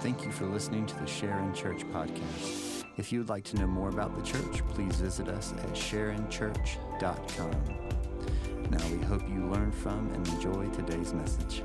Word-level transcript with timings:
Thank 0.00 0.24
you 0.24 0.32
for 0.32 0.46
listening 0.46 0.86
to 0.86 0.98
the 0.98 1.06
Sharon 1.06 1.52
Church 1.52 1.86
podcast. 1.88 2.84
If 2.96 3.12
you 3.12 3.18
would 3.18 3.28
like 3.28 3.44
to 3.44 3.56
know 3.56 3.66
more 3.66 3.90
about 3.90 4.16
the 4.16 4.22
church, 4.22 4.66
please 4.68 4.96
visit 4.96 5.28
us 5.28 5.52
at 5.52 5.74
sharonchurch.com. 5.74 7.50
Now 8.70 8.88
we 8.88 8.98
hope 9.04 9.28
you 9.28 9.44
learn 9.46 9.70
from 9.70 10.10
and 10.14 10.26
enjoy 10.28 10.70
today's 10.70 11.12
message. 11.12 11.62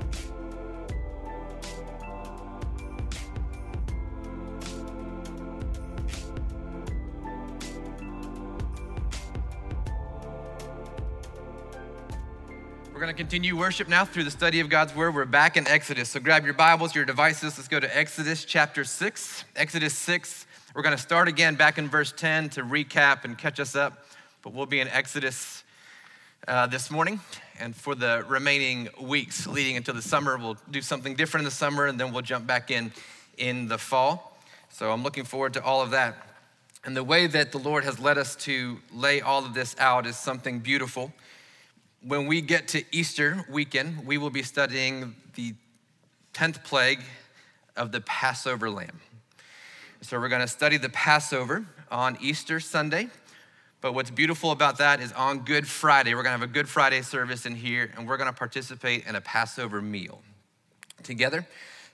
Continue 13.16 13.56
worship 13.56 13.88
now 13.88 14.04
through 14.04 14.24
the 14.24 14.30
study 14.30 14.60
of 14.60 14.68
God's 14.68 14.94
Word. 14.94 15.14
We're 15.14 15.24
back 15.24 15.56
in 15.56 15.66
Exodus. 15.66 16.10
So 16.10 16.20
grab 16.20 16.44
your 16.44 16.52
Bibles, 16.52 16.94
your 16.94 17.06
devices. 17.06 17.56
Let's 17.56 17.66
go 17.66 17.80
to 17.80 17.96
Exodus 17.96 18.44
chapter 18.44 18.84
6. 18.84 19.44
Exodus 19.56 19.94
6. 19.94 20.46
We're 20.74 20.82
going 20.82 20.94
to 20.94 21.02
start 21.02 21.26
again 21.26 21.54
back 21.54 21.78
in 21.78 21.88
verse 21.88 22.12
10 22.12 22.50
to 22.50 22.62
recap 22.62 23.24
and 23.24 23.38
catch 23.38 23.58
us 23.58 23.74
up. 23.74 24.04
But 24.42 24.52
we'll 24.52 24.66
be 24.66 24.80
in 24.80 24.88
Exodus 24.88 25.64
uh, 26.46 26.66
this 26.66 26.90
morning. 26.90 27.20
And 27.58 27.74
for 27.74 27.94
the 27.94 28.22
remaining 28.28 28.90
weeks 29.00 29.46
leading 29.46 29.76
into 29.76 29.94
the 29.94 30.02
summer, 30.02 30.36
we'll 30.36 30.58
do 30.70 30.82
something 30.82 31.14
different 31.14 31.40
in 31.40 31.46
the 31.46 31.56
summer 31.56 31.86
and 31.86 31.98
then 31.98 32.12
we'll 32.12 32.20
jump 32.20 32.46
back 32.46 32.70
in 32.70 32.92
in 33.38 33.66
the 33.66 33.78
fall. 33.78 34.36
So 34.68 34.92
I'm 34.92 35.02
looking 35.02 35.24
forward 35.24 35.54
to 35.54 35.64
all 35.64 35.80
of 35.80 35.92
that. 35.92 36.16
And 36.84 36.94
the 36.94 37.02
way 37.02 37.26
that 37.28 37.50
the 37.50 37.58
Lord 37.58 37.84
has 37.84 37.98
led 37.98 38.18
us 38.18 38.36
to 38.36 38.76
lay 38.92 39.22
all 39.22 39.46
of 39.46 39.54
this 39.54 39.74
out 39.78 40.04
is 40.04 40.18
something 40.18 40.58
beautiful 40.58 41.14
when 42.06 42.26
we 42.26 42.40
get 42.40 42.68
to 42.68 42.84
Easter 42.92 43.44
weekend, 43.50 44.06
we 44.06 44.16
will 44.16 44.30
be 44.30 44.42
studying 44.42 45.16
the 45.34 45.54
10th 46.34 46.62
plague 46.62 47.00
of 47.76 47.90
the 47.90 48.00
Passover 48.02 48.70
lamb. 48.70 49.00
So 50.02 50.20
we're 50.20 50.28
going 50.28 50.42
to 50.42 50.48
study 50.48 50.76
the 50.76 50.88
Passover 50.90 51.66
on 51.90 52.16
Easter 52.20 52.60
Sunday. 52.60 53.08
But 53.80 53.92
what's 53.92 54.10
beautiful 54.10 54.52
about 54.52 54.78
that 54.78 55.00
is 55.00 55.12
on 55.12 55.40
Good 55.40 55.66
Friday, 55.66 56.14
we're 56.14 56.22
going 56.22 56.34
to 56.34 56.40
have 56.40 56.48
a 56.48 56.52
Good 56.52 56.68
Friday 56.68 57.02
service 57.02 57.44
in 57.44 57.56
here, 57.56 57.90
and 57.96 58.06
we're 58.06 58.16
going 58.16 58.30
to 58.30 58.38
participate 58.38 59.04
in 59.06 59.16
a 59.16 59.20
Passover 59.20 59.82
meal 59.82 60.22
together. 61.02 61.44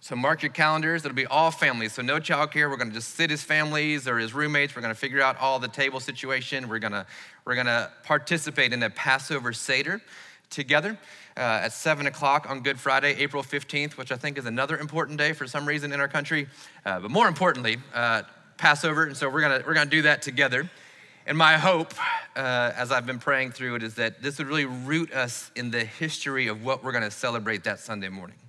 So 0.02 0.16
mark 0.16 0.42
your 0.42 0.50
calendars. 0.50 1.04
It'll 1.04 1.14
be 1.14 1.26
all 1.26 1.52
families. 1.52 1.92
So 1.92 2.02
no 2.02 2.16
childcare. 2.16 2.68
We're 2.68 2.76
going 2.76 2.88
to 2.88 2.94
just 2.94 3.14
sit 3.14 3.30
as 3.30 3.44
families 3.44 4.08
or 4.08 4.18
as 4.18 4.34
roommates. 4.34 4.74
We're 4.74 4.82
going 4.82 4.92
to 4.92 4.98
figure 4.98 5.22
out 5.22 5.38
all 5.38 5.60
the 5.60 5.68
table 5.68 6.00
situation. 6.00 6.68
We're 6.68 6.80
going 6.80 6.92
to 6.92 7.06
we're 7.44 7.54
going 7.54 7.68
to 7.68 7.88
participate 8.02 8.72
in 8.72 8.82
a 8.82 8.90
Passover 8.90 9.52
Seder 9.52 10.02
together 10.50 10.98
uh, 11.36 11.60
at 11.62 11.72
7 11.72 12.08
o'clock 12.08 12.50
on 12.50 12.62
Good 12.62 12.80
Friday, 12.80 13.14
April 13.16 13.44
15th, 13.44 13.92
which 13.92 14.10
I 14.10 14.16
think 14.16 14.38
is 14.38 14.46
another 14.46 14.76
important 14.76 15.18
day 15.18 15.34
for 15.34 15.46
some 15.46 15.66
reason 15.66 15.92
in 15.92 16.00
our 16.00 16.08
country. 16.08 16.48
Uh, 16.84 16.98
but 16.98 17.12
more 17.12 17.28
importantly, 17.28 17.76
uh, 17.94 18.22
Passover. 18.56 19.04
And 19.04 19.16
so 19.16 19.30
we're 19.30 19.40
going 19.40 19.60
to 19.60 19.64
we're 19.64 19.74
going 19.74 19.86
to 19.86 19.96
do 19.96 20.02
that 20.02 20.20
together. 20.20 20.68
And 21.28 21.38
my 21.38 21.56
hope, 21.56 21.94
uh, 22.34 22.72
as 22.74 22.90
I've 22.90 23.06
been 23.06 23.20
praying 23.20 23.52
through 23.52 23.76
it, 23.76 23.84
is 23.84 23.94
that 23.94 24.20
this 24.20 24.38
would 24.38 24.48
really 24.48 24.64
root 24.64 25.12
us 25.12 25.52
in 25.54 25.70
the 25.70 25.84
history 25.84 26.48
of 26.48 26.64
what 26.64 26.82
we're 26.82 26.90
going 26.90 27.04
to 27.04 27.10
celebrate 27.12 27.62
that 27.62 27.78
Sunday 27.78 28.08
morning 28.08 28.41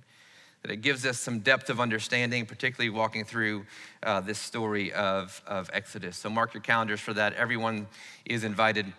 that 0.64 0.72
it 0.72 0.80
gives 0.80 1.04
us 1.04 1.20
some 1.20 1.40
depth 1.40 1.68
of 1.68 1.78
understanding, 1.78 2.46
particularly 2.46 2.88
walking 2.88 3.22
through 3.22 3.66
uh, 4.02 4.22
this 4.22 4.38
story 4.38 4.94
of, 4.94 5.42
of 5.46 5.68
Exodus. 5.74 6.16
So 6.16 6.30
mark 6.30 6.54
your 6.54 6.62
calendars 6.62 7.00
for 7.00 7.12
that. 7.12 7.34
Everyone 7.34 7.86
is 8.24 8.44
invited. 8.44 8.90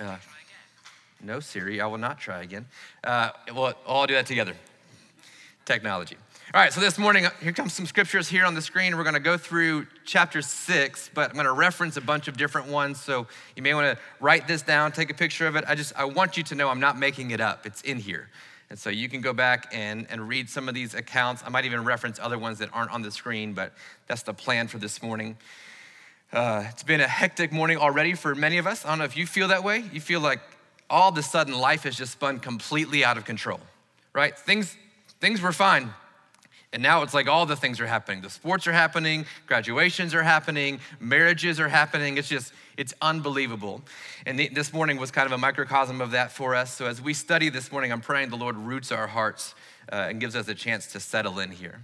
Uh, 0.00 0.16
no, 1.22 1.40
Siri, 1.40 1.82
I 1.82 1.86
will 1.88 1.98
not 1.98 2.18
try 2.18 2.40
again. 2.40 2.64
Uh, 3.04 3.30
we'll 3.54 3.74
all 3.84 4.06
do 4.06 4.14
that 4.14 4.24
together. 4.24 4.54
Technology. 5.66 6.16
All 6.54 6.60
right, 6.60 6.72
so 6.72 6.80
this 6.80 6.96
morning, 6.96 7.26
uh, 7.26 7.30
here 7.42 7.52
comes 7.52 7.74
some 7.74 7.84
scriptures 7.84 8.26
here 8.26 8.46
on 8.46 8.54
the 8.54 8.62
screen. 8.62 8.96
We're 8.96 9.02
going 9.02 9.12
to 9.12 9.20
go 9.20 9.36
through 9.36 9.86
chapter 10.06 10.40
six, 10.40 11.10
but 11.12 11.28
I'm 11.28 11.34
going 11.34 11.44
to 11.44 11.52
reference 11.52 11.98
a 11.98 12.00
bunch 12.00 12.28
of 12.28 12.38
different 12.38 12.68
ones. 12.68 12.98
So 12.98 13.26
you 13.56 13.62
may 13.62 13.74
want 13.74 13.94
to 13.94 14.02
write 14.20 14.48
this 14.48 14.62
down, 14.62 14.92
take 14.92 15.10
a 15.10 15.14
picture 15.14 15.46
of 15.46 15.54
it. 15.56 15.64
I 15.68 15.74
just, 15.74 15.94
I 15.96 16.06
want 16.06 16.38
you 16.38 16.42
to 16.44 16.54
know 16.54 16.70
I'm 16.70 16.80
not 16.80 16.98
making 16.98 17.30
it 17.30 17.42
up, 17.42 17.66
it's 17.66 17.82
in 17.82 17.98
here. 17.98 18.30
And 18.70 18.78
so 18.78 18.90
you 18.90 19.08
can 19.08 19.20
go 19.20 19.32
back 19.32 19.68
and, 19.72 20.06
and 20.10 20.28
read 20.28 20.48
some 20.48 20.68
of 20.68 20.74
these 20.74 20.94
accounts. 20.94 21.42
I 21.44 21.50
might 21.50 21.64
even 21.64 21.84
reference 21.84 22.18
other 22.18 22.38
ones 22.38 22.58
that 22.58 22.70
aren't 22.72 22.90
on 22.90 23.02
the 23.02 23.10
screen, 23.10 23.52
but 23.52 23.72
that's 24.06 24.22
the 24.22 24.34
plan 24.34 24.68
for 24.68 24.78
this 24.78 25.02
morning. 25.02 25.36
Uh, 26.32 26.64
it's 26.68 26.82
been 26.82 27.00
a 27.00 27.06
hectic 27.06 27.52
morning 27.52 27.76
already 27.76 28.14
for 28.14 28.34
many 28.34 28.58
of 28.58 28.66
us. 28.66 28.84
I 28.84 28.88
don't 28.88 28.98
know 28.98 29.04
if 29.04 29.16
you 29.16 29.26
feel 29.26 29.48
that 29.48 29.62
way. 29.62 29.84
You 29.92 30.00
feel 30.00 30.20
like 30.20 30.40
all 30.90 31.10
of 31.10 31.18
a 31.18 31.22
sudden 31.22 31.54
life 31.54 31.84
has 31.84 31.96
just 31.96 32.12
spun 32.12 32.40
completely 32.40 33.04
out 33.04 33.16
of 33.16 33.24
control, 33.24 33.60
right? 34.12 34.36
Things, 34.36 34.76
things 35.20 35.40
were 35.40 35.52
fine. 35.52 35.92
And 36.74 36.82
now 36.82 37.02
it's 37.02 37.14
like 37.14 37.28
all 37.28 37.46
the 37.46 37.54
things 37.54 37.78
are 37.78 37.86
happening. 37.86 38.20
The 38.20 38.28
sports 38.28 38.66
are 38.66 38.72
happening, 38.72 39.26
graduations 39.46 40.12
are 40.12 40.24
happening, 40.24 40.80
marriages 40.98 41.60
are 41.60 41.68
happening. 41.68 42.18
It's 42.18 42.28
just, 42.28 42.52
it's 42.76 42.92
unbelievable. 43.00 43.80
And 44.26 44.40
this 44.40 44.72
morning 44.72 44.96
was 44.96 45.12
kind 45.12 45.24
of 45.24 45.30
a 45.30 45.38
microcosm 45.38 46.00
of 46.00 46.10
that 46.10 46.32
for 46.32 46.56
us. 46.56 46.74
So 46.74 46.86
as 46.86 47.00
we 47.00 47.14
study 47.14 47.48
this 47.48 47.70
morning, 47.70 47.92
I'm 47.92 48.00
praying 48.00 48.30
the 48.30 48.36
Lord 48.36 48.56
roots 48.56 48.90
our 48.90 49.06
hearts 49.06 49.54
uh, 49.92 50.06
and 50.08 50.20
gives 50.20 50.34
us 50.34 50.48
a 50.48 50.54
chance 50.54 50.88
to 50.88 51.00
settle 51.00 51.38
in 51.38 51.52
here. 51.52 51.80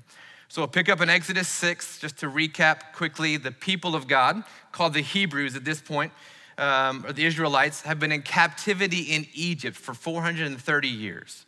So 0.48 0.62
we'll 0.62 0.68
pick 0.68 0.88
up 0.88 1.00
in 1.00 1.08
Exodus 1.08 1.46
6, 1.46 2.00
just 2.00 2.18
to 2.18 2.26
recap 2.26 2.92
quickly. 2.92 3.36
The 3.36 3.52
people 3.52 3.94
of 3.94 4.08
God, 4.08 4.42
called 4.72 4.94
the 4.94 5.02
Hebrews 5.02 5.54
at 5.54 5.64
this 5.64 5.80
point, 5.80 6.12
um, 6.58 7.06
or 7.06 7.12
the 7.12 7.26
Israelites, 7.26 7.82
have 7.82 8.00
been 8.00 8.10
in 8.10 8.22
captivity 8.22 9.02
in 9.02 9.28
Egypt 9.34 9.76
for 9.76 9.94
430 9.94 10.88
years. 10.88 11.46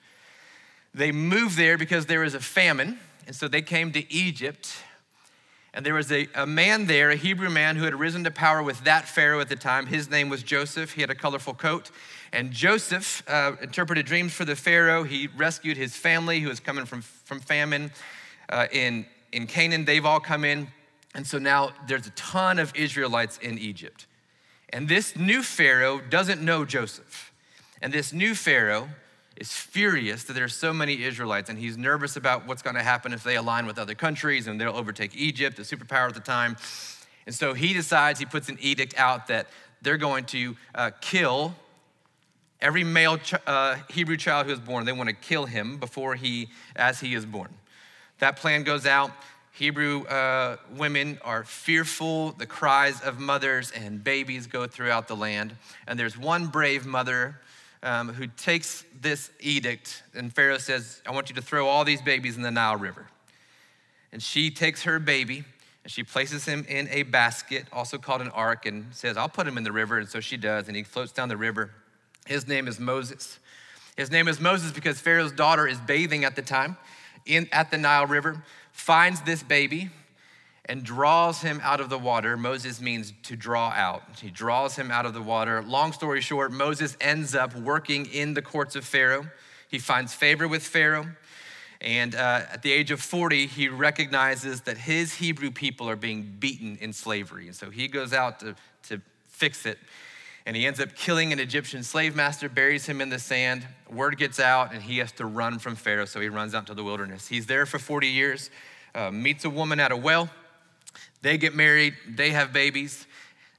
They 0.95 1.11
moved 1.11 1.57
there 1.57 1.77
because 1.77 2.07
there 2.07 2.21
was 2.21 2.35
a 2.35 2.41
famine, 2.41 3.01
and 3.27 3.35
so 3.35 3.49
they 3.49 3.63
came 3.63 3.93
to 3.93 4.13
Egypt 4.13 4.73
and 5.75 5.87
there 5.87 5.95
was 5.95 6.13
a, 6.13 6.29
a 6.35 6.47
man 6.47 6.87
there, 6.87 7.11
a 7.11 7.17
Hebrew 7.17 7.49
man, 7.49 7.77
who 7.77 7.85
had 7.85 7.95
risen 7.95 8.25
to 8.25 8.31
power 8.31 8.63
with 8.63 8.85
that 8.85 9.09
Pharaoh 9.09 9.41
at 9.41 9.49
the 9.49 9.57
time. 9.57 9.87
His 9.87 10.11
name 10.11 10.29
was 10.29 10.43
Joseph. 10.43 10.93
He 10.93 11.01
had 11.01 11.09
a 11.09 11.15
colorful 11.15 11.55
coat. 11.55 11.91
And 12.31 12.51
Joseph 12.51 13.23
uh, 13.27 13.53
interpreted 13.63 14.05
dreams 14.05 14.35
for 14.35 14.45
the 14.45 14.55
Pharaoh. 14.55 15.03
He 15.03 15.29
rescued 15.29 15.79
his 15.79 15.97
family 15.97 16.41
who 16.41 16.49
was 16.49 16.61
coming 16.61 16.85
from, 16.85 17.01
from 17.01 17.41
famine 17.41 17.91
uh, 18.51 18.67
in, 18.71 19.07
in 19.33 19.47
Canaan. 19.47 19.87
They've 19.87 20.05
all 20.05 20.21
come 20.21 20.45
in. 20.45 20.69
And 21.15 21.27
so 21.27 21.39
now 21.39 21.71
there's 21.89 22.07
a 22.07 22.11
ton 22.11 22.59
of 22.59 22.75
Israelites 22.77 23.39
in 23.39 23.59
Egypt. 23.59 24.07
And 24.71 24.89
this 24.89 25.17
new 25.17 25.43
Pharaoh 25.43 26.01
doesn't 26.01 26.43
know 26.43 26.67
Joseph. 26.67 27.33
And 27.81 27.93
this 27.93 28.13
new 28.13 28.35
Pharaoh 28.35 28.91
is 29.43 29.53
furious 29.53 30.23
that 30.23 30.35
there's 30.35 30.55
so 30.55 30.73
many 30.73 31.03
Israelites, 31.03 31.51
and 31.51 31.59
he's 31.59 31.77
nervous 31.77 32.15
about 32.15 32.47
what's 32.47 32.63
going 32.63 32.77
to 32.77 32.83
happen 32.83 33.13
if 33.13 33.25
they 33.25 33.35
align 33.35 33.67
with 33.67 33.77
other 33.77 33.97
countries 33.97 34.47
and 34.47 34.61
they'll 34.61 34.77
overtake 34.77 35.17
Egypt, 35.17 35.57
the 35.57 35.65
superpower 35.65 36.07
at 36.07 36.15
the 36.15 36.21
time. 36.21 36.57
And 37.27 37.35
so 37.35 37.53
he 37.53 37.73
decides, 37.73 38.21
he 38.21 38.25
puts 38.25 38.49
an 38.49 38.57
edict 38.61 38.97
out 38.97 39.27
that 39.27 39.49
they're 39.83 39.97
going 39.97 40.27
to 40.27 40.57
uh, 40.77 40.93
kill 41.01 41.57
every 42.61 42.85
male 42.85 43.19
ch- 43.19 43.35
uh, 43.45 43.79
Hebrew 43.91 44.17
child 44.17 44.47
who 44.47 44.53
is 44.53 44.61
born. 44.61 44.85
They 44.85 44.93
want 44.93 45.09
to 45.09 45.17
kill 45.17 45.47
him 45.47 45.79
before 45.79 46.15
he, 46.15 46.49
as 46.77 47.01
he 47.01 47.13
is 47.13 47.27
born. 47.27 47.49
That 48.21 48.37
plan 48.37 48.63
goes 48.63 48.87
out. 48.87 49.11
Hebrew 49.51 50.05
uh, 50.05 50.59
women 50.77 51.19
are 51.25 51.43
fearful. 51.43 52.31
The 52.31 52.47
cries 52.47 53.01
of 53.01 53.19
mothers 53.19 53.73
and 53.73 54.05
babies 54.05 54.47
go 54.47 54.69
throughout 54.69 55.09
the 55.09 55.17
land. 55.17 55.57
And 55.89 55.99
there's 55.99 56.17
one 56.17 56.47
brave 56.47 56.87
mother 56.87 57.41
um, 57.83 58.09
who 58.13 58.27
takes 58.27 58.85
this 59.01 59.31
edict, 59.41 60.03
and 60.15 60.33
Pharaoh 60.33 60.59
says, 60.59 61.03
I 61.07 61.11
want 61.11 61.29
you 61.29 61.35
to 61.37 61.43
throw 61.43 61.67
all 61.67 61.85
these 61.85 62.03
babies 62.03 62.37
in 62.37 62.43
the 62.43 62.51
Nile 62.51 62.77
River. 62.77 63.07
And 64.13 64.23
she 64.23 64.51
takes 64.51 64.83
her 64.83 64.99
baby 64.99 65.45
and 65.85 65.91
she 65.91 66.05
places 66.05 66.45
him 66.45 66.65
in 66.69 66.89
a 66.91 67.03
basket, 67.03 67.67
also 67.73 67.99
called 67.99 68.21
an 68.21 68.29
ark, 68.29 68.67
and 68.67 68.95
says, 68.95 69.17
I'll 69.17 69.29
put 69.29 69.49
him 69.49 69.59
in 69.59 69.65
the 69.65 69.73
river. 69.73 69.99
And 69.99 70.09
so 70.09 70.21
she 70.21 70.37
does, 70.37 70.69
and 70.69 70.77
he 70.77 70.85
floats 70.85 71.11
down 71.11 71.29
the 71.29 71.37
river. 71.37 71.71
His 72.27 72.47
name 72.47 72.69
is 72.69 72.79
Moses. 72.79 73.41
His 73.97 74.11
name 74.11 74.29
is 74.29 74.41
Moses 74.41 74.71
because 74.71 75.01
Pharaoh's 75.01 75.33
daughter 75.33 75.67
is 75.67 75.81
bathing 75.81 76.25
at 76.25 76.37
the 76.37 76.43
time 76.43 76.77
in, 77.27 77.49
at 77.51 77.71
the 77.71 77.79
Nile 77.79 78.07
River, 78.07 78.45
finds 78.73 79.23
this 79.23 79.43
baby, 79.43 79.91
and 80.67 80.85
draws 80.85 81.43
him 81.43 81.61
out 81.63 81.81
of 81.81 81.89
the 81.89 81.99
water. 81.99 82.37
Moses 82.37 82.81
means 82.81 83.13
to 83.25 83.37
draw 83.37 83.71
out. 83.71 84.03
He 84.21 84.31
draws 84.31 84.77
him 84.77 84.91
out 84.91 85.07
of 85.07 85.15
the 85.15 85.23
water. 85.23 85.63
Long 85.63 85.93
story 85.93 86.21
short, 86.21 86.53
Moses 86.53 86.97
ends 87.01 87.35
up 87.35 87.55
working 87.57 88.07
in 88.07 88.35
the 88.35 88.43
courts 88.43 88.77
of 88.77 88.85
Pharaoh. 88.85 89.27
He 89.69 89.79
finds 89.79 90.15
favor 90.15 90.47
with 90.47 90.63
Pharaoh. 90.63 91.07
And 91.81 92.15
uh, 92.15 92.43
at 92.53 92.63
the 92.63 92.71
age 92.71 92.93
of 92.93 93.01
40, 93.01 93.47
he 93.47 93.69
recognizes 93.69 94.61
that 94.63 94.79
his 94.79 95.15
Hebrew 95.15 95.51
people 95.51 95.91
are 95.91 95.97
being 95.97 96.37
beaten 96.39 96.79
in 96.81 96.93
slavery. 96.93 97.49
And 97.49 97.57
so 97.57 97.71
he 97.71 97.89
goes 97.89 98.13
out 98.13 98.39
to, 98.41 98.55
to 98.85 99.01
fix 99.27 99.67
it. 99.67 99.79
And 100.47 100.57
he 100.57 100.65
ends 100.65 100.79
up 100.79 100.95
killing 100.95 101.33
an 101.33 101.41
Egyptian 101.41 101.83
slave 101.83 102.15
master, 102.15 102.49
buries 102.49 102.87
him 102.87 103.01
in 103.01 103.09
the 103.09 103.19
sand. 103.19 103.67
Word 103.91 104.17
gets 104.17 104.39
out, 104.39 104.73
and 104.73 104.83
he 104.83 104.99
has 104.99 105.11
to 105.13 105.27
run 105.27 105.59
from 105.59 105.75
Pharaoh. 105.75 106.05
So 106.05 106.21
he 106.21 106.29
runs 106.29 106.55
out 106.55 106.69
to 106.69 106.75
the 106.75 106.85
wilderness. 106.85 107.27
He's 107.27 107.47
there 107.47 107.67
for 107.67 107.81
40 107.81 108.07
years, 108.07 108.51
uh, 108.95 109.11
meets 109.11 109.45
a 109.45 109.51
woman 109.51 109.81
at 109.81 109.91
a 109.91 109.97
well 109.97 110.31
they 111.23 111.39
get 111.39 111.55
married, 111.55 111.95
they 112.09 112.31
have 112.31 112.53
babies. 112.53 113.07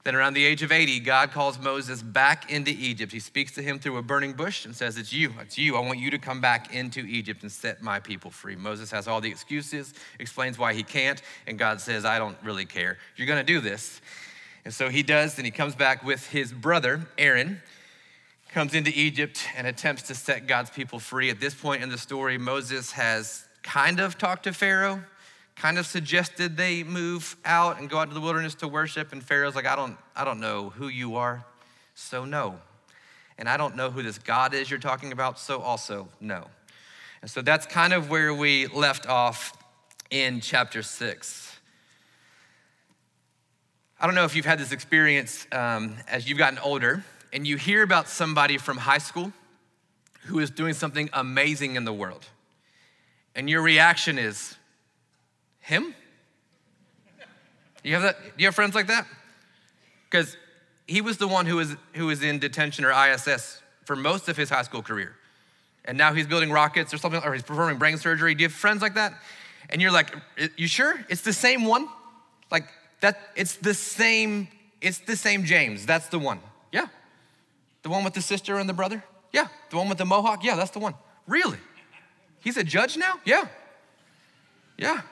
Then, 0.04 0.14
around 0.14 0.34
the 0.34 0.44
age 0.44 0.62
of 0.62 0.70
80, 0.70 1.00
God 1.00 1.30
calls 1.30 1.58
Moses 1.58 2.02
back 2.02 2.52
into 2.52 2.70
Egypt. 2.70 3.10
He 3.10 3.20
speaks 3.20 3.52
to 3.52 3.62
him 3.62 3.78
through 3.78 3.96
a 3.96 4.02
burning 4.02 4.34
bush 4.34 4.66
and 4.66 4.76
says, 4.76 4.98
It's 4.98 5.14
you, 5.14 5.32
it's 5.40 5.56
you. 5.56 5.76
I 5.76 5.80
want 5.80 5.98
you 5.98 6.10
to 6.10 6.18
come 6.18 6.42
back 6.42 6.74
into 6.74 7.00
Egypt 7.00 7.40
and 7.40 7.50
set 7.50 7.80
my 7.80 8.00
people 8.00 8.30
free. 8.30 8.54
Moses 8.54 8.90
has 8.90 9.08
all 9.08 9.22
the 9.22 9.30
excuses, 9.30 9.94
explains 10.18 10.58
why 10.58 10.74
he 10.74 10.82
can't, 10.82 11.22
and 11.46 11.58
God 11.58 11.80
says, 11.80 12.04
I 12.04 12.18
don't 12.18 12.36
really 12.42 12.66
care. 12.66 12.98
You're 13.16 13.26
going 13.26 13.44
to 13.44 13.50
do 13.50 13.60
this. 13.60 14.02
And 14.66 14.74
so 14.74 14.90
he 14.90 15.02
does, 15.02 15.38
and 15.38 15.46
he 15.46 15.50
comes 15.50 15.74
back 15.74 16.04
with 16.04 16.26
his 16.26 16.52
brother, 16.52 17.06
Aaron, 17.16 17.62
comes 18.50 18.74
into 18.74 18.92
Egypt 18.94 19.40
and 19.56 19.66
attempts 19.66 20.02
to 20.02 20.14
set 20.14 20.46
God's 20.46 20.68
people 20.68 20.98
free. 20.98 21.30
At 21.30 21.40
this 21.40 21.54
point 21.54 21.82
in 21.82 21.88
the 21.88 21.98
story, 21.98 22.36
Moses 22.36 22.92
has 22.92 23.46
kind 23.62 24.00
of 24.00 24.18
talked 24.18 24.44
to 24.44 24.52
Pharaoh 24.52 25.02
kind 25.56 25.78
of 25.78 25.86
suggested 25.86 26.56
they 26.56 26.82
move 26.82 27.36
out 27.44 27.78
and 27.78 27.88
go 27.88 27.98
out 27.98 28.08
to 28.08 28.14
the 28.14 28.20
wilderness 28.20 28.54
to 28.56 28.68
worship. 28.68 29.12
And 29.12 29.22
Pharaoh's 29.22 29.54
like, 29.54 29.66
I 29.66 29.76
don't, 29.76 29.96
I 30.16 30.24
don't 30.24 30.40
know 30.40 30.70
who 30.70 30.88
you 30.88 31.16
are, 31.16 31.44
so 31.94 32.24
no. 32.24 32.58
And 33.38 33.48
I 33.48 33.56
don't 33.56 33.76
know 33.76 33.90
who 33.90 34.02
this 34.02 34.18
God 34.18 34.54
is 34.54 34.70
you're 34.70 34.78
talking 34.78 35.12
about, 35.12 35.38
so 35.38 35.60
also 35.60 36.08
no. 36.20 36.46
And 37.22 37.30
so 37.30 37.40
that's 37.40 37.66
kind 37.66 37.92
of 37.92 38.10
where 38.10 38.34
we 38.34 38.66
left 38.66 39.06
off 39.06 39.56
in 40.10 40.40
chapter 40.40 40.82
six. 40.82 41.56
I 43.98 44.06
don't 44.06 44.14
know 44.14 44.24
if 44.24 44.36
you've 44.36 44.44
had 44.44 44.58
this 44.58 44.72
experience 44.72 45.46
um, 45.50 45.96
as 46.08 46.28
you've 46.28 46.38
gotten 46.38 46.58
older 46.58 47.04
and 47.32 47.46
you 47.46 47.56
hear 47.56 47.82
about 47.82 48.08
somebody 48.08 48.58
from 48.58 48.76
high 48.76 48.98
school 48.98 49.32
who 50.24 50.38
is 50.40 50.50
doing 50.50 50.74
something 50.74 51.08
amazing 51.12 51.76
in 51.76 51.84
the 51.84 51.92
world. 51.92 52.26
And 53.34 53.48
your 53.48 53.62
reaction 53.62 54.18
is, 54.18 54.56
him? 55.64 55.94
You 57.82 57.94
have 57.94 58.02
that? 58.02 58.16
Do 58.22 58.30
you 58.38 58.46
have 58.46 58.54
friends 58.54 58.74
like 58.74 58.86
that? 58.86 59.06
Because 60.10 60.36
he 60.86 61.00
was 61.00 61.16
the 61.16 61.28
one 61.28 61.46
who 61.46 61.56
was, 61.56 61.74
who 61.94 62.06
was 62.06 62.22
in 62.22 62.38
detention 62.38 62.84
or 62.84 62.92
ISS 62.92 63.60
for 63.84 63.96
most 63.96 64.28
of 64.28 64.36
his 64.36 64.50
high 64.50 64.62
school 64.62 64.82
career. 64.82 65.16
And 65.84 65.98
now 65.98 66.14
he's 66.14 66.26
building 66.26 66.50
rockets 66.50 66.94
or 66.94 66.98
something, 66.98 67.22
or 67.22 67.34
he's 67.34 67.42
performing 67.42 67.78
brain 67.78 67.98
surgery. 67.98 68.34
Do 68.34 68.42
you 68.42 68.48
have 68.48 68.54
friends 68.54 68.80
like 68.80 68.94
that? 68.94 69.14
And 69.70 69.82
you're 69.82 69.90
like, 69.90 70.14
you 70.56 70.66
sure? 70.66 70.98
It's 71.08 71.22
the 71.22 71.32
same 71.32 71.64
one? 71.64 71.88
Like 72.50 72.68
that, 73.00 73.18
it's 73.34 73.56
the 73.56 73.74
same, 73.74 74.48
it's 74.80 74.98
the 74.98 75.16
same 75.16 75.44
James. 75.44 75.84
That's 75.84 76.08
the 76.08 76.18
one. 76.18 76.40
Yeah. 76.72 76.86
The 77.82 77.90
one 77.90 78.04
with 78.04 78.14
the 78.14 78.22
sister 78.22 78.56
and 78.56 78.68
the 78.68 78.74
brother? 78.74 79.02
Yeah. 79.32 79.48
The 79.70 79.76
one 79.76 79.88
with 79.88 79.98
the 79.98 80.06
mohawk? 80.06 80.44
Yeah, 80.44 80.56
that's 80.56 80.70
the 80.70 80.78
one. 80.78 80.94
Really? 81.26 81.58
He's 82.40 82.56
a 82.56 82.64
judge 82.64 82.96
now? 82.96 83.20
Yeah. 83.24 83.48
Yeah. 84.78 85.02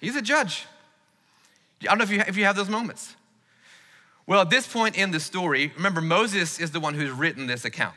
He's 0.00 0.16
a 0.16 0.22
judge. 0.22 0.66
I 1.82 1.86
don't 1.86 1.98
know 1.98 2.04
if 2.04 2.10
you, 2.10 2.22
if 2.26 2.36
you 2.36 2.44
have 2.44 2.56
those 2.56 2.68
moments. 2.68 3.14
Well, 4.26 4.42
at 4.42 4.50
this 4.50 4.66
point 4.66 4.96
in 4.98 5.10
the 5.10 5.20
story, 5.20 5.72
remember, 5.76 6.00
Moses 6.00 6.60
is 6.60 6.70
the 6.70 6.80
one 6.80 6.94
who's 6.94 7.10
written 7.10 7.46
this 7.46 7.64
account. 7.64 7.94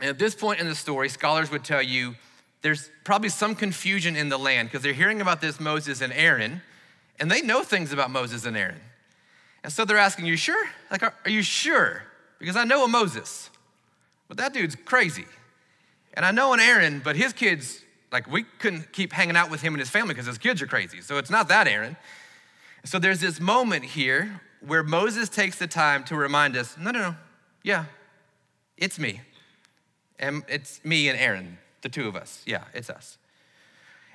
And 0.00 0.08
at 0.08 0.18
this 0.18 0.34
point 0.34 0.60
in 0.60 0.68
the 0.68 0.74
story, 0.74 1.08
scholars 1.08 1.50
would 1.50 1.64
tell 1.64 1.82
you 1.82 2.14
there's 2.62 2.90
probably 3.04 3.28
some 3.28 3.54
confusion 3.54 4.16
in 4.16 4.28
the 4.28 4.38
land 4.38 4.68
because 4.68 4.82
they're 4.82 4.92
hearing 4.92 5.20
about 5.20 5.40
this 5.40 5.58
Moses 5.58 6.00
and 6.00 6.12
Aaron, 6.12 6.62
and 7.18 7.30
they 7.30 7.42
know 7.42 7.62
things 7.62 7.92
about 7.92 8.10
Moses 8.10 8.44
and 8.44 8.56
Aaron. 8.56 8.80
And 9.64 9.72
so 9.72 9.84
they're 9.84 9.98
asking, 9.98 10.26
You 10.26 10.36
sure? 10.36 10.68
Like, 10.90 11.02
are, 11.02 11.14
are 11.24 11.30
you 11.30 11.42
sure? 11.42 12.04
Because 12.38 12.56
I 12.56 12.64
know 12.64 12.84
a 12.84 12.88
Moses, 12.88 13.50
but 14.28 14.36
that 14.36 14.54
dude's 14.54 14.76
crazy. 14.76 15.26
And 16.14 16.24
I 16.24 16.30
know 16.30 16.52
an 16.52 16.60
Aaron, 16.60 17.00
but 17.04 17.16
his 17.16 17.32
kids 17.32 17.82
like 18.10 18.30
we 18.30 18.44
couldn't 18.58 18.92
keep 18.92 19.12
hanging 19.12 19.36
out 19.36 19.50
with 19.50 19.60
him 19.60 19.74
and 19.74 19.80
his 19.80 19.90
family 19.90 20.14
because 20.14 20.26
his 20.26 20.38
kids 20.38 20.62
are 20.62 20.66
crazy. 20.66 21.00
So 21.00 21.18
it's 21.18 21.30
not 21.30 21.48
that 21.48 21.68
Aaron. 21.68 21.96
So 22.84 22.98
there's 22.98 23.20
this 23.20 23.40
moment 23.40 23.84
here 23.84 24.40
where 24.60 24.82
Moses 24.82 25.28
takes 25.28 25.58
the 25.58 25.66
time 25.66 26.04
to 26.04 26.16
remind 26.16 26.56
us 26.56 26.76
no, 26.78 26.90
no, 26.90 27.00
no, 27.00 27.16
yeah, 27.62 27.84
it's 28.76 28.98
me. 28.98 29.20
And 30.18 30.42
it's 30.48 30.84
me 30.84 31.08
and 31.08 31.18
Aaron, 31.18 31.58
the 31.82 31.88
two 31.88 32.08
of 32.08 32.16
us. 32.16 32.42
Yeah, 32.46 32.64
it's 32.74 32.90
us. 32.90 33.18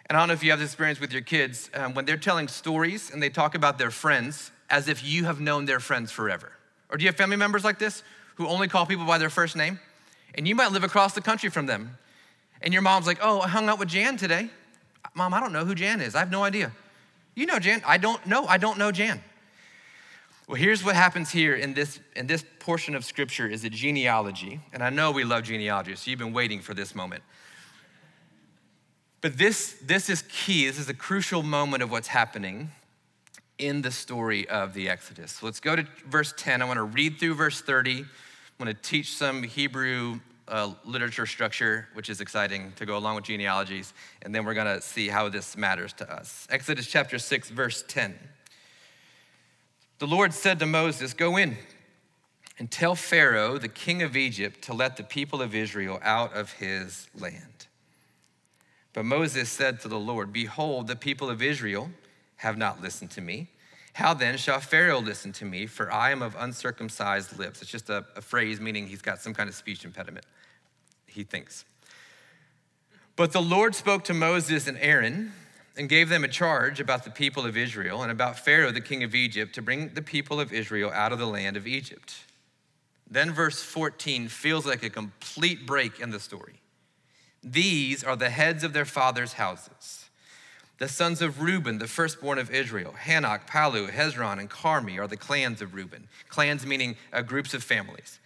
And 0.07 0.17
I 0.17 0.21
don't 0.21 0.27
know 0.27 0.33
if 0.33 0.43
you 0.43 0.51
have 0.51 0.59
this 0.59 0.71
experience 0.71 0.99
with 0.99 1.13
your 1.13 1.21
kids 1.21 1.69
um, 1.73 1.93
when 1.93 2.05
they're 2.05 2.17
telling 2.17 2.47
stories 2.47 3.09
and 3.09 3.23
they 3.23 3.29
talk 3.29 3.55
about 3.55 3.77
their 3.77 3.91
friends 3.91 4.51
as 4.69 4.89
if 4.89 5.03
you 5.03 5.25
have 5.25 5.39
known 5.39 5.65
their 5.65 5.79
friends 5.79 6.11
forever. 6.11 6.51
Or 6.89 6.97
do 6.97 7.03
you 7.03 7.07
have 7.07 7.15
family 7.15 7.37
members 7.37 7.63
like 7.63 7.79
this 7.79 8.03
who 8.35 8.47
only 8.47 8.67
call 8.67 8.85
people 8.85 9.05
by 9.05 9.17
their 9.17 9.29
first 9.29 9.55
name? 9.55 9.79
And 10.35 10.47
you 10.47 10.55
might 10.55 10.71
live 10.71 10.83
across 10.83 11.13
the 11.13 11.21
country 11.21 11.49
from 11.49 11.67
them 11.67 11.97
and 12.63 12.73
your 12.73 12.81
mom's 12.81 13.05
like, 13.05 13.19
oh, 13.21 13.41
I 13.41 13.49
hung 13.49 13.69
out 13.69 13.77
with 13.77 13.89
Jan 13.89 14.17
today. 14.17 14.49
Mom, 15.13 15.33
I 15.33 15.39
don't 15.39 15.53
know 15.53 15.65
who 15.65 15.75
Jan 15.75 16.01
is. 16.01 16.15
I 16.15 16.19
have 16.19 16.31
no 16.31 16.43
idea. 16.43 16.71
You 17.35 17.45
know 17.45 17.59
Jan. 17.59 17.81
I 17.85 17.97
don't 17.97 18.25
know. 18.25 18.45
I 18.45 18.57
don't 18.57 18.77
know 18.77 18.91
Jan. 18.91 19.21
Well, 20.47 20.55
here's 20.55 20.83
what 20.83 20.95
happens 20.95 21.31
here 21.31 21.55
in 21.55 21.73
this, 21.73 21.99
in 22.15 22.27
this 22.27 22.43
portion 22.59 22.95
of 22.95 23.05
scripture 23.05 23.47
is 23.47 23.63
a 23.63 23.69
genealogy. 23.69 24.59
And 24.71 24.83
I 24.83 24.89
know 24.89 25.11
we 25.11 25.23
love 25.23 25.43
genealogy, 25.43 25.95
so 25.95 26.09
you've 26.09 26.19
been 26.19 26.33
waiting 26.33 26.61
for 26.61 26.73
this 26.73 26.95
moment. 26.95 27.23
But 29.21 29.37
this, 29.37 29.77
this 29.81 30.09
is 30.09 30.23
key. 30.23 30.67
This 30.67 30.79
is 30.79 30.89
a 30.89 30.93
crucial 30.93 31.43
moment 31.43 31.81
of 31.81 31.91
what's 31.91 32.09
happening 32.09 32.71
in 33.57 33.81
the 33.81 33.91
story 33.91 34.47
of 34.49 34.73
the 34.73 34.89
Exodus. 34.89 35.33
So 35.33 35.45
let's 35.45 35.61
go 35.61 35.75
to 35.77 35.87
verse 36.07 36.33
10. 36.35 36.61
I 36.61 36.65
want 36.65 36.77
to 36.77 36.83
read 36.83 37.19
through 37.19 37.35
verse 37.35 37.61
30. 37.61 38.01
I 38.01 38.05
want 38.63 38.75
to 38.75 38.89
teach 38.89 39.15
some 39.15 39.43
Hebrew 39.43 40.19
uh, 40.47 40.73
literature 40.85 41.25
structure, 41.25 41.87
which 41.93 42.09
is 42.09 42.21
exciting 42.21 42.73
to 42.75 42.85
go 42.85 42.97
along 42.97 43.15
with 43.15 43.25
genealogies. 43.25 43.93
And 44.21 44.33
then 44.33 44.45
we're 44.45 44.53
going 44.53 44.75
to 44.75 44.81
see 44.81 45.07
how 45.07 45.29
this 45.29 45.55
matters 45.55 45.93
to 45.93 46.11
us. 46.11 46.47
Exodus 46.49 46.87
chapter 46.87 47.17
6, 47.17 47.49
verse 47.49 47.83
10. 47.87 48.17
The 49.99 50.07
Lord 50.07 50.33
said 50.33 50.59
to 50.59 50.65
Moses, 50.65 51.13
Go 51.13 51.37
in 51.37 51.57
and 52.59 52.69
tell 52.69 52.95
Pharaoh, 52.95 53.57
the 53.57 53.69
king 53.69 54.01
of 54.01 54.15
Egypt, 54.15 54.61
to 54.63 54.73
let 54.73 54.97
the 54.97 55.03
people 55.03 55.41
of 55.41 55.55
Israel 55.55 55.99
out 56.03 56.35
of 56.35 56.53
his 56.53 57.07
land. 57.17 57.67
But 58.93 59.05
Moses 59.05 59.49
said 59.49 59.79
to 59.81 59.87
the 59.87 59.99
Lord, 59.99 60.31
Behold, 60.31 60.87
the 60.87 60.95
people 60.95 61.29
of 61.29 61.41
Israel 61.41 61.89
have 62.37 62.57
not 62.57 62.81
listened 62.81 63.11
to 63.11 63.21
me. 63.21 63.47
How 63.93 64.13
then 64.13 64.37
shall 64.37 64.59
Pharaoh 64.59 64.99
listen 64.99 65.31
to 65.33 65.45
me? 65.45 65.67
For 65.67 65.91
I 65.91 66.11
am 66.11 66.21
of 66.21 66.35
uncircumcised 66.37 67.37
lips. 67.37 67.61
It's 67.61 67.71
just 67.71 67.89
a, 67.89 68.05
a 68.15 68.21
phrase 68.21 68.59
meaning 68.59 68.87
he's 68.87 69.01
got 69.01 69.19
some 69.19 69.33
kind 69.33 69.47
of 69.47 69.55
speech 69.55 69.85
impediment, 69.85 70.25
he 71.13 71.23
thinks. 71.23 71.65
But 73.15 73.31
the 73.31 73.41
Lord 73.41 73.75
spoke 73.75 74.03
to 74.05 74.13
Moses 74.13 74.67
and 74.67 74.77
Aaron 74.79 75.33
and 75.77 75.89
gave 75.89 76.09
them 76.09 76.23
a 76.23 76.27
charge 76.27 76.79
about 76.79 77.03
the 77.03 77.09
people 77.09 77.45
of 77.45 77.57
Israel 77.57 78.03
and 78.03 78.11
about 78.11 78.39
Pharaoh, 78.39 78.71
the 78.71 78.81
king 78.81 79.03
of 79.03 79.15
Egypt, 79.15 79.55
to 79.55 79.61
bring 79.61 79.89
the 79.89 80.01
people 80.01 80.39
of 80.39 80.53
Israel 80.53 80.91
out 80.93 81.11
of 81.11 81.19
the 81.19 81.27
land 81.27 81.57
of 81.57 81.67
Egypt. 81.67 82.15
Then 83.09 83.31
verse 83.31 83.61
14 83.61 84.27
feels 84.27 84.65
like 84.65 84.83
a 84.83 84.89
complete 84.89 85.65
break 85.65 85.99
in 85.99 86.09
the 86.09 86.19
story. 86.19 86.61
These 87.43 88.03
are 88.03 88.15
the 88.15 88.29
heads 88.29 88.63
of 88.63 88.73
their 88.73 88.85
fathers' 88.85 89.33
houses 89.33 90.03
the 90.79 90.89
sons 90.89 91.21
of 91.21 91.41
Reuben, 91.41 91.77
the 91.77 91.87
firstborn 91.87 92.37
of 92.37 92.51
Israel, 92.51 92.93
Hanoch, 93.05 93.47
Palu, 93.47 93.87
Hezron, 93.87 94.39
and 94.39 94.49
Carmi 94.49 94.99
are 94.99 95.07
the 95.07 95.15
clans 95.15 95.61
of 95.61 95.75
Reuben. 95.75 96.09
Clans 96.27 96.65
meaning 96.65 96.97
uh, 97.13 97.21
groups 97.21 97.53
of 97.53 97.63
families. 97.63 98.19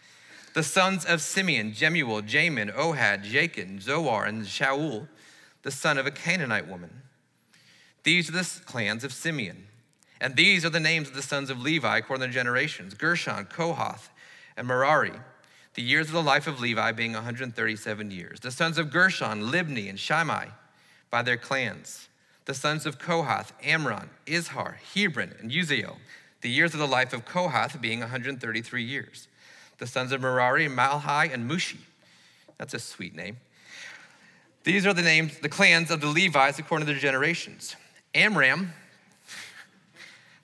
The 0.57 0.63
sons 0.63 1.05
of 1.05 1.21
Simeon, 1.21 1.71
Jemuel, 1.71 2.23
Jamin, 2.23 2.73
Ohad, 2.73 3.23
Jachin, 3.23 3.79
Zohar, 3.79 4.25
and 4.25 4.43
Shaul, 4.43 5.07
the 5.61 5.69
son 5.69 5.99
of 5.99 6.07
a 6.07 6.11
Canaanite 6.11 6.67
woman. 6.67 7.03
These 8.01 8.27
are 8.29 8.31
the 8.31 8.61
clans 8.65 9.03
of 9.03 9.13
Simeon. 9.13 9.67
And 10.19 10.35
these 10.35 10.65
are 10.65 10.71
the 10.71 10.79
names 10.79 11.09
of 11.09 11.13
the 11.13 11.21
sons 11.21 11.51
of 11.51 11.61
Levi 11.61 11.99
according 11.99 12.21
to 12.21 12.25
their 12.25 12.33
generations 12.33 12.95
Gershon, 12.95 13.45
Kohath, 13.45 14.09
and 14.57 14.67
Merari. 14.67 15.11
The 15.75 15.83
years 15.83 16.07
of 16.07 16.13
the 16.13 16.23
life 16.23 16.47
of 16.47 16.59
Levi 16.59 16.91
being 16.91 17.13
137 17.13 18.09
years. 18.09 18.39
The 18.39 18.49
sons 18.49 18.79
of 18.79 18.89
Gershon, 18.89 19.51
Libni, 19.51 19.87
and 19.87 19.99
Shimei 19.99 20.47
by 21.11 21.21
their 21.21 21.37
clans 21.37 22.09
the 22.45 22.55
sons 22.55 22.87
of 22.87 22.97
Kohath, 22.97 23.51
Amram, 23.63 24.09
Izhar, 24.25 24.77
Hebron, 24.95 25.35
and 25.39 25.51
Uzziel, 25.51 25.97
the 26.41 26.49
years 26.49 26.73
of 26.73 26.79
the 26.79 26.87
life 26.87 27.13
of 27.13 27.25
Kohath 27.25 27.79
being 27.79 27.99
133 27.99 28.83
years. 28.83 29.27
The 29.77 29.87
sons 29.87 30.11
of 30.11 30.21
Merari, 30.21 30.67
Malhi, 30.67 31.31
and 31.31 31.49
Mushi. 31.49 31.77
That's 32.57 32.73
a 32.73 32.79
sweet 32.79 33.15
name. 33.15 33.37
These 34.63 34.85
are 34.85 34.93
the 34.93 35.01
names, 35.01 35.39
the 35.39 35.49
clans 35.49 35.91
of 35.91 36.01
the 36.01 36.07
Levites 36.07 36.59
according 36.59 36.87
to 36.87 36.93
their 36.93 37.01
generations. 37.01 37.75
Amram, 38.13 38.73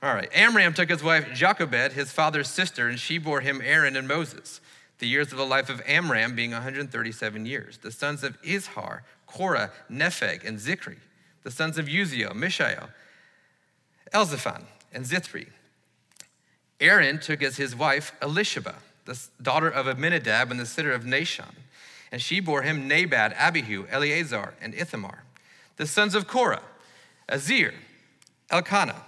all 0.01 0.13
right, 0.13 0.29
Amram 0.33 0.73
took 0.73 0.89
his 0.89 1.03
wife 1.03 1.33
Jochebed, 1.33 1.93
his 1.93 2.11
father's 2.11 2.49
sister, 2.49 2.87
and 2.87 2.99
she 2.99 3.17
bore 3.17 3.41
him 3.41 3.61
Aaron 3.63 3.95
and 3.95 4.07
Moses. 4.07 4.61
The 4.99 5.07
years 5.07 5.31
of 5.31 5.37
the 5.37 5.45
life 5.45 5.69
of 5.69 5.81
Amram 5.85 6.35
being 6.35 6.51
137 6.51 7.45
years. 7.45 7.77
The 7.77 7.91
sons 7.91 8.23
of 8.23 8.41
Izhar, 8.41 9.01
Korah, 9.27 9.71
Nepheg, 9.89 10.45
and 10.45 10.59
Zikri 10.59 10.97
the 11.43 11.51
sons 11.51 11.77
of 11.77 11.85
Uzziel, 11.85 12.33
Mishael, 12.33 12.89
Elzaphan, 14.13 14.63
and 14.91 15.05
Zithri. 15.05 15.47
Aaron 16.79 17.19
took 17.19 17.43
as 17.43 17.57
his 17.57 17.75
wife 17.75 18.13
Elisheba, 18.21 18.75
the 19.05 19.19
daughter 19.41 19.69
of 19.69 19.87
Amminadab 19.87 20.51
and 20.51 20.59
the 20.59 20.65
sister 20.65 20.91
of 20.91 21.03
Nahshon, 21.03 21.55
and 22.11 22.21
she 22.21 22.39
bore 22.39 22.61
him 22.61 22.87
Nadab, 22.87 23.33
Abihu, 23.37 23.85
Eleazar, 23.89 24.53
and 24.61 24.73
Ithamar. 24.73 25.23
The 25.77 25.87
sons 25.87 26.15
of 26.15 26.27
Korah, 26.27 26.61
Azir, 27.27 27.73
Elkanah, 28.49 29.03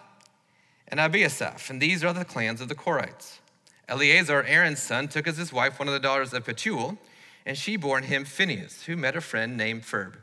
and 0.87 0.99
Abiasaph, 0.99 1.69
and 1.69 1.81
these 1.81 2.03
are 2.03 2.13
the 2.13 2.25
clans 2.25 2.61
of 2.61 2.69
the 2.69 2.75
Korites. 2.75 3.39
Eleazar, 3.87 4.43
Aaron's 4.43 4.81
son, 4.81 5.07
took 5.07 5.27
as 5.27 5.37
his 5.37 5.53
wife 5.53 5.79
one 5.79 5.87
of 5.87 5.93
the 5.93 5.99
daughters 5.99 6.33
of 6.33 6.45
Petuel, 6.45 6.97
and 7.45 7.57
she 7.57 7.75
bore 7.75 8.01
him 8.01 8.25
Phinehas, 8.25 8.83
who 8.83 8.95
met 8.95 9.15
a 9.15 9.21
friend 9.21 9.55
named 9.55 9.83
Ferb. 9.83 10.13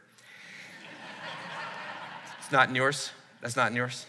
it's 2.41 2.51
not 2.51 2.69
in 2.69 2.75
yours? 2.75 3.13
That's 3.41 3.55
not 3.55 3.71
in 3.71 3.77
yours? 3.77 4.07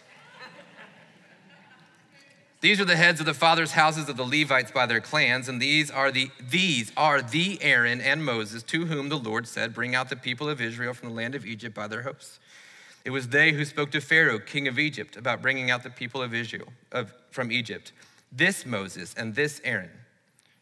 These 2.64 2.80
are 2.80 2.86
the 2.86 2.96
heads 2.96 3.20
of 3.20 3.26
the 3.26 3.34
fathers' 3.34 3.72
houses 3.72 4.08
of 4.08 4.16
the 4.16 4.24
Levites 4.24 4.70
by 4.70 4.86
their 4.86 5.02
clans, 5.02 5.50
and 5.50 5.60
these 5.60 5.90
are 5.90 6.10
the 6.10 6.30
these 6.40 6.92
are 6.96 7.20
the 7.20 7.58
Aaron 7.60 8.00
and 8.00 8.24
Moses 8.24 8.62
to 8.62 8.86
whom 8.86 9.10
the 9.10 9.18
Lord 9.18 9.46
said, 9.46 9.74
"Bring 9.74 9.94
out 9.94 10.08
the 10.08 10.16
people 10.16 10.48
of 10.48 10.62
Israel 10.62 10.94
from 10.94 11.10
the 11.10 11.14
land 11.14 11.34
of 11.34 11.44
Egypt 11.44 11.74
by 11.74 11.88
their 11.88 12.04
hosts." 12.04 12.38
It 13.04 13.10
was 13.10 13.28
they 13.28 13.52
who 13.52 13.66
spoke 13.66 13.90
to 13.90 14.00
Pharaoh, 14.00 14.38
king 14.38 14.66
of 14.66 14.78
Egypt, 14.78 15.14
about 15.14 15.42
bringing 15.42 15.70
out 15.70 15.82
the 15.82 15.90
people 15.90 16.22
of 16.22 16.32
Israel 16.32 16.72
of, 16.90 17.12
from 17.30 17.52
Egypt. 17.52 17.92
This 18.32 18.64
Moses 18.64 19.12
and 19.14 19.34
this 19.34 19.60
Aaron. 19.62 19.90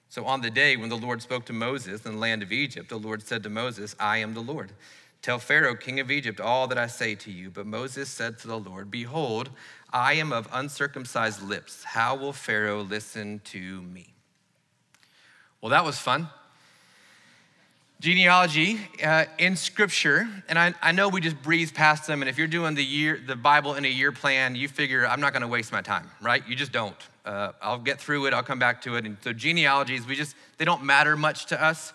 So 0.08 0.24
on 0.24 0.40
the 0.40 0.50
day 0.50 0.76
when 0.76 0.88
the 0.88 0.98
Lord 0.98 1.22
spoke 1.22 1.44
to 1.44 1.52
Moses 1.52 2.04
in 2.04 2.14
the 2.14 2.18
land 2.18 2.42
of 2.42 2.50
Egypt, 2.50 2.88
the 2.88 2.98
Lord 2.98 3.22
said 3.22 3.44
to 3.44 3.48
Moses, 3.48 3.94
"I 4.00 4.16
am 4.16 4.34
the 4.34 4.42
Lord." 4.42 4.72
Tell 5.22 5.38
Pharaoh, 5.38 5.76
king 5.76 6.00
of 6.00 6.10
Egypt, 6.10 6.40
all 6.40 6.66
that 6.66 6.76
I 6.76 6.88
say 6.88 7.14
to 7.14 7.30
you. 7.30 7.48
But 7.48 7.64
Moses 7.64 8.10
said 8.10 8.40
to 8.40 8.48
the 8.48 8.58
Lord, 8.58 8.90
Behold, 8.90 9.50
I 9.92 10.14
am 10.14 10.32
of 10.32 10.48
uncircumcised 10.52 11.42
lips. 11.42 11.84
How 11.84 12.16
will 12.16 12.32
Pharaoh 12.32 12.82
listen 12.82 13.40
to 13.44 13.82
me? 13.82 14.14
Well, 15.60 15.70
that 15.70 15.84
was 15.84 15.98
fun. 15.98 16.28
Genealogy 18.00 18.78
uh, 19.04 19.26
in 19.38 19.54
Scripture, 19.54 20.28
and 20.48 20.58
I, 20.58 20.74
I 20.82 20.90
know 20.90 21.08
we 21.08 21.20
just 21.20 21.40
breeze 21.40 21.70
past 21.70 22.08
them. 22.08 22.20
And 22.20 22.28
if 22.28 22.36
you're 22.36 22.48
doing 22.48 22.74
the 22.74 22.84
year, 22.84 23.20
the 23.24 23.36
Bible 23.36 23.74
in 23.74 23.84
a 23.84 23.88
year 23.88 24.10
plan, 24.10 24.56
you 24.56 24.66
figure 24.66 25.06
I'm 25.06 25.20
not 25.20 25.32
going 25.32 25.42
to 25.42 25.48
waste 25.48 25.70
my 25.70 25.82
time, 25.82 26.10
right? 26.20 26.42
You 26.48 26.56
just 26.56 26.72
don't. 26.72 26.96
Uh, 27.24 27.52
I'll 27.62 27.78
get 27.78 28.00
through 28.00 28.26
it. 28.26 28.34
I'll 28.34 28.42
come 28.42 28.58
back 28.58 28.82
to 28.82 28.96
it. 28.96 29.04
And 29.04 29.18
so 29.22 29.32
genealogies, 29.32 30.04
we 30.04 30.16
just 30.16 30.34
they 30.58 30.64
don't 30.64 30.82
matter 30.82 31.16
much 31.16 31.46
to 31.46 31.62
us. 31.62 31.92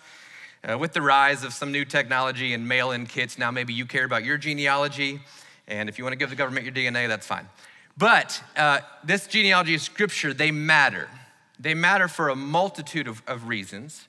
Uh, 0.64 0.78
with 0.78 0.94
the 0.94 1.02
rise 1.02 1.44
of 1.44 1.54
some 1.54 1.72
new 1.72 1.84
technology 1.84 2.54
and 2.54 2.68
mail 2.68 2.92
in 2.92 3.06
kits, 3.06 3.38
now 3.38 3.52
maybe 3.52 3.74
you 3.74 3.86
care 3.86 4.06
about 4.06 4.24
your 4.24 4.38
genealogy. 4.38 5.20
And 5.68 5.90
if 5.90 5.98
you 5.98 6.06
want 6.06 6.14
to 6.14 6.18
give 6.18 6.30
the 6.30 6.36
government 6.38 6.66
your 6.66 6.74
DNA, 6.74 7.10
that's 7.10 7.28
fine. 7.28 7.48
But 7.98 8.44
uh, 8.56 8.82
this 9.04 9.26
genealogy 9.28 9.74
of 9.76 9.82
scripture, 9.82 10.34
they 10.34 10.52
matter. 10.52 11.10
They 11.60 11.74
matter 11.74 12.08
for 12.08 12.30
a 12.30 12.36
multitude 12.36 13.08
of, 13.08 13.24
of 13.26 13.48
reasons, 13.48 14.08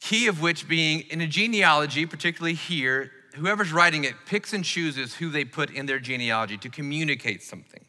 key 0.00 0.26
of 0.26 0.40
which 0.40 0.66
being 0.66 1.00
in 1.10 1.20
a 1.20 1.26
genealogy, 1.26 2.06
particularly 2.06 2.54
here, 2.54 3.10
whoever's 3.34 3.72
writing 3.72 4.04
it 4.04 4.14
picks 4.26 4.52
and 4.54 4.64
chooses 4.64 5.14
who 5.16 5.28
they 5.28 5.44
put 5.44 5.70
in 5.70 5.86
their 5.86 5.98
genealogy 5.98 6.56
to 6.56 6.70
communicate 6.70 7.42
something. 7.42 7.84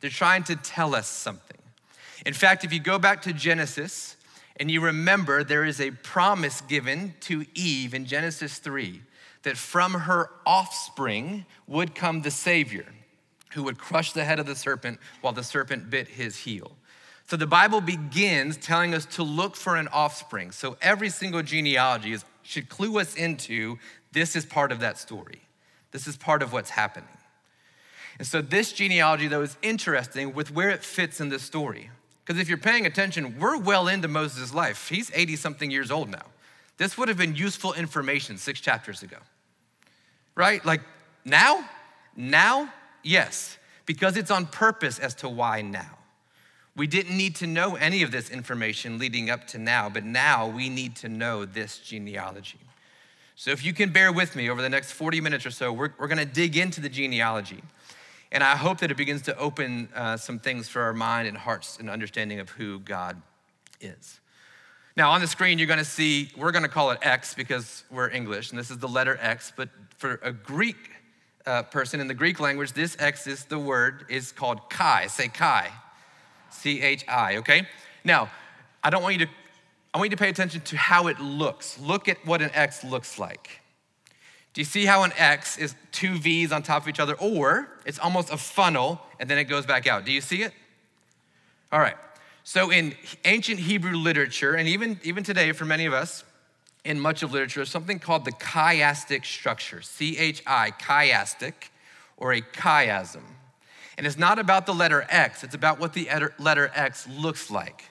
They're 0.00 0.10
trying 0.10 0.44
to 0.44 0.56
tell 0.56 0.94
us 0.94 1.06
something. 1.06 1.58
In 2.26 2.34
fact, 2.34 2.64
if 2.64 2.72
you 2.72 2.80
go 2.80 2.98
back 2.98 3.22
to 3.22 3.32
Genesis, 3.32 4.16
and 4.58 4.70
you 4.70 4.80
remember 4.80 5.44
there 5.44 5.64
is 5.64 5.80
a 5.80 5.92
promise 5.92 6.60
given 6.62 7.14
to 7.20 7.46
Eve 7.54 7.94
in 7.94 8.06
Genesis 8.06 8.58
3 8.58 9.02
that 9.44 9.56
from 9.56 9.92
her 9.92 10.30
offspring 10.44 11.46
would 11.68 11.94
come 11.94 12.22
the 12.22 12.30
Savior 12.30 12.86
who 13.52 13.62
would 13.64 13.78
crush 13.78 14.12
the 14.12 14.24
head 14.24 14.38
of 14.38 14.46
the 14.46 14.54
serpent 14.54 14.98
while 15.20 15.32
the 15.32 15.42
serpent 15.42 15.90
bit 15.90 16.08
his 16.08 16.36
heel. 16.36 16.72
So 17.26 17.36
the 17.36 17.46
Bible 17.46 17.80
begins 17.80 18.56
telling 18.56 18.94
us 18.94 19.04
to 19.06 19.22
look 19.22 19.54
for 19.54 19.76
an 19.76 19.88
offspring. 19.88 20.50
So 20.50 20.78
every 20.80 21.10
single 21.10 21.42
genealogy 21.42 22.12
is, 22.12 22.24
should 22.42 22.68
clue 22.68 22.98
us 22.98 23.14
into 23.14 23.78
this 24.12 24.34
is 24.34 24.46
part 24.46 24.72
of 24.72 24.80
that 24.80 24.96
story. 24.96 25.42
This 25.90 26.06
is 26.06 26.16
part 26.16 26.42
of 26.42 26.52
what's 26.52 26.70
happening. 26.70 27.08
And 28.18 28.26
so 28.26 28.40
this 28.40 28.72
genealogy, 28.72 29.28
though, 29.28 29.42
is 29.42 29.56
interesting 29.62 30.34
with 30.34 30.50
where 30.50 30.70
it 30.70 30.82
fits 30.82 31.20
in 31.20 31.28
the 31.28 31.38
story. 31.38 31.90
Because 32.24 32.40
if 32.40 32.48
you're 32.48 32.58
paying 32.58 32.84
attention, 32.84 33.38
we're 33.38 33.58
well 33.58 33.88
into 33.88 34.08
Moses' 34.08 34.52
life. 34.52 34.88
He's 34.88 35.10
80 35.14 35.36
something 35.36 35.70
years 35.70 35.90
old 35.90 36.10
now. 36.10 36.26
This 36.78 36.96
would 36.96 37.08
have 37.08 37.18
been 37.18 37.34
useful 37.34 37.74
information 37.74 38.38
six 38.38 38.60
chapters 38.60 39.02
ago. 39.02 39.16
Right? 40.34 40.64
Like 40.64 40.80
now? 41.24 41.68
Now? 42.16 42.72
Yes, 43.02 43.58
because 43.86 44.16
it's 44.16 44.30
on 44.30 44.46
purpose 44.46 44.98
as 44.98 45.14
to 45.16 45.28
why 45.28 45.62
now. 45.62 45.98
We 46.76 46.86
didn't 46.86 47.16
need 47.16 47.34
to 47.36 47.46
know 47.46 47.74
any 47.74 48.02
of 48.02 48.12
this 48.12 48.30
information 48.30 48.98
leading 48.98 49.30
up 49.30 49.48
to 49.48 49.58
now, 49.58 49.88
but 49.88 50.04
now 50.04 50.46
we 50.46 50.68
need 50.68 50.94
to 50.96 51.08
know 51.08 51.44
this 51.44 51.78
genealogy. 51.78 52.60
So, 53.34 53.50
if 53.50 53.64
you 53.64 53.72
can 53.72 53.90
bear 53.90 54.12
with 54.12 54.36
me 54.36 54.48
over 54.48 54.62
the 54.62 54.68
next 54.68 54.92
40 54.92 55.20
minutes 55.20 55.46
or 55.46 55.50
so, 55.50 55.72
we're, 55.72 55.90
we're 55.98 56.08
gonna 56.08 56.24
dig 56.24 56.56
into 56.56 56.80
the 56.80 56.88
genealogy. 56.88 57.62
And 58.30 58.44
I 58.44 58.56
hope 58.56 58.78
that 58.78 58.90
it 58.90 58.96
begins 58.96 59.22
to 59.22 59.36
open 59.38 59.88
uh, 59.94 60.16
some 60.16 60.38
things 60.38 60.68
for 60.68 60.82
our 60.82 60.92
mind 60.92 61.26
and 61.26 61.36
hearts 61.36 61.78
and 61.78 61.88
understanding 61.88 62.40
of 62.40 62.50
who 62.50 62.78
God 62.80 63.20
is. 63.80 64.20
Now, 64.96 65.12
on 65.12 65.20
the 65.20 65.28
screen, 65.28 65.58
you're 65.58 65.68
gonna 65.68 65.84
see, 65.84 66.30
we're 66.36 66.52
gonna 66.52 66.68
call 66.68 66.90
it 66.90 66.98
X 67.02 67.34
because 67.34 67.84
we're 67.90 68.10
English, 68.10 68.50
and 68.50 68.58
this 68.58 68.70
is 68.70 68.78
the 68.78 68.88
letter 68.88 69.18
X, 69.20 69.52
but 69.56 69.68
for 69.96 70.20
a 70.22 70.32
Greek 70.32 70.76
uh, 71.48 71.62
person 71.64 71.98
in 71.98 72.06
the 72.06 72.14
Greek 72.14 72.38
language, 72.38 72.74
this 72.74 72.96
X 73.00 73.26
is 73.26 73.44
the 73.46 73.58
word 73.58 74.04
is 74.08 74.30
called 74.30 74.68
chi. 74.68 75.06
Say 75.06 75.28
chi. 75.28 75.68
C 76.50 76.80
H 76.80 77.04
I, 77.08 77.36
okay? 77.36 77.66
Now, 78.04 78.30
I 78.82 78.90
don't 78.90 79.02
want 79.02 79.18
you 79.18 79.26
to, 79.26 79.32
I 79.92 79.98
want 79.98 80.10
you 80.10 80.16
to 80.16 80.22
pay 80.22 80.28
attention 80.28 80.60
to 80.60 80.76
how 80.76 81.06
it 81.08 81.18
looks. 81.18 81.78
Look 81.78 82.08
at 82.08 82.24
what 82.26 82.42
an 82.42 82.50
X 82.54 82.84
looks 82.84 83.18
like. 83.18 83.60
Do 84.54 84.60
you 84.60 84.64
see 84.64 84.86
how 84.86 85.04
an 85.04 85.12
X 85.16 85.58
is 85.58 85.74
two 85.92 86.18
V's 86.18 86.52
on 86.52 86.62
top 86.62 86.82
of 86.82 86.88
each 86.88 87.00
other, 87.00 87.14
or 87.14 87.68
it's 87.86 87.98
almost 87.98 88.30
a 88.30 88.36
funnel 88.36 89.00
and 89.20 89.28
then 89.28 89.38
it 89.38 89.44
goes 89.44 89.66
back 89.66 89.86
out? 89.86 90.04
Do 90.04 90.12
you 90.12 90.20
see 90.20 90.42
it? 90.42 90.52
All 91.70 91.80
right. 91.80 91.96
So 92.44 92.70
in 92.70 92.94
ancient 93.24 93.60
Hebrew 93.60 93.96
literature, 93.96 94.54
and 94.54 94.68
even, 94.68 94.98
even 95.02 95.22
today 95.22 95.52
for 95.52 95.64
many 95.64 95.86
of 95.86 95.92
us, 95.92 96.24
in 96.84 97.00
much 97.00 97.22
of 97.22 97.32
literature, 97.32 97.64
something 97.64 97.98
called 97.98 98.24
the 98.24 98.32
chiastic 98.32 99.24
structure, 99.24 99.82
C 99.82 100.16
H 100.16 100.42
I, 100.46 100.70
chiastic, 100.80 101.54
or 102.16 102.32
a 102.32 102.40
chiasm. 102.40 103.24
And 103.96 104.06
it's 104.06 104.18
not 104.18 104.38
about 104.38 104.66
the 104.66 104.74
letter 104.74 105.06
X, 105.10 105.42
it's 105.42 105.54
about 105.54 105.80
what 105.80 105.92
the 105.92 106.08
letter 106.38 106.70
X 106.74 107.08
looks 107.08 107.50
like. 107.50 107.84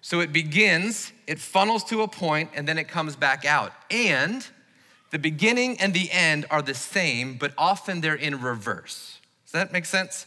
So 0.00 0.20
it 0.20 0.32
begins, 0.32 1.12
it 1.26 1.38
funnels 1.38 1.84
to 1.84 2.02
a 2.02 2.08
point, 2.08 2.50
and 2.54 2.66
then 2.66 2.78
it 2.78 2.88
comes 2.88 3.16
back 3.16 3.44
out. 3.44 3.72
And 3.90 4.46
the 5.10 5.18
beginning 5.18 5.80
and 5.80 5.92
the 5.92 6.10
end 6.10 6.46
are 6.50 6.62
the 6.62 6.74
same, 6.74 7.36
but 7.36 7.52
often 7.58 8.00
they're 8.00 8.14
in 8.14 8.40
reverse. 8.40 9.18
Does 9.44 9.52
that 9.52 9.72
make 9.72 9.84
sense? 9.84 10.26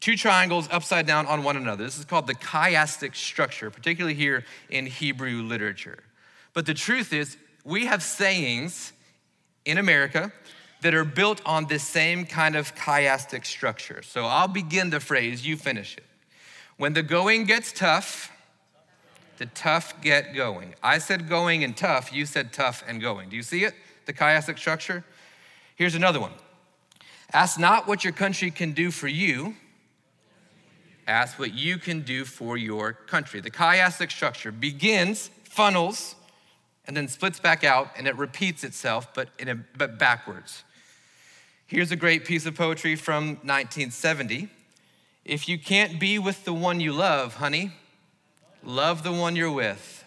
Two 0.00 0.16
triangles 0.16 0.68
upside 0.70 1.06
down 1.06 1.26
on 1.26 1.42
one 1.42 1.56
another. 1.56 1.82
This 1.84 1.98
is 1.98 2.04
called 2.04 2.26
the 2.26 2.34
chiastic 2.34 3.14
structure, 3.14 3.70
particularly 3.70 4.14
here 4.14 4.44
in 4.68 4.86
Hebrew 4.86 5.42
literature. 5.42 5.98
But 6.56 6.64
the 6.64 6.72
truth 6.72 7.12
is, 7.12 7.36
we 7.64 7.84
have 7.84 8.02
sayings 8.02 8.94
in 9.66 9.76
America 9.76 10.32
that 10.80 10.94
are 10.94 11.04
built 11.04 11.42
on 11.44 11.66
this 11.66 11.82
same 11.82 12.24
kind 12.24 12.56
of 12.56 12.74
chiastic 12.74 13.44
structure. 13.44 14.02
So 14.02 14.24
I'll 14.24 14.48
begin 14.48 14.88
the 14.90 14.98
phrase, 14.98 15.46
you 15.46 15.56
finish 15.56 15.96
it. 15.96 16.04
When 16.78 16.94
the 16.94 17.02
going 17.02 17.44
gets 17.44 17.72
tough, 17.72 18.32
the 19.36 19.46
tough 19.46 20.00
get 20.00 20.34
going. 20.34 20.74
I 20.82 20.96
said 20.96 21.28
going 21.28 21.62
and 21.62 21.76
tough, 21.76 22.10
you 22.10 22.24
said 22.26 22.52
tough 22.52 22.82
and 22.88 23.02
going. 23.02 23.28
Do 23.28 23.36
you 23.36 23.42
see 23.42 23.62
it? 23.64 23.74
the 24.06 24.12
chiastic 24.12 24.58
structure. 24.58 25.04
Here's 25.74 25.94
another 25.94 26.20
one 26.20 26.32
Ask 27.32 27.58
not 27.58 27.86
what 27.86 28.02
your 28.02 28.12
country 28.12 28.50
can 28.50 28.72
do 28.72 28.90
for 28.90 29.08
you, 29.08 29.56
ask 31.06 31.38
what 31.38 31.52
you 31.52 31.76
can 31.76 32.00
do 32.00 32.24
for 32.24 32.56
your 32.56 32.92
country. 32.92 33.40
The 33.40 33.50
chiastic 33.50 34.10
structure 34.10 34.50
begins, 34.50 35.30
funnels, 35.44 36.15
and 36.86 36.96
then 36.96 37.08
splits 37.08 37.40
back 37.40 37.64
out, 37.64 37.90
and 37.96 38.06
it 38.06 38.16
repeats 38.16 38.62
itself, 38.64 39.12
but, 39.14 39.28
in 39.38 39.48
a, 39.48 39.54
but 39.76 39.98
backwards. 39.98 40.62
Here's 41.66 41.90
a 41.90 41.96
great 41.96 42.24
piece 42.24 42.46
of 42.46 42.54
poetry 42.54 42.94
from 42.94 43.28
1970. 43.42 44.48
If 45.24 45.48
you 45.48 45.58
can't 45.58 45.98
be 45.98 46.18
with 46.18 46.44
the 46.44 46.52
one 46.52 46.78
you 46.78 46.92
love, 46.92 47.34
honey, 47.34 47.72
love 48.62 49.02
the 49.02 49.12
one 49.12 49.34
you're 49.34 49.50
with. 49.50 50.04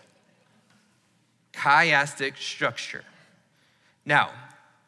Chiastic 1.53 2.37
structure. 2.37 3.03
Now, 4.05 4.31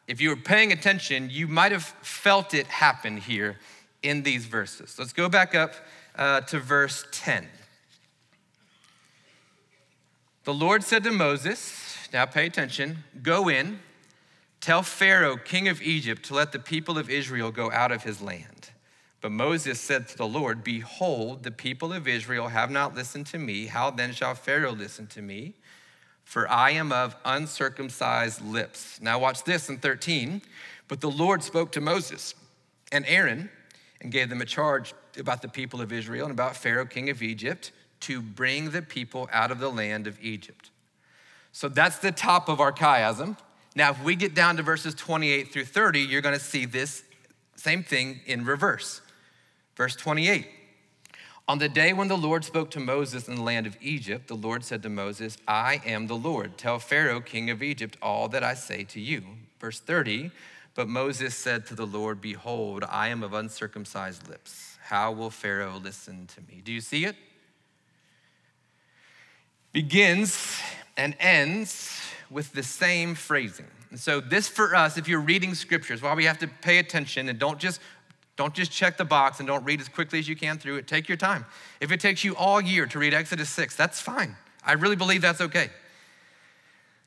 if 0.08 0.20
you 0.20 0.30
were 0.30 0.36
paying 0.36 0.72
attention, 0.72 1.28
you 1.30 1.46
might 1.46 1.72
have 1.72 1.84
felt 1.84 2.54
it 2.54 2.66
happen 2.66 3.18
here 3.18 3.58
in 4.02 4.22
these 4.22 4.46
verses. 4.46 4.96
Let's 4.98 5.12
go 5.12 5.28
back 5.28 5.54
up 5.54 5.74
uh, 6.16 6.40
to 6.42 6.58
verse 6.58 7.04
10. 7.12 7.46
The 10.44 10.54
Lord 10.54 10.82
said 10.82 11.04
to 11.04 11.10
Moses, 11.10 12.08
now 12.12 12.26
pay 12.26 12.46
attention, 12.46 13.04
go 13.22 13.48
in, 13.48 13.80
tell 14.60 14.82
Pharaoh, 14.82 15.36
king 15.36 15.68
of 15.68 15.80
Egypt, 15.80 16.24
to 16.26 16.34
let 16.34 16.52
the 16.52 16.58
people 16.58 16.98
of 16.98 17.08
Israel 17.08 17.50
go 17.50 17.70
out 17.70 17.92
of 17.92 18.02
his 18.02 18.20
land. 18.20 18.70
But 19.20 19.32
Moses 19.32 19.80
said 19.80 20.08
to 20.08 20.16
the 20.16 20.26
Lord, 20.26 20.64
Behold, 20.64 21.44
the 21.44 21.52
people 21.52 21.92
of 21.92 22.08
Israel 22.08 22.48
have 22.48 22.70
not 22.70 22.94
listened 22.94 23.26
to 23.28 23.38
me. 23.38 23.66
How 23.66 23.90
then 23.90 24.12
shall 24.12 24.34
Pharaoh 24.34 24.72
listen 24.72 25.06
to 25.08 25.22
me? 25.22 25.54
for 26.24 26.50
I 26.50 26.70
am 26.70 26.92
of 26.92 27.16
uncircumcised 27.24 28.42
lips. 28.42 29.00
Now, 29.00 29.18
watch 29.18 29.44
this 29.44 29.68
in 29.68 29.78
13. 29.78 30.42
But 30.88 31.00
the 31.00 31.10
Lord 31.10 31.42
spoke 31.42 31.72
to 31.72 31.80
Moses 31.80 32.34
and 32.90 33.04
Aaron 33.06 33.50
and 34.00 34.12
gave 34.12 34.28
them 34.28 34.40
a 34.40 34.46
charge 34.46 34.94
about 35.18 35.42
the 35.42 35.48
people 35.48 35.80
of 35.80 35.92
Israel 35.92 36.24
and 36.24 36.32
about 36.32 36.56
Pharaoh, 36.56 36.86
king 36.86 37.10
of 37.10 37.22
Egypt, 37.22 37.72
to 38.02 38.20
bring 38.20 38.70
the 38.70 38.82
people 38.82 39.28
out 39.32 39.50
of 39.50 39.58
the 39.58 39.70
land 39.70 40.06
of 40.06 40.18
Egypt. 40.22 40.70
So 41.52 41.68
that's 41.68 41.98
the 41.98 42.12
top 42.12 42.48
of 42.48 42.60
our 42.60 42.72
chiasm. 42.72 43.36
Now, 43.74 43.90
if 43.90 44.02
we 44.02 44.16
get 44.16 44.34
down 44.34 44.56
to 44.56 44.62
verses 44.62 44.94
28 44.94 45.52
through 45.52 45.64
30, 45.64 46.00
you're 46.00 46.20
going 46.20 46.38
to 46.38 46.44
see 46.44 46.66
this 46.66 47.04
same 47.56 47.82
thing 47.82 48.20
in 48.26 48.44
reverse. 48.44 49.00
Verse 49.76 49.96
28. 49.96 50.46
On 51.48 51.58
the 51.58 51.68
day 51.68 51.92
when 51.92 52.08
the 52.08 52.16
Lord 52.16 52.44
spoke 52.44 52.70
to 52.70 52.80
Moses 52.80 53.28
in 53.28 53.34
the 53.34 53.42
land 53.42 53.66
of 53.66 53.76
Egypt, 53.80 54.28
the 54.28 54.36
Lord 54.36 54.64
said 54.64 54.82
to 54.84 54.88
Moses, 54.88 55.36
I 55.48 55.82
am 55.84 56.06
the 56.06 56.16
Lord. 56.16 56.56
Tell 56.56 56.78
Pharaoh, 56.78 57.20
king 57.20 57.50
of 57.50 57.62
Egypt, 57.62 57.96
all 58.00 58.28
that 58.28 58.44
I 58.44 58.54
say 58.54 58.84
to 58.84 59.00
you. 59.00 59.22
Verse 59.58 59.80
30. 59.80 60.30
But 60.74 60.88
Moses 60.88 61.34
said 61.34 61.66
to 61.66 61.74
the 61.74 61.86
Lord, 61.86 62.20
Behold, 62.20 62.84
I 62.88 63.08
am 63.08 63.22
of 63.22 63.34
uncircumcised 63.34 64.28
lips. 64.28 64.78
How 64.82 65.12
will 65.12 65.30
Pharaoh 65.30 65.78
listen 65.82 66.26
to 66.28 66.40
me? 66.42 66.62
Do 66.64 66.72
you 66.72 66.80
see 66.80 67.04
it? 67.04 67.16
Begins 69.72 70.58
and 70.96 71.16
ends 71.18 71.98
with 72.30 72.52
the 72.52 72.62
same 72.62 73.14
phrasing. 73.14 73.66
And 73.90 74.00
so 74.00 74.20
this 74.20 74.48
for 74.48 74.74
us, 74.74 74.96
if 74.96 75.08
you're 75.08 75.20
reading 75.20 75.54
scriptures, 75.54 76.02
why 76.02 76.14
we 76.14 76.24
have 76.24 76.38
to 76.38 76.48
pay 76.48 76.78
attention 76.78 77.28
and 77.28 77.38
don't 77.38 77.58
just 77.58 77.80
don't 78.36 78.54
just 78.54 78.72
check 78.72 78.96
the 78.96 79.04
box 79.04 79.40
and 79.40 79.46
don't 79.46 79.62
read 79.64 79.80
as 79.80 79.88
quickly 79.88 80.18
as 80.18 80.26
you 80.26 80.34
can 80.34 80.58
through 80.58 80.76
it. 80.76 80.86
Take 80.86 81.06
your 81.06 81.18
time. 81.18 81.44
If 81.80 81.92
it 81.92 82.00
takes 82.00 82.24
you 82.24 82.34
all 82.34 82.62
year 82.62 82.86
to 82.86 82.98
read 82.98 83.12
Exodus 83.12 83.50
6, 83.50 83.76
that's 83.76 84.00
fine. 84.00 84.36
I 84.64 84.72
really 84.72 84.96
believe 84.96 85.20
that's 85.20 85.42
okay. 85.42 85.68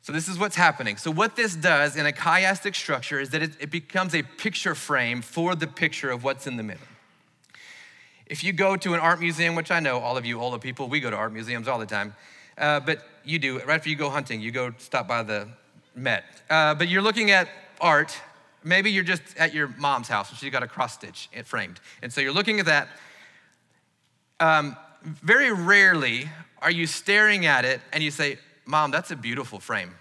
So 0.03 0.13
this 0.13 0.27
is 0.27 0.37
what's 0.37 0.55
happening. 0.55 0.97
So 0.97 1.09
what 1.09 1.35
this 1.35 1.55
does 1.55 1.95
in 1.95 2.05
a 2.05 2.11
chiastic 2.11 2.75
structure 2.75 3.19
is 3.19 3.31
that 3.31 3.41
it, 3.41 3.53
it 3.59 3.71
becomes 3.71 4.13
a 4.13 4.21
picture 4.21 4.75
frame 4.75 5.23
for 5.23 5.55
the 5.55 5.65
picture 5.65 6.11
of 6.11 6.23
what's 6.23 6.45
in 6.45 6.57
the 6.57 6.63
middle. 6.63 6.85
If 8.27 8.43
you 8.43 8.53
go 8.53 8.77
to 8.77 8.93
an 8.93 8.99
art 8.99 9.19
museum, 9.19 9.55
which 9.55 9.71
I 9.71 9.79
know 9.79 9.99
all 9.99 10.17
of 10.17 10.25
you 10.25 10.39
older 10.39 10.59
people, 10.59 10.87
we 10.89 10.99
go 10.99 11.09
to 11.09 11.17
art 11.17 11.33
museums 11.33 11.67
all 11.67 11.79
the 11.79 11.87
time, 11.87 12.15
uh, 12.57 12.79
but 12.79 12.99
you 13.23 13.39
do, 13.39 13.59
right 13.59 13.75
after 13.75 13.89
you 13.89 13.95
go 13.95 14.09
hunting, 14.09 14.41
you 14.41 14.51
go 14.51 14.73
stop 14.77 15.07
by 15.07 15.23
the 15.23 15.47
Met. 15.95 16.23
Uh, 16.49 16.75
but 16.75 16.89
you're 16.89 17.01
looking 17.01 17.31
at 17.31 17.47
art, 17.79 18.17
maybe 18.63 18.91
you're 18.91 19.03
just 19.03 19.21
at 19.37 19.53
your 19.53 19.69
mom's 19.77 20.09
house 20.09 20.29
and 20.29 20.37
she's 20.37 20.51
got 20.51 20.61
a 20.61 20.67
cross 20.67 20.93
stitch 20.93 21.29
framed. 21.45 21.79
And 22.01 22.11
so 22.11 22.19
you're 22.19 22.33
looking 22.33 22.59
at 22.59 22.65
that. 22.65 22.89
Um, 24.39 24.75
very 25.01 25.53
rarely 25.53 26.29
are 26.61 26.71
you 26.71 26.85
staring 26.87 27.45
at 27.45 27.63
it 27.63 27.79
and 27.93 28.03
you 28.03 28.11
say, 28.11 28.37
Mom, 28.65 28.91
that's 28.91 29.11
a 29.11 29.15
beautiful 29.15 29.59
frame. 29.59 29.91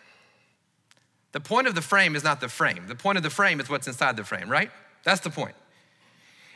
The 1.33 1.41
point 1.41 1.67
of 1.67 1.75
the 1.75 1.83
frame 1.83 2.17
is 2.17 2.25
not 2.25 2.41
the 2.41 2.49
frame. 2.49 2.87
The 2.87 2.95
point 2.95 3.19
of 3.19 3.23
the 3.23 3.31
frame 3.31 3.61
is 3.61 3.69
what's 3.69 3.87
inside 3.87 4.17
the 4.17 4.25
frame, 4.25 4.49
right? 4.49 4.71
That's 5.05 5.21
the 5.21 5.31
point. 5.31 5.55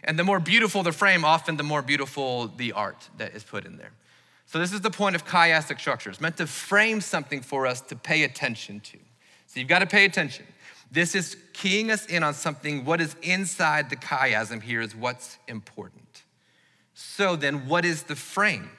And 0.04 0.18
the 0.18 0.24
more 0.24 0.40
beautiful 0.40 0.82
the 0.82 0.92
frame, 0.92 1.24
often 1.24 1.56
the 1.56 1.62
more 1.62 1.82
beautiful 1.82 2.48
the 2.48 2.72
art 2.72 3.08
that 3.18 3.34
is 3.34 3.44
put 3.44 3.66
in 3.66 3.76
there. 3.76 3.92
So, 4.48 4.58
this 4.58 4.72
is 4.72 4.80
the 4.80 4.90
point 4.90 5.14
of 5.14 5.26
chiastic 5.26 5.78
structure. 5.78 6.08
It's 6.08 6.22
meant 6.22 6.38
to 6.38 6.46
frame 6.46 7.02
something 7.02 7.42
for 7.42 7.66
us 7.66 7.82
to 7.82 7.94
pay 7.96 8.24
attention 8.24 8.80
to. 8.80 8.98
So, 9.46 9.60
you've 9.60 9.68
got 9.68 9.80
to 9.80 9.86
pay 9.86 10.06
attention. 10.06 10.46
This 10.90 11.14
is 11.14 11.36
keying 11.52 11.90
us 11.90 12.06
in 12.06 12.22
on 12.22 12.32
something. 12.32 12.86
What 12.86 13.02
is 13.02 13.14
inside 13.20 13.90
the 13.90 13.96
chiasm 13.96 14.62
here 14.62 14.80
is 14.80 14.96
what's 14.96 15.36
important. 15.48 16.22
So, 16.94 17.36
then 17.36 17.68
what 17.68 17.84
is 17.84 18.04
the 18.04 18.16
frame? 18.16 18.70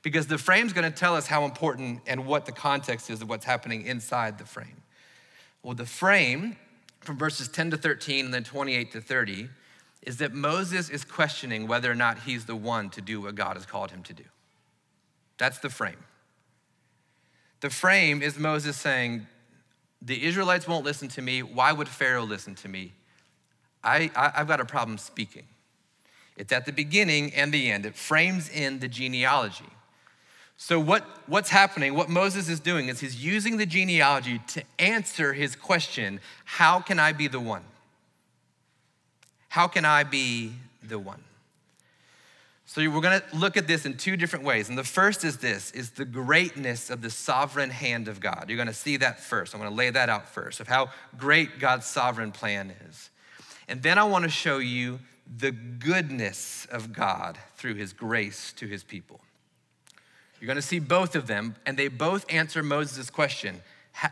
Because 0.00 0.26
the 0.26 0.38
frame 0.38 0.66
is 0.66 0.72
going 0.72 0.90
to 0.90 0.98
tell 0.98 1.14
us 1.14 1.26
how 1.26 1.44
important 1.44 2.00
and 2.06 2.24
what 2.24 2.46
the 2.46 2.52
context 2.52 3.10
is 3.10 3.20
of 3.20 3.28
what's 3.28 3.44
happening 3.44 3.84
inside 3.84 4.38
the 4.38 4.46
frame. 4.46 4.80
Well, 5.62 5.74
the 5.74 5.84
frame 5.84 6.56
from 7.00 7.18
verses 7.18 7.46
10 7.48 7.72
to 7.72 7.76
13 7.76 8.24
and 8.24 8.32
then 8.32 8.44
28 8.44 8.92
to 8.92 9.02
30 9.02 9.50
is 10.00 10.16
that 10.16 10.32
Moses 10.32 10.88
is 10.88 11.04
questioning 11.04 11.66
whether 11.66 11.92
or 11.92 11.94
not 11.94 12.20
he's 12.20 12.46
the 12.46 12.56
one 12.56 12.88
to 12.88 13.02
do 13.02 13.20
what 13.20 13.34
God 13.34 13.56
has 13.58 13.66
called 13.66 13.90
him 13.90 14.02
to 14.04 14.14
do. 14.14 14.24
That's 15.40 15.58
the 15.58 15.70
frame. 15.70 15.96
The 17.60 17.70
frame 17.70 18.20
is 18.20 18.38
Moses 18.38 18.76
saying, 18.76 19.26
The 20.02 20.26
Israelites 20.26 20.68
won't 20.68 20.84
listen 20.84 21.08
to 21.08 21.22
me. 21.22 21.42
Why 21.42 21.72
would 21.72 21.88
Pharaoh 21.88 22.24
listen 22.24 22.54
to 22.56 22.68
me? 22.68 22.92
I, 23.82 24.10
I, 24.14 24.32
have 24.34 24.48
got 24.48 24.60
a 24.60 24.66
problem 24.66 24.98
speaking. 24.98 25.44
It's 26.36 26.52
at 26.52 26.66
the 26.66 26.72
beginning 26.72 27.32
and 27.34 27.54
the 27.54 27.70
end, 27.70 27.86
it 27.86 27.96
frames 27.96 28.50
in 28.50 28.80
the 28.80 28.88
genealogy. 28.88 29.70
So, 30.58 30.78
what, 30.78 31.06
what's 31.26 31.48
happening, 31.48 31.94
what 31.94 32.10
Moses 32.10 32.50
is 32.50 32.60
doing, 32.60 32.88
is 32.88 33.00
he's 33.00 33.24
using 33.24 33.56
the 33.56 33.64
genealogy 33.64 34.42
to 34.48 34.62
answer 34.78 35.32
his 35.32 35.56
question 35.56 36.20
How 36.44 36.80
can 36.80 36.98
I 36.98 37.12
be 37.12 37.28
the 37.28 37.40
one? 37.40 37.64
How 39.48 39.68
can 39.68 39.86
I 39.86 40.04
be 40.04 40.52
the 40.82 40.98
one? 40.98 41.22
So 42.70 42.88
we're 42.88 43.00
going 43.00 43.20
to 43.20 43.36
look 43.36 43.56
at 43.56 43.66
this 43.66 43.84
in 43.84 43.96
two 43.96 44.16
different 44.16 44.44
ways. 44.44 44.68
And 44.68 44.78
the 44.78 44.84
first 44.84 45.24
is 45.24 45.38
this 45.38 45.72
is 45.72 45.90
the 45.90 46.04
greatness 46.04 46.88
of 46.88 47.02
the 47.02 47.10
sovereign 47.10 47.68
hand 47.68 48.06
of 48.06 48.20
God. 48.20 48.44
You're 48.46 48.56
going 48.56 48.68
to 48.68 48.72
see 48.72 48.96
that 48.98 49.18
first. 49.18 49.52
I'm 49.52 49.60
going 49.60 49.72
to 49.72 49.76
lay 49.76 49.90
that 49.90 50.08
out 50.08 50.28
first 50.28 50.60
of 50.60 50.68
how 50.68 50.90
great 51.18 51.58
God's 51.58 51.86
sovereign 51.86 52.30
plan 52.30 52.72
is. 52.88 53.10
And 53.66 53.82
then 53.82 53.98
I 53.98 54.04
want 54.04 54.22
to 54.22 54.30
show 54.30 54.58
you 54.58 55.00
the 55.36 55.50
goodness 55.50 56.68
of 56.70 56.92
God 56.92 57.38
through 57.56 57.74
his 57.74 57.92
grace 57.92 58.52
to 58.58 58.68
his 58.68 58.84
people. 58.84 59.20
You're 60.40 60.46
going 60.46 60.54
to 60.54 60.62
see 60.62 60.78
both 60.78 61.16
of 61.16 61.26
them, 61.26 61.56
and 61.66 61.76
they 61.76 61.88
both 61.88 62.24
answer 62.32 62.62
Moses' 62.62 63.10
question 63.10 63.62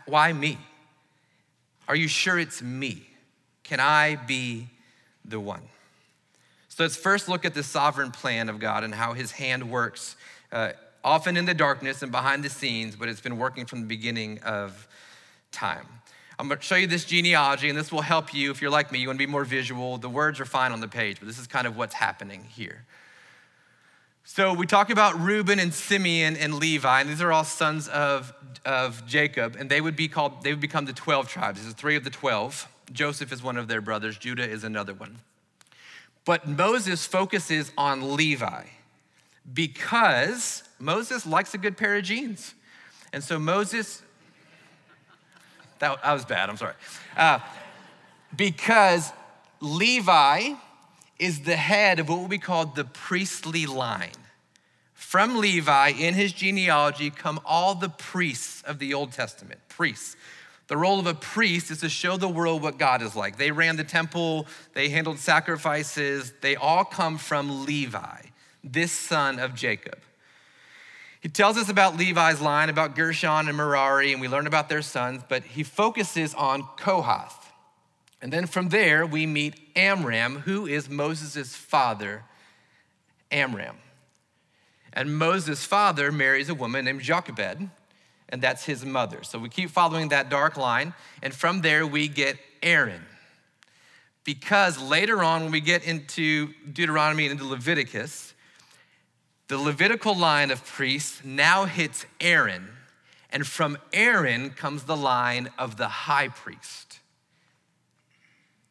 Why 0.05 0.33
me? 0.33 0.57
Are 1.87 1.95
you 1.95 2.09
sure 2.09 2.37
it's 2.37 2.61
me? 2.61 3.07
Can 3.63 3.79
I 3.79 4.17
be 4.17 4.67
the 5.23 5.39
one? 5.39 5.61
So 6.79 6.85
let's 6.85 6.95
first 6.95 7.27
look 7.27 7.43
at 7.43 7.53
the 7.53 7.61
sovereign 7.61 8.09
plan 8.09 8.47
of 8.47 8.57
God 8.57 8.85
and 8.85 8.95
how 8.95 9.11
his 9.11 9.31
hand 9.31 9.69
works, 9.69 10.15
uh, 10.49 10.71
often 11.03 11.35
in 11.35 11.43
the 11.43 11.53
darkness 11.53 12.03
and 12.03 12.09
behind 12.09 12.41
the 12.41 12.49
scenes, 12.49 12.95
but 12.95 13.09
it's 13.09 13.19
been 13.19 13.37
working 13.37 13.65
from 13.65 13.81
the 13.81 13.85
beginning 13.85 14.39
of 14.45 14.87
time. 15.51 15.85
I'm 16.39 16.47
going 16.47 16.57
to 16.57 16.63
show 16.63 16.77
you 16.77 16.87
this 16.87 17.03
genealogy, 17.03 17.67
and 17.67 17.77
this 17.77 17.91
will 17.91 17.99
help 17.99 18.33
you 18.33 18.49
if 18.49 18.61
you're 18.61 18.71
like 18.71 18.93
me. 18.93 18.99
You 18.99 19.09
want 19.09 19.19
to 19.19 19.27
be 19.27 19.29
more 19.29 19.43
visual. 19.43 19.97
The 19.97 20.07
words 20.07 20.39
are 20.39 20.45
fine 20.45 20.71
on 20.71 20.79
the 20.79 20.87
page, 20.87 21.17
but 21.19 21.27
this 21.27 21.37
is 21.37 21.47
kind 21.47 21.67
of 21.67 21.75
what's 21.75 21.95
happening 21.95 22.45
here. 22.45 22.85
So 24.23 24.53
we 24.53 24.65
talk 24.65 24.89
about 24.89 25.19
Reuben 25.19 25.59
and 25.59 25.73
Simeon 25.73 26.37
and 26.37 26.53
Levi, 26.53 27.01
and 27.01 27.09
these 27.09 27.21
are 27.21 27.33
all 27.33 27.43
sons 27.43 27.89
of, 27.89 28.31
of 28.63 29.05
Jacob, 29.05 29.57
and 29.59 29.69
they 29.69 29.81
would 29.81 29.97
be 29.97 30.07
called, 30.07 30.43
they 30.43 30.53
would 30.53 30.61
become 30.61 30.85
the 30.85 30.93
12 30.93 31.27
tribes. 31.27 31.59
This 31.59 31.67
is 31.67 31.73
three 31.73 31.97
of 31.97 32.05
the 32.05 32.09
12. 32.09 32.69
Joseph 32.93 33.33
is 33.33 33.43
one 33.43 33.57
of 33.57 33.67
their 33.67 33.81
brothers, 33.81 34.17
Judah 34.17 34.49
is 34.49 34.63
another 34.63 34.93
one. 34.93 35.19
But 36.29 36.47
Moses 36.47 37.07
focuses 37.07 37.71
on 37.75 38.15
Levi 38.15 38.65
because 39.51 40.61
Moses 40.77 41.25
likes 41.25 41.55
a 41.55 41.57
good 41.57 41.75
pair 41.75 41.95
of 41.95 42.03
jeans. 42.03 42.53
And 43.11 43.23
so 43.23 43.39
Moses, 43.39 44.03
that, 45.79 45.99
that 46.03 46.13
was 46.13 46.25
bad, 46.25 46.51
I'm 46.51 46.57
sorry. 46.57 46.75
Uh, 47.17 47.39
because 48.37 49.11
Levi 49.59 50.53
is 51.17 51.39
the 51.39 51.55
head 51.55 51.97
of 51.97 52.09
what 52.09 52.19
will 52.19 52.27
be 52.27 52.37
called 52.37 52.75
the 52.75 52.85
priestly 52.85 53.65
line. 53.65 54.11
From 54.93 55.37
Levi, 55.37 55.93
in 55.97 56.13
his 56.13 56.31
genealogy, 56.31 57.09
come 57.09 57.39
all 57.43 57.73
the 57.73 57.89
priests 57.89 58.61
of 58.61 58.77
the 58.77 58.93
Old 58.93 59.13
Testament, 59.13 59.61
priests. 59.67 60.15
The 60.69 60.77
role 60.77 60.99
of 60.99 61.07
a 61.07 61.15
priest 61.15 61.71
is 61.71 61.79
to 61.79 61.89
show 61.89 62.15
the 62.15 62.29
world 62.29 62.61
what 62.61 62.77
God 62.77 63.01
is 63.01 63.15
like. 63.15 63.37
They 63.37 63.49
ran 63.49 63.75
the 63.75 63.83
temple, 63.83 64.45
they 64.73 64.89
handled 64.89 65.17
sacrifices, 65.17 66.31
they 66.41 66.55
all 66.55 66.85
come 66.85 67.17
from 67.17 67.65
Levi, 67.65 68.21
this 68.63 68.91
son 68.91 69.39
of 69.39 69.55
Jacob. 69.55 69.97
He 71.21 71.27
tells 71.27 71.57
us 71.57 71.69
about 71.69 71.97
Levi's 71.97 72.39
line, 72.39 72.69
about 72.69 72.95
Gershon 72.95 73.47
and 73.47 73.57
Merari, 73.57 74.13
and 74.13 74.21
we 74.21 74.27
learn 74.27 74.45
about 74.45 74.69
their 74.69 74.83
sons, 74.83 75.23
but 75.27 75.43
he 75.43 75.63
focuses 75.63 76.35
on 76.35 76.61
Kohath. 76.77 77.51
And 78.21 78.31
then 78.31 78.45
from 78.45 78.69
there, 78.69 79.07
we 79.07 79.25
meet 79.25 79.59
Amram, 79.75 80.41
who 80.41 80.67
is 80.67 80.87
Moses' 80.87 81.55
father, 81.55 82.25
Amram. 83.31 83.77
And 84.93 85.17
Moses' 85.17 85.65
father 85.65 86.11
marries 86.11 86.47
a 86.47 86.53
woman 86.53 86.85
named 86.85 87.01
Jochebed, 87.01 87.69
and 88.29 88.41
that's 88.41 88.63
his 88.63 88.85
mother. 88.85 89.23
So 89.23 89.39
we 89.39 89.49
keep 89.49 89.69
following 89.69 90.09
that 90.09 90.29
dark 90.29 90.57
line, 90.57 90.93
and 91.21 91.33
from 91.33 91.61
there 91.61 91.85
we 91.85 92.07
get 92.07 92.37
Aaron. 92.63 93.05
Because 94.23 94.79
later 94.79 95.23
on, 95.23 95.43
when 95.43 95.51
we 95.51 95.61
get 95.61 95.83
into 95.83 96.53
Deuteronomy 96.71 97.25
and 97.25 97.33
into 97.33 97.45
Leviticus, 97.45 98.33
the 99.47 99.57
Levitical 99.57 100.15
line 100.15 100.51
of 100.51 100.63
priests 100.63 101.21
now 101.23 101.65
hits 101.65 102.05
Aaron, 102.21 102.69
and 103.31 103.45
from 103.47 103.77
Aaron 103.93 104.51
comes 104.51 104.83
the 104.83 104.95
line 104.97 105.49
of 105.57 105.77
the 105.77 105.87
high 105.87 106.27
priest. 106.27 106.99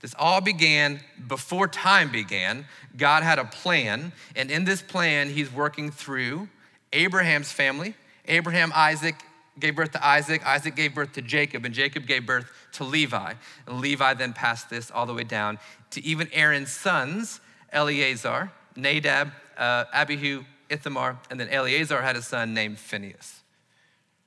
This 0.00 0.14
all 0.16 0.40
began 0.40 1.00
before 1.26 1.66
time 1.66 2.12
began. 2.12 2.66
God 2.96 3.24
had 3.24 3.40
a 3.40 3.44
plan, 3.44 4.12
and 4.36 4.50
in 4.50 4.64
this 4.64 4.80
plan, 4.80 5.28
He's 5.28 5.52
working 5.52 5.90
through 5.90 6.48
Abraham's 6.92 7.50
family, 7.50 7.94
Abraham, 8.26 8.70
Isaac, 8.74 9.16
gave 9.60 9.76
birth 9.76 9.92
to 9.92 10.06
Isaac, 10.06 10.46
Isaac 10.46 10.76
gave 10.76 10.94
birth 10.94 11.12
to 11.14 11.22
Jacob, 11.22 11.64
and 11.64 11.74
Jacob 11.74 12.06
gave 12.06 12.26
birth 12.26 12.50
to 12.72 12.84
Levi. 12.84 13.34
And 13.66 13.80
Levi 13.80 14.14
then 14.14 14.32
passed 14.32 14.70
this 14.70 14.90
all 14.90 15.06
the 15.06 15.14
way 15.14 15.24
down 15.24 15.58
to 15.90 16.04
even 16.04 16.28
Aaron's 16.32 16.70
sons, 16.70 17.40
Eleazar, 17.72 18.52
Nadab, 18.76 19.32
uh, 19.56 19.84
Abihu, 19.92 20.44
Ithamar, 20.68 21.18
and 21.30 21.40
then 21.40 21.48
Eleazar 21.48 22.02
had 22.02 22.16
a 22.16 22.22
son 22.22 22.54
named 22.54 22.78
Phinehas. 22.78 23.40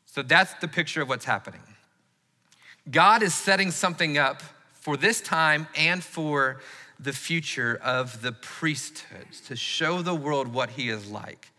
So 0.06 0.22
that's 0.22 0.54
the 0.56 0.68
picture 0.68 1.02
of 1.02 1.10
what's 1.10 1.26
happening. 1.26 1.62
God 2.90 3.24
is 3.24 3.34
setting 3.34 3.72
something 3.72 4.18
up 4.18 4.42
for 4.74 4.98
this 4.98 5.22
time 5.22 5.68
and 5.76 6.04
for 6.04 6.60
the 7.00 7.14
future 7.14 7.80
of 7.84 8.22
the 8.22 8.32
priesthood 8.32 9.28
to 9.48 9.56
show 9.56 10.02
the 10.02 10.16
world 10.16 10.48
what 10.48 10.72
he 10.72 10.90
is 10.90 11.10
like. 11.10 11.52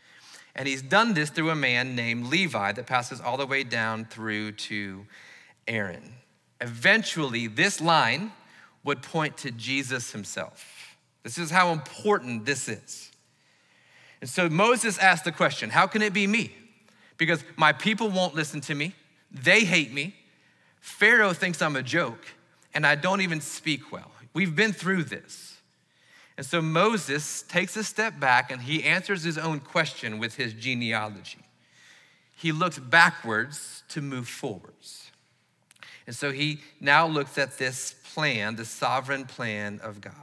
And 0.55 0.69
he's 0.69 0.83
done 0.83 1.15
this 1.15 1.31
through 1.31 1.51
a 1.51 1.55
man 1.55 1.97
named 1.97 2.27
Levi 2.27 2.73
that 2.73 2.87
passes 2.87 3.21
all 3.21 3.37
the 3.37 3.47
way 3.47 3.65
down 3.65 4.05
through 4.05 4.53
to 4.53 5.07
Aaron. 5.67 6.15
Eventually, 6.61 7.47
this 7.47 7.81
line 7.81 8.33
would 8.85 9.03
point 9.03 9.37
to 9.39 9.51
Jesus 9.51 10.13
himself. 10.13 10.97
This 11.23 11.39
is 11.39 11.51
how 11.51 11.73
important 11.73 12.45
this 12.45 12.69
is. 12.69 13.11
And 14.21 14.29
so 14.29 14.49
Moses 14.49 14.99
asked 14.99 15.25
the 15.25 15.33
question 15.33 15.71
How 15.71 15.87
can 15.87 16.03
it 16.03 16.13
be 16.13 16.27
me? 16.27 16.55
Because 17.17 17.45
my 17.57 17.73
people 17.73 18.09
won't 18.09 18.35
listen 18.35 18.61
to 18.63 18.75
me, 18.75 18.95
they 19.31 19.65
hate 19.65 19.93
me. 19.93 20.15
Pharaoh 20.81 21.33
thinks 21.33 21.63
I'm 21.63 21.77
a 21.77 21.83
joke, 21.83 22.27
and 22.75 22.85
I 22.85 22.97
don't 22.97 23.21
even 23.21 23.41
speak 23.41 23.93
well. 23.93 24.11
We've 24.35 24.55
been 24.55 24.73
through 24.73 25.05
this. 25.05 25.52
And 26.43 26.47
so 26.49 26.61
Moses 26.61 27.43
takes 27.43 27.77
a 27.77 27.85
step 27.85 28.19
back 28.19 28.51
and 28.51 28.63
he 28.63 28.83
answers 28.83 29.23
his 29.23 29.39
own 29.39 29.61
question 29.61 30.19
with 30.19 30.35
his 30.35 30.53
genealogy. 30.53 31.39
He 32.35 32.51
looks 32.51 32.81
backwards 32.81 33.85
to 33.91 34.03
move 34.03 34.27
forwards. 34.27 35.13
And 36.05 36.17
so 36.17 36.33
he 36.33 36.59
now 36.81 37.07
looks 37.07 37.39
at 37.39 37.59
this 37.59 37.95
plan, 38.13 38.57
the 38.57 38.65
sovereign 38.65 39.25
plan 39.25 39.79
of 39.85 40.01
God. 40.01 40.15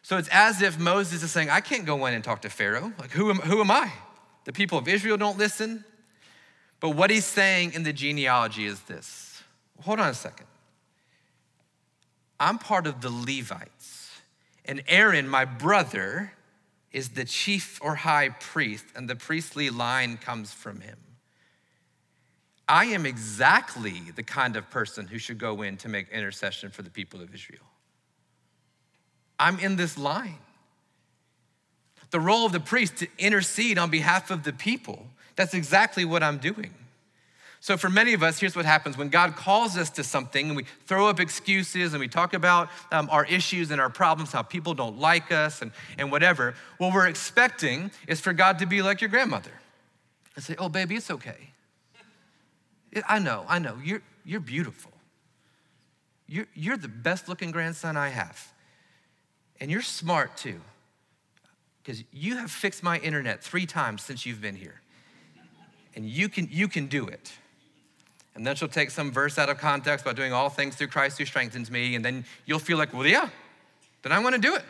So 0.00 0.16
it's 0.16 0.30
as 0.32 0.62
if 0.62 0.78
Moses 0.78 1.22
is 1.22 1.30
saying, 1.30 1.50
I 1.50 1.60
can't 1.60 1.84
go 1.84 2.06
in 2.06 2.14
and 2.14 2.24
talk 2.24 2.40
to 2.40 2.48
Pharaoh. 2.48 2.94
Like, 2.98 3.10
who 3.10 3.28
am, 3.28 3.40
who 3.40 3.60
am 3.60 3.70
I? 3.70 3.92
The 4.46 4.54
people 4.54 4.78
of 4.78 4.88
Israel 4.88 5.18
don't 5.18 5.36
listen. 5.36 5.84
But 6.80 6.96
what 6.96 7.10
he's 7.10 7.26
saying 7.26 7.74
in 7.74 7.82
the 7.82 7.92
genealogy 7.92 8.64
is 8.64 8.80
this 8.84 9.42
hold 9.82 10.00
on 10.00 10.08
a 10.08 10.14
second. 10.14 10.46
I'm 12.40 12.56
part 12.56 12.86
of 12.86 13.02
the 13.02 13.10
Levites, 13.10 13.79
and 14.70 14.84
Aaron, 14.86 15.28
my 15.28 15.44
brother, 15.44 16.32
is 16.92 17.08
the 17.08 17.24
chief 17.24 17.80
or 17.82 17.96
high 17.96 18.28
priest, 18.28 18.84
and 18.94 19.10
the 19.10 19.16
priestly 19.16 19.68
line 19.68 20.16
comes 20.16 20.52
from 20.52 20.80
him. 20.80 20.96
I 22.68 22.84
am 22.84 23.04
exactly 23.04 24.00
the 24.14 24.22
kind 24.22 24.54
of 24.54 24.70
person 24.70 25.08
who 25.08 25.18
should 25.18 25.38
go 25.38 25.62
in 25.62 25.76
to 25.78 25.88
make 25.88 26.08
intercession 26.10 26.70
for 26.70 26.82
the 26.82 26.90
people 26.90 27.20
of 27.20 27.34
Israel. 27.34 27.64
I'm 29.40 29.58
in 29.58 29.74
this 29.74 29.98
line. 29.98 30.38
The 32.12 32.20
role 32.20 32.46
of 32.46 32.52
the 32.52 32.60
priest 32.60 32.98
to 32.98 33.08
intercede 33.18 33.76
on 33.76 33.90
behalf 33.90 34.30
of 34.30 34.44
the 34.44 34.52
people. 34.52 35.04
That's 35.34 35.52
exactly 35.52 36.04
what 36.04 36.22
I'm 36.22 36.38
doing. 36.38 36.72
So, 37.62 37.76
for 37.76 37.90
many 37.90 38.14
of 38.14 38.22
us, 38.22 38.40
here's 38.40 38.56
what 38.56 38.64
happens 38.64 38.96
when 38.96 39.10
God 39.10 39.36
calls 39.36 39.76
us 39.76 39.90
to 39.90 40.04
something 40.04 40.48
and 40.48 40.56
we 40.56 40.64
throw 40.86 41.08
up 41.08 41.20
excuses 41.20 41.92
and 41.92 42.00
we 42.00 42.08
talk 42.08 42.32
about 42.32 42.70
um, 42.90 43.08
our 43.10 43.26
issues 43.26 43.70
and 43.70 43.78
our 43.78 43.90
problems, 43.90 44.32
how 44.32 44.42
people 44.42 44.72
don't 44.72 44.98
like 44.98 45.30
us 45.30 45.60
and, 45.60 45.70
and 45.98 46.10
whatever. 46.10 46.54
What 46.78 46.94
we're 46.94 47.06
expecting 47.06 47.90
is 48.08 48.18
for 48.18 48.32
God 48.32 48.60
to 48.60 48.66
be 48.66 48.80
like 48.80 49.02
your 49.02 49.10
grandmother 49.10 49.52
and 50.34 50.42
say, 50.42 50.56
Oh, 50.58 50.70
baby, 50.70 50.96
it's 50.96 51.10
okay. 51.10 51.50
I 53.06 53.18
know, 53.18 53.44
I 53.46 53.58
know. 53.58 53.76
You're, 53.84 54.02
you're 54.24 54.40
beautiful. 54.40 54.92
You're, 56.26 56.46
you're 56.54 56.78
the 56.78 56.88
best 56.88 57.28
looking 57.28 57.50
grandson 57.50 57.96
I 57.96 58.08
have. 58.08 58.52
And 59.60 59.70
you're 59.70 59.82
smart 59.82 60.38
too, 60.38 60.60
because 61.82 62.02
you 62.10 62.38
have 62.38 62.50
fixed 62.50 62.82
my 62.82 62.98
internet 62.98 63.42
three 63.42 63.66
times 63.66 64.02
since 64.02 64.24
you've 64.24 64.40
been 64.40 64.56
here. 64.56 64.80
And 65.94 66.06
you 66.06 66.30
can, 66.30 66.48
you 66.50 66.66
can 66.66 66.86
do 66.86 67.06
it. 67.06 67.32
And 68.40 68.46
then 68.46 68.56
she'll 68.56 68.68
take 68.68 68.90
some 68.90 69.12
verse 69.12 69.36
out 69.36 69.50
of 69.50 69.58
context 69.58 70.02
about 70.02 70.16
doing 70.16 70.32
all 70.32 70.48
things 70.48 70.74
through 70.74 70.86
Christ 70.86 71.18
who 71.18 71.26
strengthens 71.26 71.70
me. 71.70 71.94
And 71.94 72.02
then 72.02 72.24
you'll 72.46 72.58
feel 72.58 72.78
like, 72.78 72.94
well, 72.94 73.06
yeah, 73.06 73.28
then 74.00 74.12
I 74.12 74.18
want 74.18 74.34
to 74.34 74.40
do 74.40 74.54
it. 74.56 74.62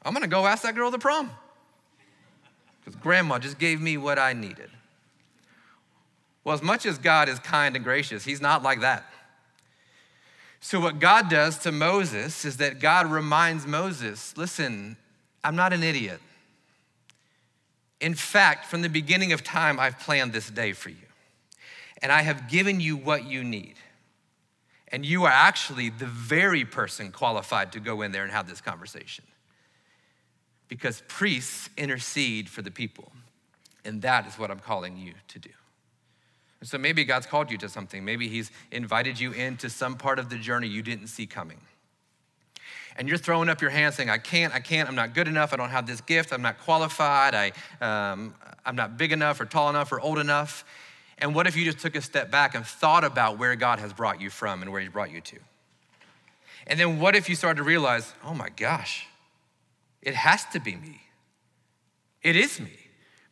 I'm 0.00 0.14
going 0.14 0.22
to 0.22 0.26
go 0.26 0.46
ask 0.46 0.62
that 0.62 0.74
girl 0.74 0.90
to 0.90 0.98
prom. 0.98 1.30
Because 2.82 2.98
grandma 2.98 3.38
just 3.38 3.58
gave 3.58 3.78
me 3.78 3.98
what 3.98 4.18
I 4.18 4.32
needed. 4.32 4.70
Well, 6.44 6.54
as 6.54 6.62
much 6.62 6.86
as 6.86 6.96
God 6.96 7.28
is 7.28 7.38
kind 7.38 7.76
and 7.76 7.84
gracious, 7.84 8.24
He's 8.24 8.40
not 8.40 8.62
like 8.62 8.80
that. 8.80 9.04
So, 10.60 10.80
what 10.80 10.98
God 10.98 11.28
does 11.28 11.58
to 11.58 11.72
Moses 11.72 12.46
is 12.46 12.56
that 12.56 12.80
God 12.80 13.12
reminds 13.12 13.66
Moses 13.66 14.34
listen, 14.34 14.96
I'm 15.44 15.56
not 15.56 15.74
an 15.74 15.82
idiot. 15.82 16.22
In 18.00 18.14
fact, 18.14 18.64
from 18.64 18.80
the 18.80 18.88
beginning 18.88 19.34
of 19.34 19.44
time, 19.44 19.78
I've 19.78 19.98
planned 19.98 20.32
this 20.32 20.48
day 20.48 20.72
for 20.72 20.88
you, 20.88 21.03
and 22.02 22.12
I 22.12 22.22
have 22.22 22.48
given 22.48 22.80
you 22.80 22.96
what 22.96 23.24
you 23.24 23.44
need. 23.44 23.74
And 24.88 25.04
you 25.04 25.24
are 25.24 25.32
actually 25.32 25.90
the 25.90 26.06
very 26.06 26.64
person 26.64 27.10
qualified 27.10 27.72
to 27.72 27.80
go 27.80 28.02
in 28.02 28.12
there 28.12 28.22
and 28.22 28.30
have 28.30 28.48
this 28.48 28.60
conversation. 28.60 29.24
Because 30.68 31.02
priests 31.08 31.68
intercede 31.76 32.48
for 32.48 32.62
the 32.62 32.70
people, 32.70 33.12
and 33.84 34.02
that 34.02 34.26
is 34.26 34.38
what 34.38 34.50
I'm 34.50 34.60
calling 34.60 34.96
you 34.96 35.14
to 35.28 35.38
do. 35.38 35.50
So 36.62 36.78
maybe 36.78 37.04
God's 37.04 37.26
called 37.26 37.50
you 37.50 37.58
to 37.58 37.68
something. 37.68 38.04
Maybe 38.04 38.28
He's 38.28 38.50
invited 38.70 39.20
you 39.20 39.32
into 39.32 39.68
some 39.68 39.96
part 39.96 40.18
of 40.18 40.30
the 40.30 40.36
journey 40.36 40.66
you 40.66 40.82
didn't 40.82 41.08
see 41.08 41.26
coming. 41.26 41.60
And 42.96 43.08
you're 43.08 43.18
throwing 43.18 43.48
up 43.48 43.60
your 43.60 43.70
hands 43.70 43.96
saying, 43.96 44.08
I 44.08 44.18
can't, 44.18 44.54
I 44.54 44.60
can't, 44.60 44.88
I'm 44.88 44.94
not 44.94 45.14
good 45.14 45.26
enough, 45.26 45.52
I 45.52 45.56
don't 45.56 45.70
have 45.70 45.86
this 45.86 46.00
gift, 46.00 46.32
I'm 46.32 46.42
not 46.42 46.60
qualified, 46.60 47.34
I, 47.34 47.52
um, 47.80 48.34
I'm 48.64 48.76
not 48.76 48.96
big 48.96 49.12
enough 49.12 49.40
or 49.40 49.44
tall 49.44 49.68
enough 49.68 49.90
or 49.90 50.00
old 50.00 50.18
enough. 50.18 50.64
And 51.18 51.34
what 51.34 51.46
if 51.46 51.56
you 51.56 51.64
just 51.64 51.78
took 51.78 51.96
a 51.96 52.02
step 52.02 52.30
back 52.30 52.54
and 52.54 52.66
thought 52.66 53.04
about 53.04 53.38
where 53.38 53.54
God 53.56 53.78
has 53.78 53.92
brought 53.92 54.20
you 54.20 54.30
from 54.30 54.62
and 54.62 54.72
where 54.72 54.80
He 54.80 54.88
brought 54.88 55.10
you 55.10 55.20
to? 55.20 55.38
And 56.66 56.80
then 56.80 56.98
what 56.98 57.14
if 57.14 57.28
you 57.28 57.36
started 57.36 57.58
to 57.58 57.62
realize, 57.62 58.12
oh 58.24 58.34
my 58.34 58.48
gosh, 58.48 59.06
it 60.02 60.14
has 60.14 60.44
to 60.46 60.60
be 60.60 60.76
me. 60.76 61.02
It 62.22 62.36
is 62.36 62.58
me. 62.58 62.72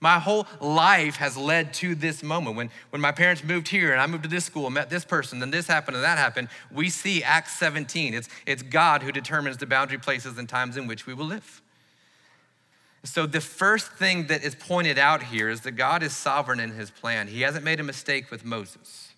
My 0.01 0.19
whole 0.19 0.49
life 0.61 1.17
has 1.17 1.37
led 1.37 1.73
to 1.75 1.95
this 1.95 2.25
moment. 2.25 2.57
When, 2.57 2.71
when 2.91 3.01
my 3.01 3.13
parents 3.13 3.45
moved 3.45 3.69
here 3.69 3.93
and 3.93 4.01
I 4.01 4.07
moved 4.09 4.25
to 4.25 4.29
this 4.29 4.45
school 4.45 4.67
and 4.67 4.75
met 4.75 4.91
this 4.91 5.05
person, 5.05 5.39
then 5.39 5.51
this 5.51 5.69
happened 5.69 5.97
and 5.97 6.05
that 6.05 6.19
happened, 6.19 6.49
we 6.73 6.91
see 6.91 7.23
Acts 7.23 7.57
17. 7.57 8.13
It's, 8.13 8.29
it's 8.45 8.63
God 8.63 9.05
who 9.05 9.13
determines 9.13 9.59
the 9.59 9.67
boundary 9.67 9.99
places 9.99 10.39
and 10.39 10.49
times 10.49 10.77
in 10.77 10.89
which 10.89 11.07
we 11.07 11.15
will 11.15 11.27
live. 11.27 11.62
So, 13.05 13.27
the 13.27 13.41
first 13.41 13.93
thing 13.93 14.29
that 14.29 14.45
is 14.45 14.55
pointed 14.55 14.97
out 14.97 15.25
here 15.25 15.49
is 15.49 15.63
that 15.63 15.73
God 15.73 16.03
is 16.03 16.17
sovereign 16.17 16.61
in 16.61 16.71
his 16.71 16.91
plan. 16.91 17.27
He 17.27 17.41
hasn't 17.41 17.65
made 17.65 17.81
a 17.81 17.85
mistake 17.85 18.31
with 18.31 18.45
Moses. 18.45 19.13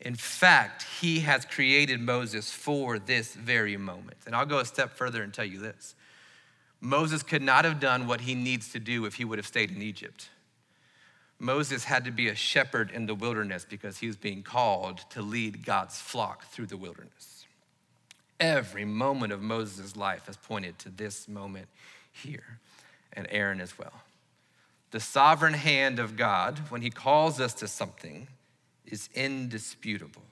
In 0.00 0.14
fact, 0.14 0.86
he 1.00 1.20
has 1.20 1.44
created 1.44 2.00
Moses 2.00 2.50
for 2.50 2.98
this 2.98 3.34
very 3.34 3.76
moment. 3.76 4.16
And 4.24 4.34
I'll 4.34 4.46
go 4.46 4.58
a 4.58 4.64
step 4.64 4.96
further 4.96 5.22
and 5.22 5.32
tell 5.32 5.44
you 5.44 5.60
this 5.60 5.94
Moses 6.80 7.22
could 7.22 7.42
not 7.42 7.66
have 7.66 7.80
done 7.80 8.06
what 8.06 8.22
he 8.22 8.34
needs 8.34 8.72
to 8.72 8.78
do 8.78 9.04
if 9.04 9.14
he 9.14 9.24
would 9.24 9.38
have 9.38 9.46
stayed 9.46 9.70
in 9.70 9.82
Egypt. 9.82 10.30
Moses 11.38 11.84
had 11.84 12.04
to 12.04 12.10
be 12.10 12.28
a 12.28 12.34
shepherd 12.34 12.90
in 12.90 13.06
the 13.06 13.14
wilderness 13.14 13.66
because 13.68 13.98
he 13.98 14.06
was 14.06 14.16
being 14.16 14.42
called 14.42 14.98
to 15.10 15.22
lead 15.22 15.64
God's 15.64 15.98
flock 15.98 16.46
through 16.46 16.66
the 16.66 16.76
wilderness. 16.76 17.46
Every 18.38 18.84
moment 18.84 19.32
of 19.32 19.40
Moses' 19.40 19.96
life 19.96 20.26
has 20.26 20.36
pointed 20.36 20.78
to 20.80 20.90
this 20.90 21.28
moment 21.28 21.68
here, 22.12 22.58
and 23.12 23.26
Aaron 23.30 23.60
as 23.60 23.78
well. 23.78 23.92
The 24.90 25.00
sovereign 25.00 25.54
hand 25.54 25.98
of 25.98 26.16
God, 26.16 26.58
when 26.68 26.82
he 26.82 26.90
calls 26.90 27.40
us 27.40 27.54
to 27.54 27.68
something, 27.68 28.28
is 28.86 29.08
indisputable. 29.14 30.22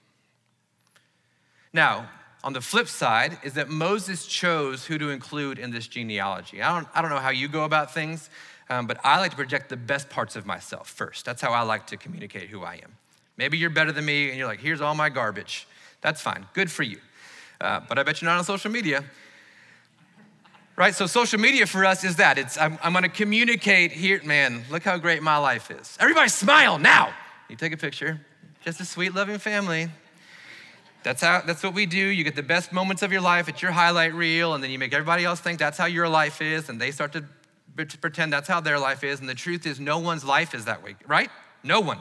Now, 1.72 2.08
on 2.42 2.52
the 2.52 2.60
flip 2.60 2.88
side 2.88 3.38
is 3.42 3.54
that 3.54 3.68
Moses 3.68 4.26
chose 4.26 4.86
who 4.86 4.98
to 4.98 5.10
include 5.10 5.58
in 5.58 5.70
this 5.70 5.86
genealogy. 5.86 6.62
I 6.62 6.74
don't, 6.74 6.88
I 6.94 7.02
don't 7.02 7.10
know 7.10 7.18
how 7.18 7.30
you 7.30 7.48
go 7.48 7.64
about 7.64 7.92
things, 7.92 8.30
um, 8.70 8.86
but 8.86 8.98
I 9.04 9.18
like 9.18 9.30
to 9.32 9.36
project 9.36 9.68
the 9.68 9.76
best 9.76 10.08
parts 10.08 10.36
of 10.36 10.46
myself 10.46 10.88
first. 10.88 11.24
That's 11.24 11.42
how 11.42 11.52
I 11.52 11.62
like 11.62 11.86
to 11.88 11.96
communicate 11.96 12.48
who 12.48 12.62
I 12.62 12.74
am. 12.74 12.96
Maybe 13.36 13.58
you're 13.58 13.70
better 13.70 13.92
than 13.92 14.04
me 14.04 14.28
and 14.28 14.38
you're 14.38 14.46
like, 14.46 14.60
here's 14.60 14.80
all 14.80 14.94
my 14.94 15.08
garbage. 15.08 15.66
That's 16.00 16.20
fine. 16.20 16.46
Good 16.54 16.70
for 16.70 16.82
you. 16.82 16.98
Uh, 17.60 17.80
but 17.88 17.98
I 17.98 18.02
bet 18.02 18.20
you're 18.20 18.30
not 18.30 18.38
on 18.38 18.44
social 18.44 18.70
media. 18.70 19.04
Right? 20.78 20.94
So, 20.94 21.08
social 21.08 21.40
media 21.40 21.66
for 21.66 21.84
us 21.84 22.04
is 22.04 22.16
that. 22.16 22.38
It's, 22.38 22.56
I'm, 22.56 22.78
I'm 22.84 22.92
going 22.92 23.02
to 23.02 23.08
communicate 23.08 23.90
here. 23.90 24.20
Man, 24.22 24.62
look 24.70 24.84
how 24.84 24.96
great 24.96 25.24
my 25.24 25.36
life 25.36 25.72
is. 25.72 25.96
Everybody 25.98 26.28
smile 26.28 26.78
now. 26.78 27.12
You 27.48 27.56
take 27.56 27.72
a 27.72 27.76
picture. 27.76 28.20
Just 28.64 28.80
a 28.80 28.84
sweet, 28.84 29.12
loving 29.12 29.38
family. 29.38 29.88
That's 31.02 31.20
how 31.20 31.40
that's 31.40 31.64
what 31.64 31.74
we 31.74 31.84
do. 31.84 31.98
You 31.98 32.22
get 32.22 32.36
the 32.36 32.44
best 32.44 32.72
moments 32.72 33.02
of 33.02 33.10
your 33.10 33.20
life, 33.20 33.48
it's 33.48 33.60
your 33.60 33.72
highlight 33.72 34.14
reel, 34.14 34.54
and 34.54 34.62
then 34.62 34.70
you 34.70 34.78
make 34.78 34.92
everybody 34.92 35.24
else 35.24 35.40
think 35.40 35.58
that's 35.58 35.78
how 35.78 35.86
your 35.86 36.08
life 36.08 36.40
is, 36.40 36.68
and 36.68 36.80
they 36.80 36.92
start 36.92 37.12
to 37.14 37.24
pretend 38.00 38.32
that's 38.32 38.48
how 38.48 38.60
their 38.60 38.78
life 38.78 39.02
is. 39.02 39.18
And 39.18 39.28
the 39.28 39.34
truth 39.34 39.66
is, 39.66 39.80
no 39.80 39.98
one's 39.98 40.24
life 40.24 40.54
is 40.54 40.66
that 40.66 40.84
way, 40.84 40.94
right? 41.08 41.30
No 41.64 41.80
one. 41.80 41.98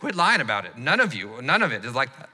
Quit 0.00 0.16
lying 0.16 0.40
about 0.40 0.64
it. 0.64 0.76
None 0.76 0.98
of 0.98 1.14
you, 1.14 1.40
none 1.42 1.62
of 1.62 1.70
it 1.70 1.84
is 1.84 1.94
like 1.94 2.16
that. 2.18 2.28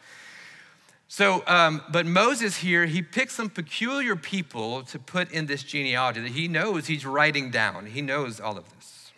So, 1.10 1.42
um, 1.46 1.82
but 1.90 2.04
Moses 2.04 2.58
here, 2.58 2.84
he 2.84 3.00
picks 3.00 3.34
some 3.34 3.48
peculiar 3.48 4.14
people 4.14 4.82
to 4.84 4.98
put 4.98 5.32
in 5.32 5.46
this 5.46 5.62
genealogy 5.62 6.20
that 6.20 6.32
he 6.32 6.48
knows 6.48 6.86
he's 6.86 7.06
writing 7.06 7.50
down. 7.50 7.86
He 7.86 8.02
knows 8.02 8.40
all 8.40 8.58
of 8.58 8.70
this. 8.74 9.10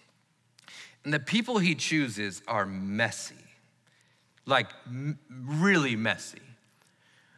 And 1.04 1.12
the 1.12 1.18
people 1.18 1.58
he 1.58 1.74
chooses 1.74 2.42
are 2.46 2.64
messy, 2.64 3.34
like 4.46 4.68
m- 4.86 5.18
really 5.28 5.96
messy, 5.96 6.42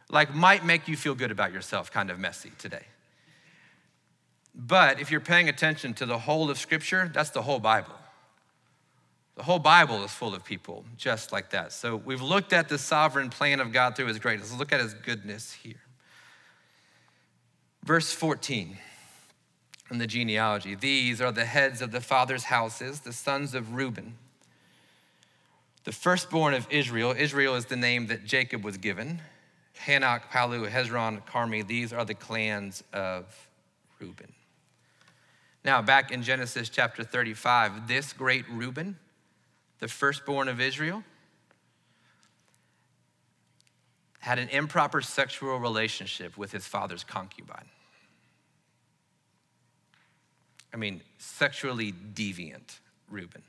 like 0.09 0.35
might 0.35 0.63
make 0.63 0.87
you 0.87 0.95
feel 0.95 1.15
good 1.15 1.31
about 1.31 1.51
yourself, 1.51 1.91
kind 1.91 2.11
of 2.11 2.19
messy 2.19 2.51
today. 2.59 2.85
But 4.53 4.99
if 4.99 5.09
you're 5.09 5.19
paying 5.19 5.49
attention 5.49 5.95
to 5.95 6.05
the 6.05 6.19
whole 6.19 6.51
of 6.51 6.59
Scripture, 6.59 7.09
that's 7.11 7.31
the 7.31 7.41
whole 7.41 7.59
Bible. 7.59 7.95
The 9.35 9.43
whole 9.43 9.59
Bible 9.59 10.03
is 10.03 10.11
full 10.11 10.35
of 10.35 10.45
people 10.45 10.85
just 10.97 11.31
like 11.31 11.49
that. 11.51 11.71
So 11.71 11.95
we've 11.95 12.21
looked 12.21 12.53
at 12.53 12.69
the 12.69 12.77
sovereign 12.77 13.29
plan 13.29 13.59
of 13.59 13.71
God 13.71 13.95
through 13.95 14.05
his 14.07 14.19
greatness. 14.19 14.51
Let's 14.51 14.59
look 14.59 14.73
at 14.73 14.79
his 14.79 14.93
goodness 14.93 15.51
here. 15.51 15.81
Verse 17.83 18.13
14 18.13 18.77
in 19.91 19.97
the 19.97 20.07
genealogy 20.07 20.75
These 20.75 21.21
are 21.21 21.31
the 21.31 21.45
heads 21.45 21.81
of 21.81 21.91
the 21.91 22.01
fathers' 22.01 22.45
houses, 22.45 23.01
the 23.01 23.13
sons 23.13 23.53
of 23.53 23.75
Reuben. 23.75 24.15
The 25.83 25.91
firstborn 25.91 26.53
of 26.53 26.67
Israel, 26.69 27.13
Israel 27.17 27.55
is 27.55 27.65
the 27.65 27.75
name 27.75 28.07
that 28.07 28.25
Jacob 28.25 28.63
was 28.63 28.77
given. 28.77 29.21
Hanoch, 29.85 30.29
Palu, 30.29 30.67
Hezron, 30.69 31.25
Carmi, 31.25 31.65
these 31.65 31.91
are 31.91 32.05
the 32.05 32.13
clans 32.13 32.83
of 32.93 33.25
Reuben. 33.99 34.31
Now, 35.65 35.81
back 35.81 36.11
in 36.11 36.23
Genesis 36.23 36.69
chapter 36.69 37.03
35, 37.03 37.87
this 37.87 38.13
great 38.13 38.45
Reuben, 38.49 38.97
the 39.83 39.89
firstborn 39.89 40.47
of 40.47 40.61
Israel, 40.61 41.03
had 44.19 44.39
an 44.39 44.47
improper 44.47 45.01
sexual 45.01 45.57
relationship 45.57 46.37
with 46.37 46.53
his 46.53 46.65
father's 46.65 47.03
concubine. 47.03 47.65
I 50.73 50.77
mean, 50.77 51.01
sexually 51.17 51.91
deviant 51.91 52.79
Reuben. 53.09 53.41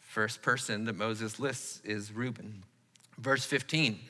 First 0.00 0.42
person 0.42 0.86
that 0.86 0.96
Moses 0.96 1.38
lists 1.38 1.80
is 1.84 2.10
Reuben. 2.10 2.64
Verse 3.16 3.44
15, 3.44 4.00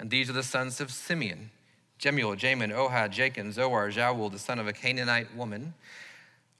and 0.00 0.10
these 0.10 0.28
are 0.28 0.32
the 0.32 0.42
sons 0.42 0.80
of 0.80 0.90
Simeon 0.90 1.52
Jemuel, 1.96 2.34
Jamin, 2.34 2.72
Ohad, 2.72 3.12
Jachin, 3.12 3.52
Zohar, 3.52 3.88
Shaul, 3.90 4.32
the 4.32 4.38
son 4.40 4.58
of 4.58 4.66
a 4.66 4.72
Canaanite 4.72 5.36
woman. 5.36 5.74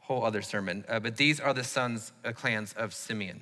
Whole 0.02 0.24
other 0.24 0.42
sermon. 0.42 0.84
Uh, 0.88 1.00
but 1.00 1.16
these 1.16 1.40
are 1.40 1.54
the 1.54 1.64
sons, 1.64 2.12
uh, 2.24 2.32
clans 2.32 2.72
of 2.74 2.92
Simeon. 2.94 3.40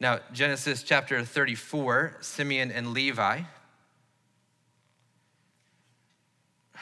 Now, 0.00 0.18
Genesis 0.32 0.82
chapter 0.82 1.24
34, 1.24 2.18
Simeon 2.20 2.70
and 2.70 2.92
Levi. 2.92 3.42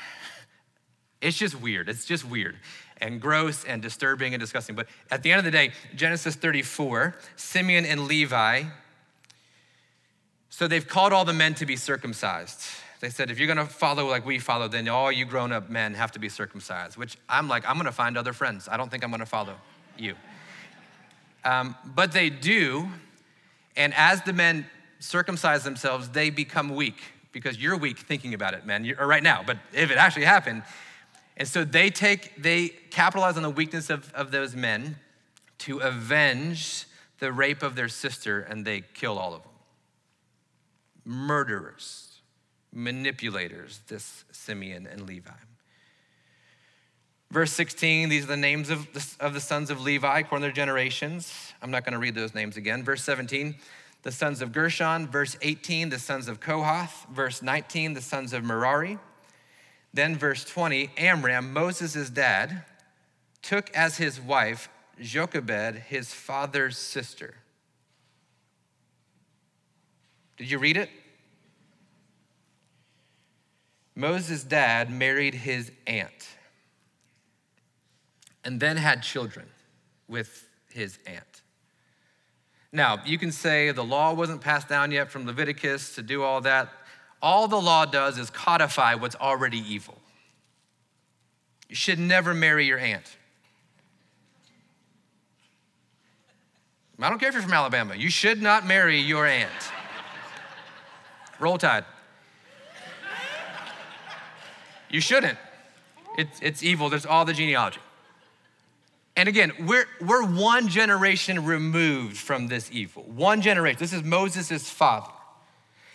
It's 1.20 1.38
just 1.38 1.60
weird. 1.60 1.88
It's 1.88 2.04
just 2.04 2.24
weird 2.24 2.56
and 3.02 3.20
gross 3.20 3.64
and 3.64 3.82
disturbing 3.82 4.32
and 4.32 4.40
disgusting. 4.40 4.76
But 4.76 4.86
at 5.10 5.22
the 5.22 5.32
end 5.32 5.40
of 5.40 5.44
the 5.44 5.50
day, 5.50 5.72
Genesis 5.94 6.36
34, 6.36 7.16
Simeon 7.36 7.84
and 7.84 8.06
Levi. 8.06 8.62
So 10.48 10.68
they've 10.68 10.86
called 10.86 11.12
all 11.12 11.24
the 11.24 11.32
men 11.32 11.54
to 11.54 11.66
be 11.66 11.76
circumcised. 11.76 12.60
They 13.02 13.10
said, 13.10 13.32
if 13.32 13.40
you're 13.40 13.48
gonna 13.48 13.66
follow 13.66 14.06
like 14.06 14.24
we 14.24 14.38
follow, 14.38 14.68
then 14.68 14.88
all 14.88 15.10
you 15.10 15.24
grown 15.24 15.50
up 15.50 15.68
men 15.68 15.94
have 15.94 16.12
to 16.12 16.20
be 16.20 16.28
circumcised, 16.28 16.96
which 16.96 17.18
I'm 17.28 17.48
like, 17.48 17.68
I'm 17.68 17.76
gonna 17.76 17.90
find 17.90 18.16
other 18.16 18.32
friends. 18.32 18.68
I 18.70 18.76
don't 18.76 18.92
think 18.92 19.02
I'm 19.02 19.10
gonna 19.10 19.26
follow 19.26 19.56
you. 19.98 20.14
Um, 21.44 21.74
but 21.84 22.12
they 22.12 22.30
do, 22.30 22.88
and 23.74 23.92
as 23.94 24.22
the 24.22 24.32
men 24.32 24.66
circumcise 25.00 25.64
themselves, 25.64 26.10
they 26.10 26.30
become 26.30 26.76
weak 26.76 27.02
because 27.32 27.60
you're 27.60 27.76
weak 27.76 27.98
thinking 27.98 28.34
about 28.34 28.54
it, 28.54 28.64
man, 28.64 28.88
or 28.96 29.08
right 29.08 29.24
now, 29.24 29.42
but 29.44 29.58
if 29.72 29.90
it 29.90 29.98
actually 29.98 30.24
happened. 30.24 30.62
And 31.36 31.48
so 31.48 31.64
they 31.64 31.90
take, 31.90 32.40
they 32.40 32.68
capitalize 32.68 33.36
on 33.36 33.42
the 33.42 33.50
weakness 33.50 33.90
of, 33.90 34.14
of 34.14 34.30
those 34.30 34.54
men 34.54 34.94
to 35.58 35.78
avenge 35.78 36.86
the 37.18 37.32
rape 37.32 37.64
of 37.64 37.74
their 37.74 37.88
sister, 37.88 38.42
and 38.42 38.64
they 38.64 38.84
kill 38.94 39.18
all 39.18 39.34
of 39.34 39.42
them. 39.42 39.52
Murderers 41.04 42.11
manipulators, 42.72 43.80
this 43.88 44.24
Simeon 44.32 44.86
and 44.86 45.06
Levi. 45.06 45.30
Verse 47.30 47.52
16, 47.52 48.10
these 48.10 48.24
are 48.24 48.28
the 48.28 48.36
names 48.36 48.68
of 48.68 48.92
the, 48.92 49.24
of 49.24 49.32
the 49.32 49.40
sons 49.40 49.70
of 49.70 49.80
Levi 49.80 50.18
according 50.18 50.42
to 50.42 50.48
their 50.48 50.52
generations. 50.52 51.52
I'm 51.62 51.70
not 51.70 51.84
going 51.84 51.94
to 51.94 51.98
read 51.98 52.14
those 52.14 52.34
names 52.34 52.56
again. 52.56 52.84
Verse 52.84 53.02
17, 53.04 53.54
the 54.02 54.12
sons 54.12 54.42
of 54.42 54.52
Gershon. 54.52 55.06
Verse 55.06 55.38
18, 55.40 55.88
the 55.88 55.98
sons 55.98 56.28
of 56.28 56.40
Kohath. 56.40 57.06
Verse 57.10 57.40
19, 57.40 57.94
the 57.94 58.02
sons 58.02 58.34
of 58.34 58.44
Merari. 58.44 58.98
Then, 59.94 60.16
verse 60.16 60.44
20, 60.44 60.90
Amram, 60.98 61.52
Moses' 61.52 62.10
dad, 62.10 62.64
took 63.40 63.70
as 63.70 63.96
his 63.96 64.20
wife 64.20 64.68
Jochebed, 65.00 65.76
his 65.76 66.12
father's 66.12 66.76
sister. 66.76 67.34
Did 70.36 70.50
you 70.50 70.58
read 70.58 70.76
it? 70.76 70.90
Moses' 73.94 74.42
dad 74.42 74.90
married 74.90 75.34
his 75.34 75.70
aunt 75.86 76.28
and 78.44 78.58
then 78.58 78.76
had 78.76 79.02
children 79.02 79.46
with 80.08 80.48
his 80.72 80.98
aunt. 81.06 81.42
Now, 82.72 83.02
you 83.04 83.18
can 83.18 83.30
say 83.30 83.70
the 83.70 83.84
law 83.84 84.14
wasn't 84.14 84.40
passed 84.40 84.68
down 84.68 84.90
yet 84.90 85.10
from 85.10 85.26
Leviticus 85.26 85.94
to 85.96 86.02
do 86.02 86.22
all 86.22 86.40
that. 86.40 86.70
All 87.20 87.46
the 87.46 87.60
law 87.60 87.84
does 87.84 88.18
is 88.18 88.30
codify 88.30 88.94
what's 88.94 89.14
already 89.16 89.58
evil. 89.58 89.98
You 91.68 91.76
should 91.76 91.98
never 91.98 92.34
marry 92.34 92.66
your 92.66 92.78
aunt. 92.78 93.16
I 96.98 97.08
don't 97.08 97.18
care 97.18 97.28
if 97.28 97.34
you're 97.34 97.42
from 97.42 97.52
Alabama. 97.52 97.96
You 97.96 98.10
should 98.10 98.40
not 98.40 98.66
marry 98.66 98.98
your 98.98 99.26
aunt. 99.26 99.50
Roll 101.40 101.58
Tide. 101.58 101.84
You 104.92 105.00
shouldn't. 105.00 105.38
It's, 106.16 106.38
it's 106.40 106.62
evil. 106.62 106.88
There's 106.88 107.06
all 107.06 107.24
the 107.24 107.32
genealogy. 107.32 107.80
And 109.16 109.28
again, 109.28 109.52
we're, 109.66 109.86
we're 110.00 110.24
one 110.24 110.68
generation 110.68 111.44
removed 111.44 112.16
from 112.16 112.46
this 112.46 112.70
evil. 112.72 113.02
One 113.02 113.42
generation. 113.42 113.78
This 113.80 113.92
is 113.92 114.02
Moses' 114.02 114.70
father. 114.70 115.10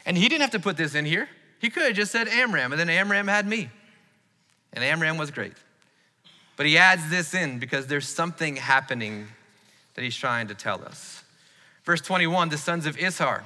And 0.06 0.18
he 0.18 0.28
didn't 0.28 0.42
have 0.42 0.52
to 0.52 0.60
put 0.60 0.78
this 0.78 0.96
in 0.96 1.06
here. 1.06 1.30
He 1.60 1.70
could 1.70 1.84
have 1.84 1.96
just 1.96 2.12
said 2.12 2.28
Amram, 2.28 2.72
and 2.72 2.80
then 2.80 2.90
Amram 2.90 3.28
had 3.28 3.48
me. 3.48 3.70
And 4.74 4.84
Amram 4.84 5.18
was 5.18 5.32
great. 5.32 5.54
But 6.56 6.66
he 6.66 6.78
adds 6.78 7.10
this 7.10 7.34
in 7.34 7.60
because 7.60 7.88
there's 7.88 8.08
something 8.08 8.56
happening 8.56 9.28
that 9.94 10.04
he's 10.04 10.16
trying 10.16 10.48
to 10.48 10.56
tell 10.56 10.84
us. 10.84 11.24
Verse 11.84 12.02
21 12.02 12.50
the 12.50 12.58
sons 12.58 12.86
of 12.86 12.98
Izhar. 12.98 13.44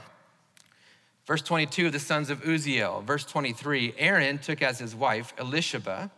Verse 1.31 1.43
22, 1.43 1.85
of 1.85 1.93
the 1.93 1.99
sons 1.99 2.29
of 2.29 2.41
Uzziel. 2.41 3.05
Verse 3.05 3.23
23, 3.23 3.93
Aaron 3.97 4.37
took 4.37 4.61
as 4.61 4.79
his 4.79 4.93
wife 4.93 5.33
Elisheba, 5.37 6.11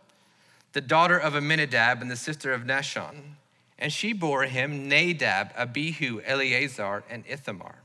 the 0.72 0.82
daughter 0.82 1.20
of 1.20 1.36
Amminadab 1.36 2.02
and 2.02 2.10
the 2.10 2.16
sister 2.16 2.52
of 2.52 2.64
Nahshon, 2.64 3.36
and 3.78 3.94
she 3.94 4.12
bore 4.12 4.46
him 4.46 4.90
Nadab, 4.90 5.52
Abihu, 5.56 6.20
Eleazar, 6.26 7.04
and 7.12 7.24
Ithamar. 7.30 7.76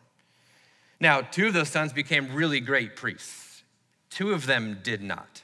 Now, 1.01 1.21
two 1.21 1.49
of 1.49 1.53
those 1.53 1.69
sons 1.69 1.93
became 1.93 2.35
really 2.35 2.61
great 2.61 2.97
priests. 2.97 3.63
Two 4.09 4.33
of 4.33 4.47
them 4.47 4.79
did 4.83 5.03
not. 5.03 5.43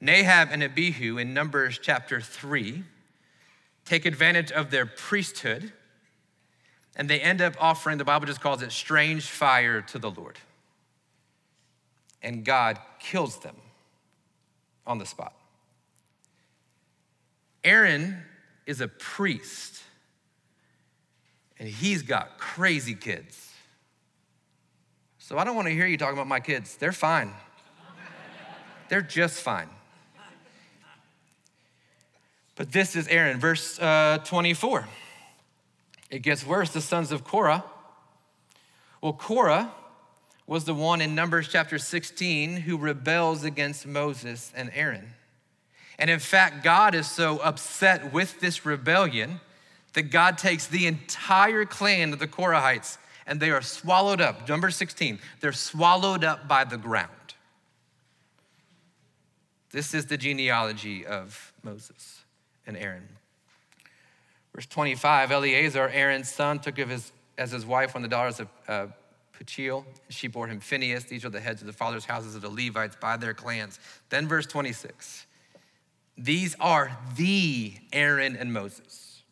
Nadab 0.00 0.48
and 0.50 0.64
Abihu 0.64 1.18
in 1.18 1.32
Numbers 1.32 1.78
chapter 1.80 2.20
3 2.20 2.82
take 3.84 4.06
advantage 4.06 4.50
of 4.50 4.72
their 4.72 4.86
priesthood 4.86 5.72
and 6.96 7.08
they 7.08 7.20
end 7.20 7.40
up 7.40 7.54
offering, 7.60 7.96
the 7.96 8.04
Bible 8.04 8.26
just 8.26 8.40
calls 8.40 8.60
it 8.60 8.72
strange 8.72 9.26
fire 9.26 9.80
to 9.82 10.00
the 10.00 10.10
Lord. 10.10 10.36
And 12.22 12.44
God 12.44 12.78
kills 12.98 13.38
them 13.38 13.56
on 14.86 14.98
the 14.98 15.06
spot. 15.06 15.34
Aaron 17.64 18.22
is 18.66 18.80
a 18.80 18.88
priest, 18.88 19.82
and 21.58 21.68
he's 21.68 22.02
got 22.02 22.38
crazy 22.38 22.94
kids. 22.94 23.52
So 25.18 25.36
I 25.36 25.44
don't 25.44 25.54
want 25.54 25.68
to 25.68 25.74
hear 25.74 25.86
you 25.86 25.98
talking 25.98 26.14
about 26.14 26.26
my 26.26 26.40
kids. 26.40 26.76
They're 26.76 26.92
fine, 26.92 27.32
they're 28.88 29.02
just 29.02 29.40
fine. 29.40 29.68
But 32.56 32.72
this 32.72 32.96
is 32.96 33.06
Aaron, 33.06 33.38
verse 33.38 33.78
uh, 33.78 34.18
24. 34.24 34.88
It 36.10 36.22
gets 36.22 36.44
worse. 36.44 36.70
The 36.70 36.80
sons 36.80 37.12
of 37.12 37.22
Korah. 37.22 37.62
Well, 39.00 39.12
Korah 39.12 39.70
was 40.48 40.64
the 40.64 40.74
one 40.74 41.02
in 41.02 41.14
Numbers 41.14 41.46
chapter 41.46 41.78
16 41.78 42.56
who 42.56 42.78
rebels 42.78 43.44
against 43.44 43.86
Moses 43.86 44.50
and 44.56 44.70
Aaron. 44.74 45.10
And 45.98 46.08
in 46.08 46.18
fact, 46.18 46.64
God 46.64 46.94
is 46.94 47.08
so 47.08 47.36
upset 47.38 48.14
with 48.14 48.40
this 48.40 48.64
rebellion 48.64 49.40
that 49.92 50.04
God 50.04 50.38
takes 50.38 50.66
the 50.66 50.86
entire 50.86 51.66
clan 51.66 52.14
of 52.14 52.18
the 52.18 52.26
Korahites 52.26 52.96
and 53.26 53.40
they 53.40 53.50
are 53.50 53.60
swallowed 53.60 54.22
up. 54.22 54.48
Number 54.48 54.70
16, 54.70 55.18
they're 55.40 55.52
swallowed 55.52 56.24
up 56.24 56.48
by 56.48 56.64
the 56.64 56.78
ground. 56.78 57.10
This 59.70 59.92
is 59.92 60.06
the 60.06 60.16
genealogy 60.16 61.04
of 61.04 61.52
Moses 61.62 62.24
and 62.66 62.74
Aaron. 62.74 63.06
Verse 64.54 64.64
25 64.64 65.30
Eleazar, 65.30 65.90
Aaron's 65.92 66.30
son, 66.32 66.58
took 66.58 66.78
of 66.78 66.88
his, 66.88 67.12
as 67.36 67.50
his 67.50 67.66
wife 67.66 67.92
one 67.92 68.02
of 68.02 68.08
the 68.08 68.16
daughters 68.16 68.40
of 68.40 68.48
uh, 68.66 68.86
Putiel. 69.38 69.84
She 70.08 70.26
bore 70.26 70.48
him 70.48 70.60
Phinehas. 70.60 71.04
These 71.04 71.24
are 71.24 71.30
the 71.30 71.40
heads 71.40 71.60
of 71.60 71.66
the 71.66 71.72
fathers' 71.72 72.04
houses 72.04 72.34
of 72.34 72.42
the 72.42 72.48
Levites 72.48 72.96
by 73.00 73.16
their 73.16 73.34
clans. 73.34 73.78
Then, 74.10 74.26
verse 74.26 74.46
26 74.46 75.26
These 76.16 76.56
are 76.60 76.96
the 77.16 77.74
Aaron 77.92 78.36
and 78.36 78.52
Moses. 78.52 79.22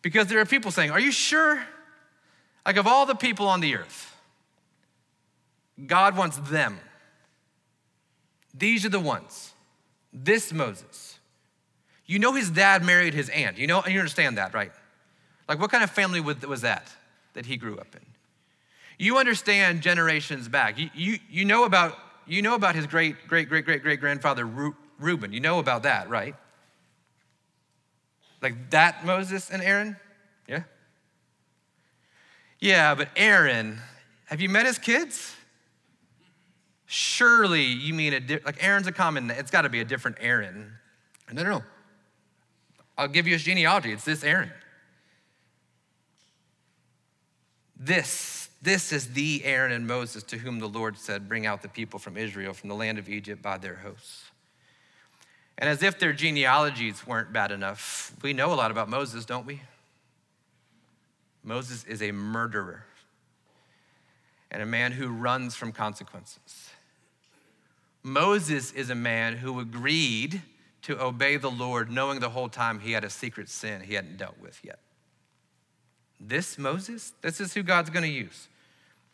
Because 0.00 0.26
there 0.26 0.40
are 0.40 0.44
people 0.44 0.70
saying, 0.70 0.90
Are 0.90 1.00
you 1.00 1.12
sure? 1.12 1.62
Like, 2.66 2.76
of 2.76 2.86
all 2.86 3.06
the 3.06 3.14
people 3.14 3.48
on 3.48 3.60
the 3.60 3.76
earth, 3.76 4.16
God 5.86 6.16
wants 6.16 6.36
them. 6.38 6.78
These 8.54 8.84
are 8.84 8.90
the 8.90 9.00
ones. 9.00 9.52
This 10.12 10.52
Moses. 10.52 11.18
You 12.06 12.18
know 12.18 12.34
his 12.34 12.50
dad 12.50 12.84
married 12.84 13.14
his 13.14 13.28
aunt. 13.30 13.56
You 13.58 13.66
know, 13.66 13.80
and 13.80 13.92
you 13.92 13.98
understand 13.98 14.36
that, 14.36 14.52
right? 14.52 14.72
Like, 15.48 15.60
what 15.60 15.70
kind 15.70 15.82
of 15.82 15.90
family 15.90 16.20
was 16.20 16.60
that 16.60 16.92
that 17.34 17.46
he 17.46 17.56
grew 17.56 17.78
up 17.78 17.94
in? 17.94 18.11
You 19.02 19.18
understand 19.18 19.82
generations 19.82 20.48
back. 20.48 20.78
You, 20.78 20.88
you, 20.94 21.18
you, 21.28 21.44
know, 21.44 21.64
about, 21.64 21.98
you 22.24 22.40
know 22.40 22.54
about 22.54 22.76
his 22.76 22.86
great, 22.86 23.16
great, 23.26 23.48
great, 23.48 23.64
great, 23.64 23.82
great 23.82 23.98
grandfather, 23.98 24.46
Reuben. 25.00 25.32
You 25.32 25.40
know 25.40 25.58
about 25.58 25.82
that, 25.82 26.08
right? 26.08 26.36
Like 28.40 28.70
that 28.70 29.04
Moses 29.04 29.50
and 29.50 29.60
Aaron? 29.60 29.96
Yeah? 30.46 30.62
Yeah, 32.60 32.94
but 32.94 33.08
Aaron, 33.16 33.80
have 34.26 34.40
you 34.40 34.48
met 34.48 34.66
his 34.66 34.78
kids? 34.78 35.34
Surely 36.86 37.64
you 37.64 37.94
mean 37.94 38.12
a 38.12 38.20
di- 38.20 38.38
like 38.44 38.62
Aaron's 38.62 38.86
a 38.86 38.92
common, 38.92 39.32
it's 39.32 39.50
got 39.50 39.62
to 39.62 39.68
be 39.68 39.80
a 39.80 39.84
different 39.84 40.18
Aaron. 40.20 40.74
No, 41.32 41.42
no, 41.42 41.50
no. 41.50 41.64
I'll 42.96 43.08
give 43.08 43.26
you 43.26 43.32
his 43.32 43.42
genealogy. 43.42 43.90
It's 43.90 44.04
this 44.04 44.22
Aaron. 44.22 44.52
This, 47.76 48.41
this 48.62 48.92
is 48.92 49.12
the 49.12 49.44
Aaron 49.44 49.72
and 49.72 49.86
Moses 49.88 50.22
to 50.24 50.38
whom 50.38 50.60
the 50.60 50.68
Lord 50.68 50.96
said, 50.96 51.28
Bring 51.28 51.46
out 51.46 51.62
the 51.62 51.68
people 51.68 51.98
from 51.98 52.16
Israel, 52.16 52.54
from 52.54 52.68
the 52.68 52.76
land 52.76 52.96
of 52.96 53.08
Egypt 53.08 53.42
by 53.42 53.58
their 53.58 53.74
hosts. 53.76 54.30
And 55.58 55.68
as 55.68 55.82
if 55.82 55.98
their 55.98 56.12
genealogies 56.12 57.06
weren't 57.06 57.32
bad 57.32 57.50
enough, 57.50 58.14
we 58.22 58.32
know 58.32 58.52
a 58.52 58.54
lot 58.54 58.70
about 58.70 58.88
Moses, 58.88 59.24
don't 59.24 59.46
we? 59.46 59.62
Moses 61.42 61.84
is 61.84 62.00
a 62.02 62.12
murderer 62.12 62.84
and 64.50 64.62
a 64.62 64.66
man 64.66 64.92
who 64.92 65.08
runs 65.08 65.56
from 65.56 65.72
consequences. 65.72 66.70
Moses 68.04 68.72
is 68.72 68.90
a 68.90 68.94
man 68.94 69.36
who 69.36 69.58
agreed 69.58 70.42
to 70.82 71.00
obey 71.00 71.36
the 71.36 71.50
Lord, 71.50 71.90
knowing 71.90 72.20
the 72.20 72.30
whole 72.30 72.48
time 72.48 72.80
he 72.80 72.92
had 72.92 73.02
a 73.02 73.10
secret 73.10 73.48
sin 73.48 73.80
he 73.80 73.94
hadn't 73.94 74.18
dealt 74.18 74.38
with 74.40 74.60
yet. 74.64 74.78
This 76.20 76.58
Moses, 76.58 77.12
this 77.22 77.40
is 77.40 77.54
who 77.54 77.62
God's 77.62 77.90
gonna 77.90 78.06
use. 78.06 78.48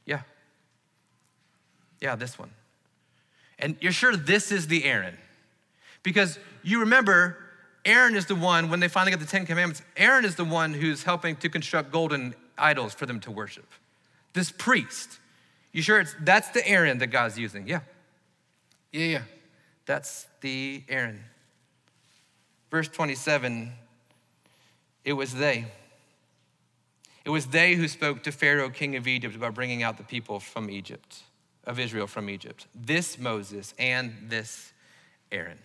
Yeah. 0.08 0.22
Yeah, 2.00 2.16
this 2.16 2.38
one. 2.38 2.50
And 3.58 3.76
you're 3.80 3.92
sure 3.92 4.16
this 4.16 4.50
is 4.50 4.66
the 4.66 4.84
Aaron? 4.84 5.18
Because 6.02 6.38
you 6.62 6.80
remember, 6.80 7.36
Aaron 7.84 8.16
is 8.16 8.24
the 8.26 8.34
one, 8.34 8.70
when 8.70 8.80
they 8.80 8.88
finally 8.88 9.10
get 9.10 9.20
the 9.20 9.26
Ten 9.26 9.44
Commandments, 9.44 9.82
Aaron 9.96 10.24
is 10.24 10.34
the 10.34 10.44
one 10.44 10.72
who's 10.72 11.02
helping 11.02 11.36
to 11.36 11.50
construct 11.50 11.92
golden 11.92 12.34
idols 12.56 12.94
for 12.94 13.04
them 13.04 13.20
to 13.20 13.30
worship. 13.30 13.66
This 14.32 14.50
priest. 14.50 15.18
You 15.72 15.82
sure 15.82 16.00
it's 16.00 16.14
that's 16.20 16.48
the 16.50 16.66
Aaron 16.66 16.98
that 16.98 17.08
God's 17.08 17.38
using? 17.38 17.68
Yeah. 17.68 17.80
Yeah, 18.92 19.04
yeah. 19.04 19.22
That's 19.84 20.26
the 20.40 20.82
Aaron. 20.88 21.22
Verse 22.70 22.88
27 22.88 23.72
it 25.04 25.12
was 25.12 25.34
they. 25.34 25.66
It 27.28 27.30
was 27.30 27.48
they 27.48 27.74
who 27.74 27.88
spoke 27.88 28.22
to 28.22 28.32
Pharaoh, 28.32 28.70
king 28.70 28.96
of 28.96 29.06
Egypt, 29.06 29.36
about 29.36 29.52
bringing 29.52 29.82
out 29.82 29.98
the 29.98 30.02
people 30.02 30.40
from 30.40 30.70
Egypt, 30.70 31.18
of 31.66 31.78
Israel 31.78 32.06
from 32.06 32.30
Egypt. 32.30 32.66
This 32.74 33.18
Moses 33.18 33.74
and 33.78 34.14
this 34.28 34.72
Aaron. 35.30 35.58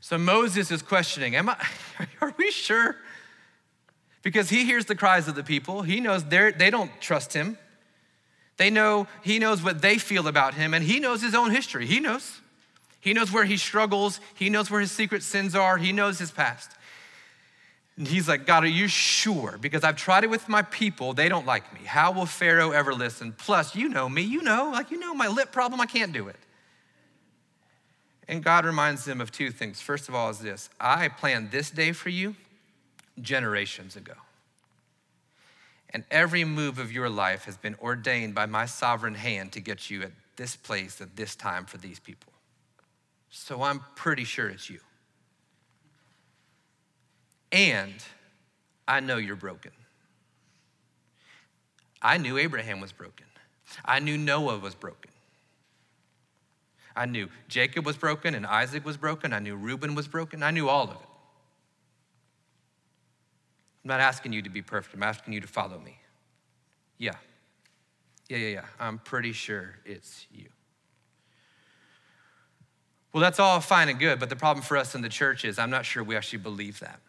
So 0.00 0.18
Moses 0.18 0.70
is 0.70 0.82
questioning, 0.82 1.34
Am 1.34 1.48
I, 1.48 1.56
are 2.20 2.32
we 2.38 2.52
sure? 2.52 2.94
Because 4.22 4.50
he 4.50 4.64
hears 4.64 4.84
the 4.84 4.94
cries 4.94 5.26
of 5.26 5.34
the 5.34 5.42
people. 5.42 5.82
He 5.82 5.98
knows 5.98 6.22
they 6.22 6.70
don't 6.70 6.92
trust 7.00 7.32
him. 7.32 7.58
They 8.56 8.70
know, 8.70 9.08
he 9.24 9.40
knows 9.40 9.64
what 9.64 9.82
they 9.82 9.98
feel 9.98 10.28
about 10.28 10.54
him, 10.54 10.74
and 10.74 10.84
he 10.84 11.00
knows 11.00 11.22
his 11.22 11.34
own 11.34 11.50
history. 11.50 11.86
He 11.86 11.98
knows. 11.98 12.40
He 13.00 13.14
knows 13.14 13.32
where 13.32 13.46
he 13.46 13.56
struggles. 13.56 14.20
He 14.36 14.48
knows 14.48 14.70
where 14.70 14.80
his 14.80 14.92
secret 14.92 15.24
sins 15.24 15.56
are. 15.56 15.76
He 15.76 15.90
knows 15.90 16.20
his 16.20 16.30
past. 16.30 16.70
And 18.00 18.08
he's 18.08 18.26
like, 18.28 18.46
God, 18.46 18.64
are 18.64 18.66
you 18.66 18.88
sure? 18.88 19.58
Because 19.60 19.84
I've 19.84 19.96
tried 19.96 20.24
it 20.24 20.30
with 20.30 20.48
my 20.48 20.62
people. 20.62 21.12
They 21.12 21.28
don't 21.28 21.44
like 21.44 21.70
me. 21.74 21.84
How 21.84 22.12
will 22.12 22.24
Pharaoh 22.24 22.70
ever 22.70 22.94
listen? 22.94 23.34
Plus, 23.36 23.76
you 23.76 23.90
know 23.90 24.08
me. 24.08 24.22
You 24.22 24.40
know, 24.40 24.70
like, 24.72 24.90
you 24.90 24.98
know 24.98 25.12
my 25.12 25.28
lip 25.28 25.52
problem. 25.52 25.82
I 25.82 25.84
can't 25.84 26.10
do 26.10 26.28
it. 26.28 26.36
And 28.26 28.42
God 28.42 28.64
reminds 28.64 29.04
them 29.04 29.20
of 29.20 29.30
two 29.30 29.50
things. 29.50 29.82
First 29.82 30.08
of 30.08 30.14
all, 30.14 30.30
is 30.30 30.38
this 30.38 30.70
I 30.80 31.08
planned 31.08 31.50
this 31.50 31.70
day 31.70 31.92
for 31.92 32.08
you 32.08 32.36
generations 33.20 33.96
ago. 33.96 34.14
And 35.90 36.04
every 36.10 36.44
move 36.44 36.78
of 36.78 36.90
your 36.90 37.10
life 37.10 37.44
has 37.44 37.58
been 37.58 37.76
ordained 37.82 38.34
by 38.34 38.46
my 38.46 38.64
sovereign 38.64 39.14
hand 39.14 39.52
to 39.52 39.60
get 39.60 39.90
you 39.90 40.04
at 40.04 40.12
this 40.36 40.56
place 40.56 41.02
at 41.02 41.16
this 41.16 41.36
time 41.36 41.66
for 41.66 41.76
these 41.76 41.98
people. 41.98 42.32
So 43.28 43.60
I'm 43.60 43.82
pretty 43.94 44.24
sure 44.24 44.48
it's 44.48 44.70
you. 44.70 44.80
And 47.52 47.94
I 48.86 49.00
know 49.00 49.16
you're 49.16 49.36
broken. 49.36 49.72
I 52.02 52.16
knew 52.16 52.38
Abraham 52.38 52.80
was 52.80 52.92
broken. 52.92 53.26
I 53.84 53.98
knew 53.98 54.16
Noah 54.16 54.58
was 54.58 54.74
broken. 54.74 55.10
I 56.96 57.06
knew 57.06 57.28
Jacob 57.48 57.86
was 57.86 57.96
broken 57.96 58.34
and 58.34 58.46
Isaac 58.46 58.84
was 58.84 58.96
broken. 58.96 59.32
I 59.32 59.38
knew 59.38 59.56
Reuben 59.56 59.94
was 59.94 60.08
broken. 60.08 60.42
I 60.42 60.50
knew 60.50 60.68
all 60.68 60.84
of 60.84 60.90
it. 60.90 61.08
I'm 63.84 63.88
not 63.88 64.00
asking 64.00 64.32
you 64.32 64.42
to 64.42 64.50
be 64.50 64.60
perfect. 64.60 64.94
I'm 64.94 65.02
asking 65.02 65.32
you 65.32 65.40
to 65.40 65.46
follow 65.46 65.78
me. 65.78 65.98
Yeah. 66.98 67.14
Yeah, 68.28 68.38
yeah, 68.38 68.48
yeah. 68.48 68.64
I'm 68.78 68.98
pretty 68.98 69.32
sure 69.32 69.76
it's 69.84 70.26
you. 70.32 70.46
Well, 73.12 73.20
that's 73.20 73.40
all 73.40 73.60
fine 73.60 73.88
and 73.88 73.98
good, 73.98 74.20
but 74.20 74.28
the 74.28 74.36
problem 74.36 74.62
for 74.62 74.76
us 74.76 74.94
in 74.94 75.02
the 75.02 75.08
church 75.08 75.44
is 75.44 75.58
I'm 75.58 75.70
not 75.70 75.84
sure 75.84 76.04
we 76.04 76.16
actually 76.16 76.38
believe 76.40 76.80
that. 76.80 77.00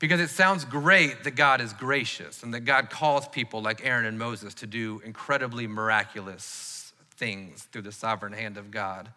Because 0.00 0.18
it 0.18 0.30
sounds 0.30 0.64
great 0.64 1.22
that 1.22 1.36
God 1.36 1.60
is 1.60 1.72
gracious 1.72 2.42
and 2.42 2.52
that 2.54 2.60
God 2.60 2.90
calls 2.90 3.28
people 3.28 3.62
like 3.62 3.86
Aaron 3.86 4.06
and 4.06 4.18
Moses 4.18 4.54
to 4.54 4.66
do 4.66 5.00
incredibly 5.04 5.68
miraculous 5.68 6.92
things 7.12 7.68
through 7.70 7.82
the 7.82 7.92
sovereign 7.92 8.32
hand 8.32 8.56
of 8.56 8.72
God. 8.72 9.10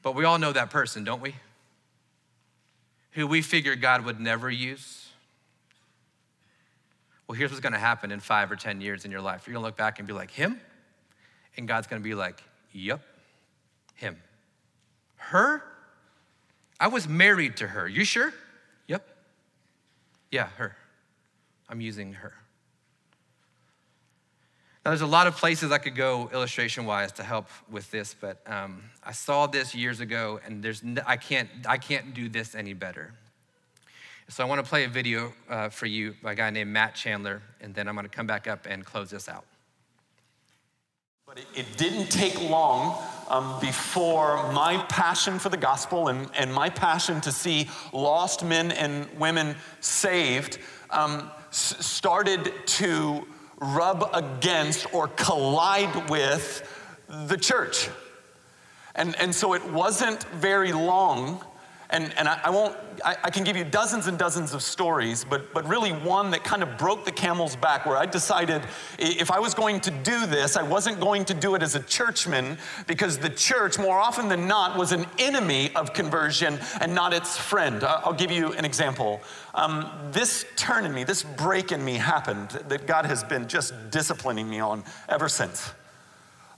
But 0.00 0.14
we 0.14 0.24
all 0.24 0.38
know 0.38 0.52
that 0.52 0.70
person, 0.70 1.04
don't 1.04 1.20
we? 1.20 1.34
Who 3.12 3.26
we 3.26 3.42
figured 3.42 3.82
God 3.82 4.06
would 4.06 4.20
never 4.20 4.50
use. 4.50 5.08
Well, 7.26 7.36
here's 7.36 7.50
what's 7.50 7.60
gonna 7.60 7.78
happen 7.78 8.12
in 8.12 8.20
five 8.20 8.50
or 8.50 8.56
10 8.56 8.80
years 8.80 9.04
in 9.04 9.10
your 9.10 9.20
life. 9.20 9.46
You're 9.46 9.54
gonna 9.54 9.66
look 9.66 9.76
back 9.76 9.98
and 9.98 10.08
be 10.08 10.14
like, 10.14 10.30
Him? 10.30 10.58
And 11.56 11.68
God's 11.68 11.86
gonna 11.86 12.00
be 12.00 12.14
like, 12.14 12.42
Yep, 12.72 13.02
him. 13.94 14.16
Her? 15.16 15.62
I 16.78 16.88
was 16.88 17.08
married 17.08 17.56
to 17.58 17.68
her. 17.68 17.88
You 17.88 18.04
sure? 18.04 18.34
Yeah, 20.34 20.48
her. 20.56 20.74
I'm 21.68 21.80
using 21.80 22.14
her. 22.14 22.32
Now, 24.84 24.90
there's 24.90 25.00
a 25.00 25.06
lot 25.06 25.28
of 25.28 25.36
places 25.36 25.70
I 25.70 25.78
could 25.78 25.94
go 25.94 26.28
illustration 26.32 26.86
wise 26.86 27.12
to 27.12 27.22
help 27.22 27.46
with 27.70 27.88
this, 27.92 28.16
but 28.20 28.42
um, 28.50 28.82
I 29.04 29.12
saw 29.12 29.46
this 29.46 29.76
years 29.76 30.00
ago, 30.00 30.40
and 30.44 30.60
there's 30.60 30.82
I, 31.06 31.18
can't, 31.18 31.48
I 31.68 31.78
can't 31.78 32.14
do 32.14 32.28
this 32.28 32.56
any 32.56 32.72
better. 32.72 33.14
So 34.28 34.44
I 34.44 34.48
want 34.48 34.58
to 34.58 34.68
play 34.68 34.82
a 34.82 34.88
video 34.88 35.32
uh, 35.48 35.68
for 35.68 35.86
you 35.86 36.16
by 36.20 36.32
a 36.32 36.34
guy 36.34 36.50
named 36.50 36.72
Matt 36.72 36.96
Chandler, 36.96 37.40
and 37.60 37.72
then 37.72 37.86
I'm 37.86 37.94
going 37.94 38.04
to 38.04 38.16
come 38.16 38.26
back 38.26 38.48
up 38.48 38.66
and 38.68 38.84
close 38.84 39.10
this 39.10 39.28
out. 39.28 39.44
But 41.34 41.42
it, 41.54 41.60
it 41.60 41.76
didn't 41.76 42.10
take 42.10 42.40
long 42.48 43.02
um, 43.28 43.58
before 43.60 44.52
my 44.52 44.78
passion 44.88 45.38
for 45.38 45.48
the 45.48 45.56
gospel 45.56 46.08
and, 46.08 46.28
and 46.36 46.52
my 46.52 46.70
passion 46.70 47.20
to 47.22 47.32
see 47.32 47.68
lost 47.92 48.44
men 48.44 48.70
and 48.70 49.08
women 49.18 49.56
saved 49.80 50.58
um, 50.90 51.30
s- 51.48 51.84
started 51.84 52.52
to 52.66 53.26
rub 53.56 54.10
against 54.12 54.92
or 54.94 55.08
collide 55.08 56.08
with 56.08 56.70
the 57.08 57.36
church. 57.36 57.88
And, 58.94 59.16
and 59.16 59.34
so 59.34 59.54
it 59.54 59.64
wasn't 59.72 60.22
very 60.24 60.72
long 60.72 61.44
and, 61.90 62.12
and 62.16 62.28
I, 62.28 62.40
I 62.44 62.50
won't, 62.50 62.76
I, 63.04 63.16
I, 63.24 63.30
can 63.30 63.44
give 63.44 63.56
you 63.56 63.64
dozens 63.64 64.06
and 64.06 64.18
dozens 64.18 64.54
of 64.54 64.62
stories, 64.62 65.24
but, 65.24 65.52
but 65.52 65.68
really 65.68 65.92
one 65.92 66.30
that 66.30 66.44
kind 66.44 66.62
of 66.62 66.76
broke 66.78 67.04
the 67.04 67.12
camel's 67.12 67.56
back 67.56 67.86
where 67.86 67.96
I 67.96 68.06
decided 68.06 68.62
if 68.98 69.30
I 69.30 69.38
was 69.38 69.54
going 69.54 69.80
to 69.80 69.90
do 69.90 70.26
this, 70.26 70.56
I 70.56 70.62
wasn't 70.62 71.00
going 71.00 71.24
to 71.26 71.34
do 71.34 71.54
it 71.54 71.62
as 71.62 71.74
a 71.74 71.80
churchman 71.80 72.58
because 72.86 73.18
the 73.18 73.30
church, 73.30 73.78
more 73.78 73.98
often 73.98 74.28
than 74.28 74.46
not, 74.46 74.78
was 74.78 74.92
an 74.92 75.06
enemy 75.18 75.74
of 75.74 75.92
conversion 75.92 76.58
and 76.80 76.94
not 76.94 77.12
its 77.12 77.36
friend. 77.36 77.84
I'll 77.84 78.12
give 78.12 78.30
you 78.30 78.52
an 78.52 78.64
example. 78.64 79.20
Um, 79.54 79.90
this 80.10 80.46
turn 80.56 80.84
in 80.84 80.94
me, 80.94 81.04
this 81.04 81.22
break 81.22 81.72
in 81.72 81.84
me 81.84 81.94
happened 81.94 82.50
that 82.68 82.86
God 82.86 83.06
has 83.06 83.22
been 83.22 83.46
just 83.46 83.74
disciplining 83.90 84.48
me 84.48 84.60
on 84.60 84.84
ever 85.08 85.28
since. 85.28 85.72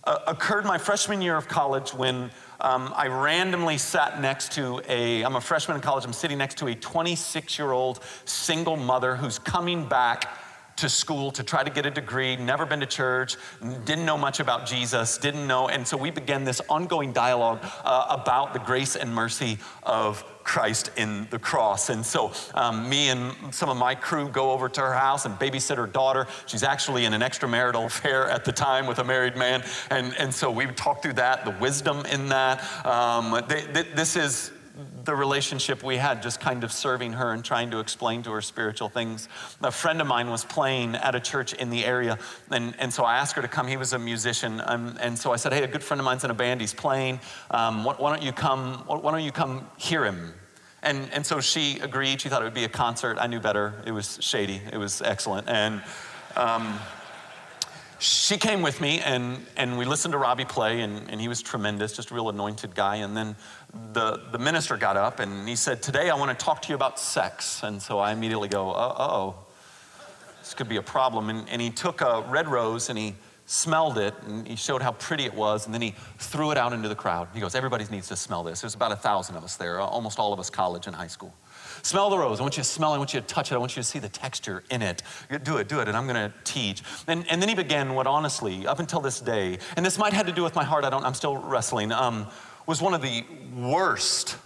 Uh, 0.07 0.21
occurred 0.29 0.65
my 0.65 0.79
freshman 0.79 1.21
year 1.21 1.37
of 1.37 1.49
college 1.49 1.93
when 1.93 2.31
um, 2.61 2.93
I 2.95 3.09
randomly 3.09 3.77
sat 3.77 4.21
next 4.21 4.53
to 4.53 4.81
a, 4.89 5.23
I'm 5.25 5.35
a 5.35 5.41
freshman 5.41 5.77
in 5.77 5.83
college, 5.83 6.05
I'm 6.05 6.13
sitting 6.13 6.39
next 6.39 6.59
to 6.59 6.69
a 6.69 6.77
26 6.77 7.59
year 7.59 7.73
old 7.73 7.99
single 8.25 8.77
mother 8.77 9.17
who's 9.17 9.41
coming 9.41 9.85
back 9.85 10.29
to 10.77 10.89
school 10.89 11.33
to 11.33 11.43
try 11.43 11.65
to 11.65 11.71
get 11.71 11.87
a 11.87 11.91
degree, 11.91 12.37
never 12.37 12.65
been 12.65 12.79
to 12.81 12.87
church, 12.87 13.37
didn't 13.85 14.07
know 14.07 14.17
much 14.17 14.39
about 14.39 14.65
Jesus, 14.65 15.19
didn't 15.19 15.47
know. 15.47 15.69
And 15.69 15.85
so 15.85 15.97
we 15.97 16.11
began 16.11 16.45
this 16.45 16.61
ongoing 16.69 17.13
dialogue 17.13 17.59
uh, 17.85 18.07
about 18.09 18.53
the 18.53 18.61
grace 18.61 18.95
and 18.95 19.13
mercy 19.13 19.59
of 19.83 20.25
Christ 20.47 20.93
in 20.97 21.27
the 21.31 21.41
cross. 21.41 21.91
And 21.91 22.07
so, 22.07 22.33
um, 22.55 22.89
me 22.89 23.09
and 23.09 23.35
some 23.53 23.69
of 23.69 23.77
my 23.77 23.97
crew 23.97 24.29
go 24.29 24.53
over 24.53 24.69
to 24.69 24.81
her 24.81 24.95
house 24.95 25.27
and 25.27 25.35
babysit 25.35 25.77
her 25.77 25.89
daughter. 25.89 26.29
She's 26.47 26.63
actually 26.63 27.05
in 27.05 27.13
an 27.13 27.21
extramarital 27.21 27.85
affair 27.85 28.31
at 28.31 28.45
the 28.45 28.53
time 28.53 28.87
with 28.87 29.01
a 29.01 29.05
married 29.05 29.37
man. 29.37 29.65
And, 29.91 30.15
and 30.17 30.33
so 30.33 30.49
we 30.51 30.67
talk 30.67 31.03
through 31.03 31.15
that, 31.15 31.45
the 31.45 31.51
wisdom 31.51 32.07
in 32.07 32.29
that. 32.29 32.63
Um, 32.87 33.43
they, 33.49 33.63
they, 33.67 33.83
this 33.83 34.15
is 34.15 34.53
the 35.05 35.15
relationship 35.15 35.83
we 35.83 35.97
had, 35.97 36.23
just 36.23 36.41
kind 36.41 36.63
of 36.63 36.73
serving 36.73 37.15
her 37.15 37.33
and 37.33 37.45
trying 37.45 37.71
to 37.71 37.81
explain 37.81 38.23
to 38.25 38.33
her 38.33 38.43
spiritual 38.43 38.89
things. 38.89 39.29
A 39.63 39.71
friend 39.71 40.01
of 40.01 40.07
mine 40.07 40.31
was 40.31 40.45
playing 40.45 40.97
at 40.97 41.15
a 41.15 41.21
church 41.21 41.55
in 41.55 41.71
the 41.71 41.85
area, 41.85 42.19
and, 42.51 42.75
and 42.79 42.93
so 42.93 43.05
I 43.05 43.17
asked 43.17 43.37
her 43.37 43.43
to 43.43 43.49
come. 43.49 43.67
He 43.67 43.77
was 43.77 43.93
a 43.93 43.99
musician, 43.99 44.61
um, 44.67 44.99
and 45.01 45.19
so 45.19 45.33
I 45.33 45.37
said, 45.37 45.53
"Hey, 45.53 45.63
a 45.63 45.69
good 45.69 45.83
friend 45.83 46.01
of 46.01 46.05
mine's 46.05 46.25
in 46.25 46.31
a 46.31 46.35
band. 46.35 46.61
He's 46.61 46.75
playing. 46.75 47.21
Um, 47.51 47.85
why, 47.85 47.95
why, 47.95 48.11
don't 48.11 48.23
you 48.23 48.33
come? 48.33 48.85
Why 48.87 49.11
don't 49.11 49.25
you 49.25 49.33
come 49.33 49.67
hear 49.77 50.05
him?" 50.05 50.35
And, 50.83 51.11
and 51.13 51.25
so 51.25 51.41
she 51.41 51.79
agreed. 51.81 52.21
She 52.21 52.29
thought 52.29 52.43
it 52.43 52.45
would 52.45 52.55
be 52.55 52.65
a 52.65 52.69
concert. 52.69 53.17
I 53.19 53.27
knew 53.27 53.41
better. 53.41 53.75
It 53.87 53.93
was 53.93 54.19
shady. 54.21 54.61
It 54.73 54.79
was 54.79 55.01
excellent, 55.03 55.49
and. 55.49 55.83
Um, 56.37 56.79
she 57.99 58.37
came 58.37 58.61
with 58.61 58.81
me 58.81 59.01
and, 59.01 59.45
and 59.57 59.79
we 59.79 59.87
listened 59.87 60.13
to 60.13 60.19
Robbie 60.19 60.45
play, 60.45 60.83
and, 60.83 61.11
and 61.11 61.21
he 61.21 61.29
was 61.29 61.41
tremendous, 61.41 61.97
just 61.97 62.11
a 62.11 62.15
real 62.15 62.29
anointed 62.29 62.75
guy. 62.75 62.97
And 62.97 63.17
then 63.17 63.37
the, 63.93 64.21
the 64.33 64.39
minister 64.39 64.77
got 64.77 64.97
up 64.97 65.21
and 65.21 65.49
he 65.49 65.57
said, 65.57 65.83
Today 65.83 66.11
I 66.11 66.15
want 66.17 66.37
to 66.37 66.45
talk 66.45 66.63
to 66.63 66.69
you 66.69 66.75
about 66.75 66.99
sex. 66.99 67.63
And 67.63 67.81
so 67.81 67.99
I 67.99 68.13
immediately 68.13 68.49
go, 68.49 68.71
Uh 68.71 68.95
oh, 68.99 69.35
this 70.41 70.55
could 70.55 70.69
be 70.69 70.77
a 70.77 70.83
problem. 70.83 71.31
And, 71.31 71.49
and 71.49 71.61
he 71.61 71.71
took 71.71 72.01
a 72.01 72.25
red 72.29 72.49
rose 72.49 72.89
and 72.89 72.99
he 72.99 73.15
smelled 73.47 73.97
it 73.97 74.15
and 74.27 74.47
he 74.47 74.57
showed 74.57 74.83
how 74.83 74.93
pretty 74.93 75.25
it 75.25 75.35
was. 75.35 75.67
And 75.67 75.75
then 75.75 75.83
he 75.83 75.95
threw 76.19 76.51
it 76.51 76.59
out 76.59 76.73
into 76.73 76.89
the 76.89 76.95
crowd. 76.95 77.29
He 77.33 77.41
goes, 77.41 77.55
Everybody 77.55 77.85
needs 77.91 78.09
to 78.09 78.17
smell 78.17 78.43
this. 78.43 78.61
There's 78.61 78.75
about 78.75 78.93
a 78.93 78.97
thousand 78.97 79.37
of 79.37 79.45
us 79.45 79.57
there, 79.57 79.81
almost 79.81 80.19
all 80.19 80.33
of 80.33 80.41
us 80.41 80.51
college 80.51 80.87
and 80.87 80.95
high 80.95 81.07
school. 81.07 81.35
Smell 81.83 82.11
the 82.11 82.19
rose. 82.19 82.41
I 82.41 82.43
want 82.43 82.57
you 82.57 82.63
to 82.63 82.69
smell 82.69 82.93
it. 82.93 82.97
I 82.97 82.99
want 82.99 83.15
you 83.15 83.21
to 83.21 83.27
touch 83.27 83.53
it. 83.53 83.55
I 83.55 83.59
want 83.59 83.77
you 83.77 83.83
to 83.83 83.89
see 83.89 83.99
the 83.99 84.09
texture 84.09 84.65
in 84.71 84.83
it. 84.83 85.03
Do 85.45 85.59
it, 85.59 85.69
do 85.69 85.81
it. 85.81 85.89
And 85.89 85.97
I'm 85.97 86.07
going 86.07 86.31
to 86.31 86.33
teach. 86.45 86.83
And, 87.07 87.25
and 87.31 87.41
then 87.41 87.49
he 87.49 87.55
began 87.55 87.95
what, 87.95 88.07
honestly, 88.07 88.67
up 88.67 88.81
until 88.81 89.01
this 89.01 89.21
day, 89.21 89.59
and 89.77 89.87
this 89.87 89.99
might 89.99 90.13
have 90.13 90.27
to 90.27 90.33
do 90.33 90.43
with 90.43 90.55
my 90.55 90.65
heart. 90.65 90.85
I 90.85 90.91
don't, 90.91 91.05
I'm 91.05 91.15
still 91.15 91.37
wrestling, 91.37 91.93
um, 91.93 92.27
was 92.67 92.83
one 92.83 92.95
of 92.95 93.03
the 93.03 93.25
worst, 93.55 94.37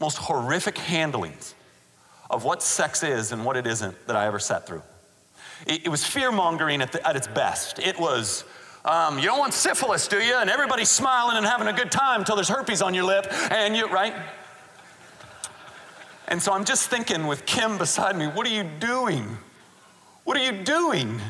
most 0.00 0.18
horrific 0.18 0.78
handlings 0.78 1.54
of 2.30 2.44
what 2.44 2.62
sex 2.62 3.02
is 3.02 3.32
and 3.32 3.44
what 3.44 3.56
it 3.56 3.66
isn't 3.66 4.06
that 4.06 4.16
I 4.16 4.26
ever 4.26 4.38
sat 4.38 4.66
through. 4.66 4.82
It, 5.66 5.86
it 5.86 5.88
was 5.88 6.04
fear 6.04 6.30
mongering 6.32 6.82
at, 6.82 6.94
at, 6.94 7.16
its 7.16 7.26
best. 7.26 7.78
It 7.78 7.98
was, 7.98 8.44
um, 8.84 9.18
you 9.18 9.24
don't 9.24 9.38
want 9.38 9.54
syphilis, 9.54 10.08
do 10.08 10.18
you? 10.18 10.36
And 10.36 10.50
everybody's 10.50 10.88
smiling 10.88 11.36
and 11.36 11.46
having 11.46 11.66
a 11.68 11.72
good 11.72 11.90
time 11.90 12.20
until 12.20 12.36
there's 12.36 12.48
herpes 12.48 12.82
on 12.82 12.94
your 12.94 13.04
lip, 13.04 13.26
and 13.50 13.76
you, 13.76 13.88
right? 13.88 14.14
And 16.28 16.42
so 16.42 16.52
I'm 16.52 16.64
just 16.64 16.88
thinking 16.88 17.26
with 17.26 17.46
Kim 17.46 17.78
beside 17.78 18.16
me, 18.16 18.26
what 18.26 18.46
are 18.46 18.50
you 18.50 18.64
doing? 18.64 19.38
What 20.24 20.36
are 20.36 20.44
you 20.44 20.64
doing? 20.64 21.20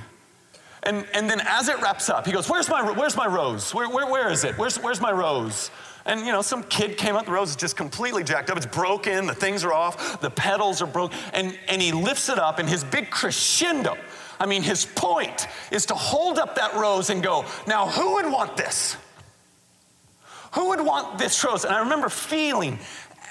And, 0.87 1.05
and 1.13 1.29
then 1.29 1.43
as 1.45 1.69
it 1.69 1.81
wraps 1.83 2.09
up, 2.09 2.27
he 2.27 2.33
goes, 2.33 2.49
Where's 2.49 2.69
my, 2.69 2.93
where's 2.93 3.17
my 3.17 3.27
rose? 3.27 3.75
Where, 3.75 3.89
where, 3.89 4.07
where 4.07 4.31
is 4.31 4.45
it? 4.45 4.57
Where's, 4.57 4.77
where's 4.79 5.01
my 5.01 5.11
rose? 5.11 5.73
And 6.07 6.21
you 6.21 6.31
know, 6.31 6.43
some 6.43 6.63
kid 6.63 6.97
came 6.97 7.17
up, 7.17 7.27
the 7.27 7.33
rose 7.33 7.51
is 7.51 7.57
just 7.57 7.77
completely 7.77 8.23
jacked 8.23 8.49
up. 8.49 8.57
It's 8.57 8.67
broken, 8.67 9.27
the 9.27 9.35
things 9.35 9.65
are 9.65 9.73
off, 9.73 10.21
the 10.21 10.31
petals 10.31 10.81
are 10.81 10.87
broken. 10.87 11.19
And, 11.33 11.59
and 11.69 11.83
he 11.83 11.91
lifts 11.91 12.29
it 12.29 12.39
up, 12.39 12.61
and 12.61 12.69
his 12.69 12.85
big 12.85 13.11
crescendo, 13.11 13.99
I 14.39 14.47
mean, 14.47 14.63
his 14.63 14.87
point 14.87 15.49
is 15.73 15.87
to 15.87 15.95
hold 15.95 16.39
up 16.39 16.55
that 16.55 16.75
rose 16.75 17.11
and 17.11 17.21
go, 17.21 17.45
Now, 17.67 17.89
who 17.89 18.15
would 18.15 18.31
want 18.31 18.57
this? 18.57 18.97
Who 20.53 20.69
would 20.69 20.81
want 20.81 21.19
this 21.19 21.43
rose? 21.45 21.65
And 21.65 21.75
I 21.75 21.81
remember 21.81 22.09
feeling 22.09 22.79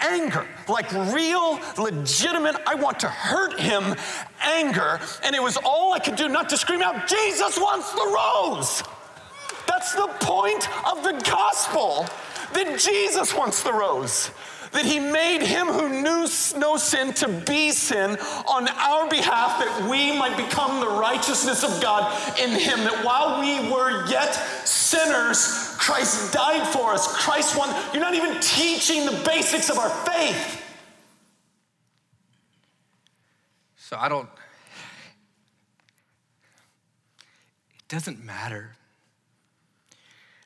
anger, 0.02 0.46
like 0.68 0.92
real, 1.14 1.60
legitimate, 1.78 2.56
I 2.66 2.76
want 2.76 3.00
to 3.02 3.10
hurt 3.10 3.60
him 3.60 3.96
anger. 4.42 5.00
And 5.24 5.36
it 5.36 5.42
was 5.42 5.58
all 5.58 5.94
I 5.94 6.00
could 6.00 6.16
do 6.16 6.28
not 6.28 6.50
to 6.50 6.58
scream 6.58 6.82
out, 6.82 7.08
Jesus 7.08 7.58
wants 7.58 7.92
the 7.94 8.06
rose. 8.06 8.84
That's 9.68 9.94
the 9.94 10.08
point 10.20 10.70
of 10.88 11.04
the 11.04 11.14
gospel 11.30 12.06
that 12.54 12.80
Jesus 12.80 13.34
wants 13.34 13.64
the 13.64 13.74
rose. 13.74 14.32
That 14.76 14.86
he 14.86 15.00
made 15.00 15.42
him 15.42 15.68
who 15.68 15.88
knew 15.88 16.28
no 16.58 16.76
sin 16.76 17.14
to 17.14 17.30
be 17.30 17.72
sin 17.72 18.18
on 18.46 18.68
our 18.68 19.10
behalf, 19.10 19.58
that 19.60 19.90
we 19.90 20.12
might 20.18 20.36
become 20.36 20.82
the 20.82 20.90
righteousness 20.90 21.64
of 21.64 21.82
God 21.82 22.12
in 22.38 22.50
him. 22.50 22.80
That 22.84 23.06
while 23.06 23.40
we 23.40 23.72
were 23.72 24.06
yet 24.10 24.34
sinners, 24.68 25.76
Christ 25.80 26.34
died 26.34 26.68
for 26.68 26.92
us. 26.92 27.08
Christ 27.24 27.58
won. 27.58 27.74
You're 27.94 28.04
not 28.04 28.16
even 28.16 28.38
teaching 28.42 29.06
the 29.06 29.24
basics 29.26 29.70
of 29.70 29.78
our 29.78 29.90
faith. 29.90 30.62
So 33.78 33.96
I 33.98 34.10
don't, 34.10 34.28
it 37.80 37.88
doesn't 37.88 38.22
matter. 38.22 38.76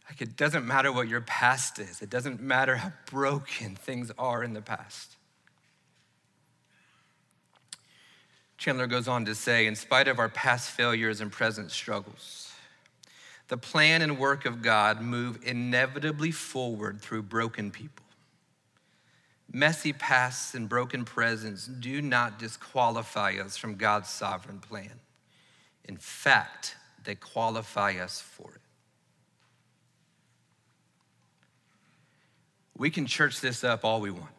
Like, 0.09 0.21
it 0.21 0.35
doesn't 0.35 0.65
matter 0.65 0.91
what 0.91 1.07
your 1.07 1.21
past 1.21 1.79
is, 1.79 2.01
it 2.01 2.09
doesn't 2.09 2.41
matter 2.41 2.77
how 2.77 2.91
broken 3.05 3.75
things 3.75 4.11
are 4.17 4.43
in 4.43 4.53
the 4.53 4.61
past. 4.61 5.15
Chandler 8.57 8.87
goes 8.87 9.07
on 9.07 9.23
to 9.25 9.35
say, 9.35 9.67
in 9.67 9.75
spite 9.75 10.09
of 10.09 10.19
our 10.19 10.27
past 10.27 10.71
failures 10.71 11.21
and 11.21 11.31
present 11.31 11.71
struggles, 11.71 12.51
the 13.47 13.57
plan 13.57 14.01
and 14.01 14.19
work 14.19 14.45
of 14.45 14.61
God 14.61 15.01
move 15.01 15.39
inevitably 15.43 16.31
forward 16.31 16.99
through 16.99 17.23
broken 17.23 17.71
people. 17.71 18.05
Messy 19.51 19.93
pasts 19.93 20.53
and 20.53 20.67
broken 20.67 21.05
presents 21.05 21.65
do 21.65 22.01
not 22.01 22.37
disqualify 22.37 23.35
us 23.41 23.57
from 23.57 23.75
God's 23.75 24.09
sovereign 24.09 24.59
plan. 24.59 24.99
In 25.85 25.97
fact, 25.97 26.75
they 27.03 27.15
qualify 27.15 27.93
us 27.93 28.21
for 28.21 28.51
it. 28.53 28.58
We 32.79 32.89
can 32.89 33.05
church 33.05 33.41
this 33.41 33.63
up 33.63 33.85
all 33.85 34.01
we 34.01 34.09
want. 34.09 34.31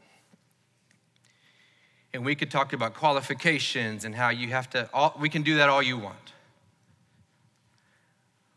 And 2.12 2.24
we 2.24 2.34
could 2.34 2.50
talk 2.50 2.72
about 2.72 2.94
qualifications 2.94 4.04
and 4.04 4.14
how 4.14 4.30
you 4.30 4.48
have 4.48 4.68
to, 4.70 4.88
all, 4.92 5.14
we 5.20 5.28
can 5.28 5.42
do 5.42 5.58
that 5.58 5.68
all 5.68 5.82
you 5.82 5.96
want. 5.96 6.16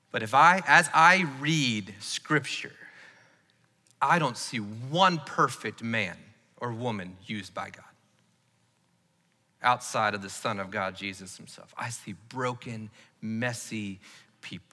But 0.10 0.24
if 0.24 0.34
I, 0.34 0.64
as 0.66 0.90
I 0.94 1.28
read 1.40 1.94
scripture, 2.00 2.72
I 4.02 4.20
don't 4.20 4.38
see 4.38 4.58
one 4.58 5.22
perfect 5.26 5.84
man 5.84 6.18
or 6.58 6.72
woman 6.72 7.18
used 7.26 7.54
by 7.54 7.70
God 7.70 7.84
outside 9.62 10.14
of 10.14 10.22
the 10.22 10.30
Son 10.30 10.60
of 10.60 10.72
God, 10.72 10.96
Jesus 10.96 11.38
Himself. 11.38 11.74
I 11.78 11.90
see 11.90 12.16
broken, 12.30 12.90
messy 13.22 14.00
people. 14.42 14.73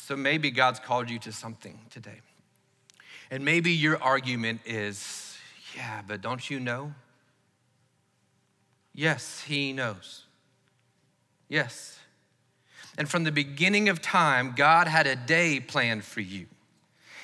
So 0.00 0.16
maybe 0.16 0.50
God's 0.50 0.80
called 0.80 1.10
you 1.10 1.18
to 1.20 1.32
something 1.32 1.78
today. 1.90 2.20
And 3.30 3.44
maybe 3.44 3.72
your 3.72 4.02
argument 4.02 4.60
is, 4.64 5.36
yeah, 5.76 6.00
but 6.06 6.22
don't 6.22 6.48
you 6.48 6.60
know? 6.60 6.94
Yes, 8.94 9.42
He 9.42 9.72
knows. 9.72 10.24
Yes, 11.48 11.98
and 12.98 13.08
from 13.08 13.22
the 13.22 13.32
beginning 13.32 13.88
of 13.88 14.02
time, 14.02 14.54
God 14.56 14.88
had 14.88 15.06
a 15.06 15.14
day 15.14 15.60
planned 15.60 16.04
for 16.04 16.20
you. 16.20 16.46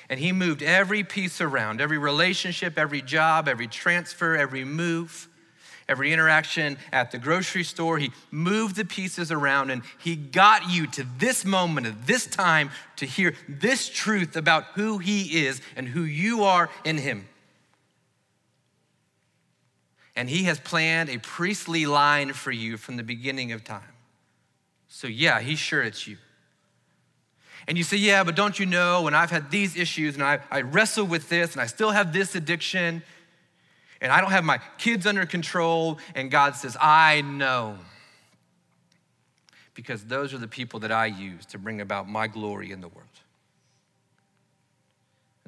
And 0.09 0.21
He 0.21 0.31
moved 0.31 0.63
every 0.63 1.03
piece 1.03 1.41
around, 1.41 1.81
every 1.81 1.99
relationship, 1.99 2.79
every 2.79 3.03
job, 3.03 3.49
every 3.49 3.67
transfer, 3.67 4.37
every 4.37 4.65
move. 4.65 5.29
Every 5.89 6.13
interaction 6.13 6.79
at 6.93 7.11
the 7.11 7.19
grocery 7.19 7.65
store. 7.65 7.99
He 7.99 8.13
moved 8.31 8.77
the 8.77 8.85
pieces 8.85 9.31
around 9.31 9.71
and 9.71 9.83
he 9.99 10.17
got 10.17 10.71
you 10.71 10.87
to 10.89 11.07
this 11.19 11.45
moment, 11.45 11.87
at 11.87 12.07
this 12.07 12.27
time, 12.27 12.71
to 12.97 13.07
hear 13.07 13.35
this 13.49 13.89
truth 13.89 14.37
about 14.37 14.65
who 14.75 14.99
he 14.99 15.45
is 15.45 15.61
and 15.77 15.89
who 15.89 16.03
you 16.03 16.45
are 16.45 16.71
in 16.85 16.99
him. 16.99 17.29
And 20.17 20.31
he 20.31 20.45
has 20.45 20.61
planned 20.61 21.11
a 21.11 21.19
priestly 21.19 21.87
line 21.87 22.33
for 22.33 22.53
you 22.53 22.77
from 22.77 22.97
the 22.97 23.03
beginning 23.03 23.53
of 23.53 23.65
time. 23.65 23.83
So, 24.89 25.09
yeah, 25.09 25.41
he's 25.41 25.59
sure 25.59 25.83
it's 25.83 26.07
you. 26.07 26.19
And 27.67 27.79
you 27.79 27.85
say, 27.85 27.97
yeah, 27.97 28.23
but 28.25 28.37
don't 28.37 28.59
you 28.59 28.67
know 28.67 29.03
when 29.03 29.15
I've 29.15 29.31
had 29.31 29.51
these 29.51 29.77
issues 29.77 30.15
and 30.15 30.23
I, 30.23 30.41
I 30.51 30.61
wrestle 30.61 31.07
with 31.07 31.29
this 31.29 31.53
and 31.53 31.63
I 31.63 31.67
still 31.67 31.91
have 31.91 32.13
this 32.13 32.35
addiction 32.35 33.03
and 34.05 34.13
I 34.13 34.21
don't 34.21 34.33
have 34.33 34.45
my 34.45 34.61
kids 34.77 35.07
under 35.07 35.25
control. 35.25 35.99
And 36.15 36.31
God 36.31 36.55
says, 36.57 36.77
I 36.79 37.23
know. 37.23 37.79
Because 39.73 40.05
those 40.05 40.35
are 40.35 40.39
the 40.39 40.47
people 40.47 40.81
that 40.81 40.93
I 40.93 41.07
use 41.07 41.47
to 41.47 41.59
bring 41.59 41.81
about 41.81 42.07
my 42.07 42.27
glory 42.27 42.71
in 42.71 42.83
the 42.83 42.89
world. 42.89 43.09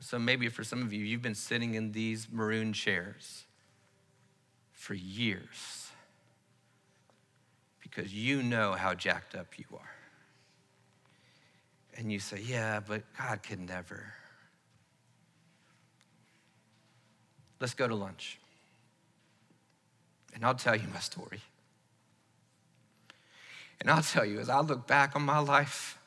So 0.01 0.19
maybe 0.19 0.49
for 0.49 0.65
some 0.65 0.81
of 0.81 0.91
you, 0.95 1.05
you've 1.05 1.21
been 1.21 1.35
sitting 1.35 1.75
in 1.75 1.93
these 1.93 2.29
maroon 2.33 2.73
chairs 2.73 3.45
for 4.73 4.95
years 4.95 5.91
because 7.83 8.15
you 8.15 8.43
know 8.43 8.73
how 8.73 8.95
jacked 8.95 9.35
up 9.35 9.59
you 9.59 9.67
are. 9.75 9.95
And 11.99 12.11
you 12.11 12.21
say, 12.21 12.41
Yeah, 12.41 12.81
but 12.81 13.03
God 13.19 13.43
can 13.43 13.67
never. 13.67 14.15
Let's 17.61 17.75
go 17.75 17.87
to 17.87 17.95
lunch 17.95 18.39
and 20.37 20.45
I'll 20.45 20.55
tell 20.55 20.77
you 20.77 20.87
my 20.93 21.01
story. 21.01 21.41
And 23.81 23.91
I'll 23.91 24.03
tell 24.03 24.25
you, 24.25 24.39
as 24.39 24.51
I 24.51 24.61
look 24.61 24.87
back 24.87 25.17
on 25.17 25.23
my 25.23 25.39
life, 25.39 25.99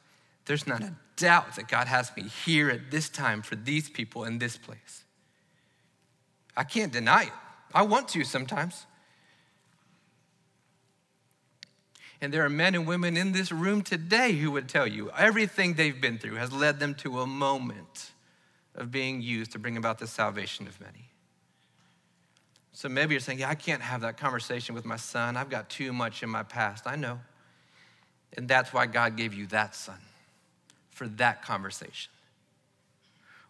there's 0.46 0.68
not 0.68 0.82
a 0.82 0.94
doubt 1.18 1.56
that 1.56 1.68
God 1.68 1.88
has 1.88 2.16
me 2.16 2.24
here 2.46 2.70
at 2.70 2.92
this 2.92 3.10
time 3.10 3.42
for 3.42 3.56
these 3.56 3.90
people 3.90 4.24
in 4.24 4.38
this 4.38 4.56
place. 4.56 5.04
I 6.56 6.64
can't 6.64 6.94
deny 6.94 7.24
it. 7.24 7.34
I 7.74 7.82
want 7.82 8.08
to 8.10 8.24
sometimes. 8.24 8.86
And 12.22 12.32
there 12.34 12.46
are 12.46 12.50
men 12.50 12.76
and 12.76 12.86
women 12.86 13.18
in 13.18 13.32
this 13.32 13.52
room 13.52 13.82
today 13.82 14.34
who 14.34 14.52
would 14.52 14.70
tell 14.70 14.86
you 14.86 15.10
everything 15.18 15.74
they've 15.74 16.00
been 16.00 16.20
through 16.20 16.36
has 16.36 16.52
led 16.52 16.80
them 16.80 16.94
to 16.96 17.22
a 17.22 17.28
moment 17.28 18.12
of 18.76 18.92
being 18.92 19.22
used 19.22 19.52
to 19.54 19.60
bring 19.60 19.78
about 19.78 19.98
the 20.00 20.08
salvation 20.08 20.68
of 20.68 20.80
many. 20.80 21.10
So 22.74 22.88
maybe 22.88 23.14
you're 23.14 23.20
saying, 23.20 23.40
Yeah, 23.40 23.50
I 23.50 23.56
can't 23.56 23.82
have 23.82 24.02
that 24.02 24.18
conversation 24.18 24.76
with 24.76 24.86
my 24.86 24.98
son. 24.98 25.38
I've 25.38 25.50
got 25.50 25.70
too 25.70 25.94
much 25.94 26.24
in 26.24 26.30
my 26.30 26.44
past. 26.44 26.88
I 26.88 26.96
know. 26.96 27.20
And 28.38 28.48
that's 28.48 28.74
why 28.74 28.86
God 28.86 29.18
gave 29.18 29.34
you 29.34 29.48
that 29.48 29.76
son 29.76 30.00
for 30.92 31.08
that 31.08 31.42
conversation. 31.42 32.12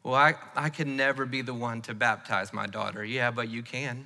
Well, 0.03 0.15
I, 0.15 0.35
I 0.55 0.69
can 0.69 0.95
never 0.95 1.25
be 1.25 1.41
the 1.41 1.53
one 1.53 1.81
to 1.83 1.93
baptize 1.93 2.53
my 2.53 2.67
daughter. 2.67 3.03
Yeah, 3.03 3.31
but 3.31 3.49
you 3.49 3.61
can. 3.61 4.05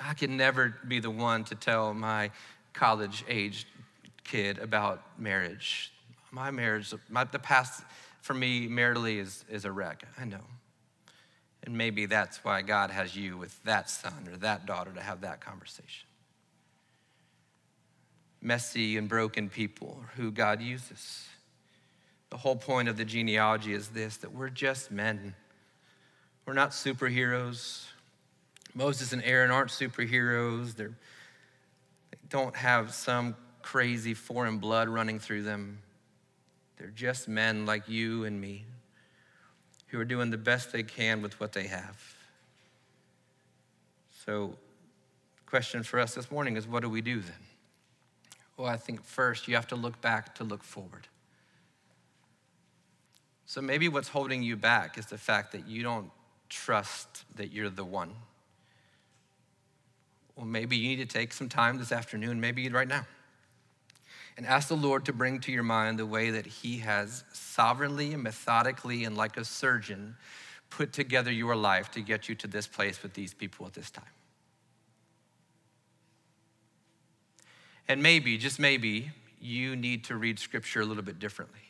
I 0.00 0.14
can 0.14 0.36
never 0.36 0.74
be 0.86 1.00
the 1.00 1.10
one 1.10 1.44
to 1.44 1.54
tell 1.54 1.94
my 1.94 2.30
college 2.72 3.24
age 3.28 3.66
kid 4.24 4.58
about 4.58 5.02
marriage. 5.18 5.92
My 6.30 6.50
marriage, 6.50 6.92
my, 7.08 7.24
the 7.24 7.38
past 7.38 7.82
for 8.20 8.34
me 8.34 8.68
maritally 8.68 9.18
is, 9.18 9.44
is 9.50 9.64
a 9.64 9.72
wreck. 9.72 10.02
I 10.18 10.24
know. 10.24 10.40
And 11.66 11.76
maybe 11.76 12.06
that's 12.06 12.44
why 12.44 12.62
God 12.62 12.92
has 12.92 13.16
you 13.16 13.36
with 13.36 13.62
that 13.64 13.90
son 13.90 14.28
or 14.30 14.36
that 14.38 14.66
daughter 14.66 14.92
to 14.92 15.00
have 15.00 15.22
that 15.22 15.40
conversation. 15.40 16.06
Messy 18.40 18.96
and 18.96 19.08
broken 19.08 19.50
people 19.50 20.04
who 20.14 20.30
God 20.30 20.62
uses. 20.62 21.26
The 22.30 22.36
whole 22.36 22.54
point 22.54 22.88
of 22.88 22.96
the 22.96 23.04
genealogy 23.04 23.72
is 23.72 23.88
this 23.88 24.16
that 24.18 24.32
we're 24.32 24.48
just 24.48 24.92
men. 24.92 25.34
We're 26.46 26.52
not 26.52 26.70
superheroes. 26.70 27.86
Moses 28.72 29.12
and 29.12 29.22
Aaron 29.24 29.50
aren't 29.50 29.70
superheroes. 29.70 30.76
They're, 30.76 30.94
they 32.12 32.18
don't 32.28 32.54
have 32.54 32.94
some 32.94 33.34
crazy 33.62 34.14
foreign 34.14 34.58
blood 34.58 34.88
running 34.88 35.18
through 35.18 35.42
them. 35.42 35.80
They're 36.76 36.88
just 36.88 37.26
men 37.26 37.66
like 37.66 37.88
you 37.88 38.24
and 38.24 38.40
me 38.40 38.66
who 39.88 40.00
are 40.00 40.04
doing 40.04 40.30
the 40.30 40.38
best 40.38 40.72
they 40.72 40.82
can 40.82 41.22
with 41.22 41.38
what 41.40 41.52
they 41.52 41.66
have. 41.66 42.16
So, 44.24 44.56
question 45.46 45.82
for 45.82 46.00
us 46.00 46.14
this 46.14 46.30
morning 46.30 46.56
is 46.56 46.66
what 46.66 46.82
do 46.82 46.90
we 46.90 47.00
do 47.00 47.20
then? 47.20 47.34
Well, 48.56 48.68
I 48.68 48.76
think 48.76 49.02
first 49.02 49.48
you 49.48 49.54
have 49.54 49.68
to 49.68 49.76
look 49.76 50.00
back 50.00 50.34
to 50.36 50.44
look 50.44 50.62
forward. 50.64 51.06
So 53.46 53.60
maybe 53.60 53.88
what's 53.88 54.08
holding 54.08 54.42
you 54.42 54.56
back 54.56 54.98
is 54.98 55.06
the 55.06 55.18
fact 55.18 55.52
that 55.52 55.68
you 55.68 55.82
don't 55.82 56.10
trust 56.48 57.24
that 57.36 57.52
you're 57.52 57.70
the 57.70 57.84
one. 57.84 58.12
Well, 60.34 60.46
maybe 60.46 60.76
you 60.76 60.88
need 60.88 61.08
to 61.08 61.18
take 61.18 61.32
some 61.32 61.48
time 61.48 61.78
this 61.78 61.92
afternoon, 61.92 62.40
maybe 62.40 62.68
right 62.68 62.88
now, 62.88 63.06
and 64.36 64.46
ask 64.46 64.68
the 64.68 64.76
Lord 64.76 65.04
to 65.06 65.12
bring 65.12 65.40
to 65.40 65.52
your 65.52 65.62
mind 65.62 65.98
the 65.98 66.06
way 66.06 66.30
that 66.30 66.46
He 66.46 66.78
has 66.78 67.24
sovereignly 67.32 68.12
and 68.12 68.22
methodically 68.22 69.04
and 69.04 69.16
like 69.16 69.36
a 69.36 69.44
surgeon 69.44 70.16
put 70.68 70.92
together 70.92 71.30
your 71.30 71.56
life 71.56 71.90
to 71.92 72.00
get 72.00 72.28
you 72.28 72.34
to 72.36 72.46
this 72.46 72.66
place 72.66 73.02
with 73.02 73.14
these 73.14 73.32
people 73.32 73.66
at 73.66 73.72
this 73.72 73.90
time. 73.90 74.04
And 77.88 78.02
maybe, 78.02 78.36
just 78.36 78.58
maybe, 78.58 79.10
you 79.40 79.76
need 79.76 80.04
to 80.04 80.16
read 80.16 80.38
scripture 80.38 80.80
a 80.80 80.84
little 80.84 81.04
bit 81.04 81.18
differently 81.18 81.60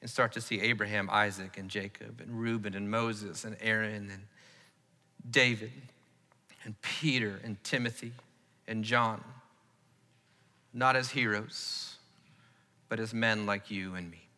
and 0.00 0.08
start 0.08 0.32
to 0.32 0.40
see 0.40 0.60
Abraham, 0.60 1.10
Isaac, 1.10 1.58
and 1.58 1.68
Jacob, 1.68 2.20
and 2.20 2.40
Reuben, 2.40 2.74
and 2.74 2.90
Moses, 2.90 3.44
and 3.44 3.56
Aaron, 3.60 4.10
and 4.10 4.22
David, 5.28 5.72
and 6.64 6.80
Peter, 6.80 7.40
and 7.44 7.62
Timothy, 7.64 8.12
and 8.66 8.84
John 8.84 9.22
not 10.72 10.96
as 10.96 11.10
heroes, 11.10 11.96
but 12.88 13.00
as 13.00 13.12
men 13.12 13.46
like 13.46 13.70
you 13.70 13.94
and 13.94 14.10
me. 14.10 14.28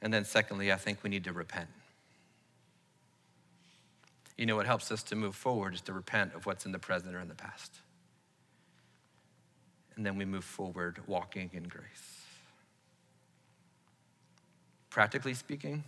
And 0.00 0.12
then, 0.12 0.24
secondly, 0.24 0.72
I 0.72 0.76
think 0.76 1.02
we 1.02 1.10
need 1.10 1.24
to 1.24 1.32
repent. 1.32 1.68
You 4.36 4.46
know, 4.46 4.56
what 4.56 4.66
helps 4.66 4.90
us 4.90 5.02
to 5.04 5.16
move 5.16 5.36
forward 5.36 5.74
is 5.74 5.80
to 5.82 5.92
repent 5.92 6.34
of 6.34 6.46
what's 6.46 6.66
in 6.66 6.72
the 6.72 6.78
present 6.78 7.14
or 7.14 7.20
in 7.20 7.28
the 7.28 7.34
past. 7.34 7.76
And 9.94 10.04
then 10.04 10.16
we 10.16 10.24
move 10.24 10.44
forward 10.44 10.98
walking 11.06 11.50
in 11.52 11.64
grace. 11.64 12.24
Practically 14.90 15.34
speaking, 15.34 15.84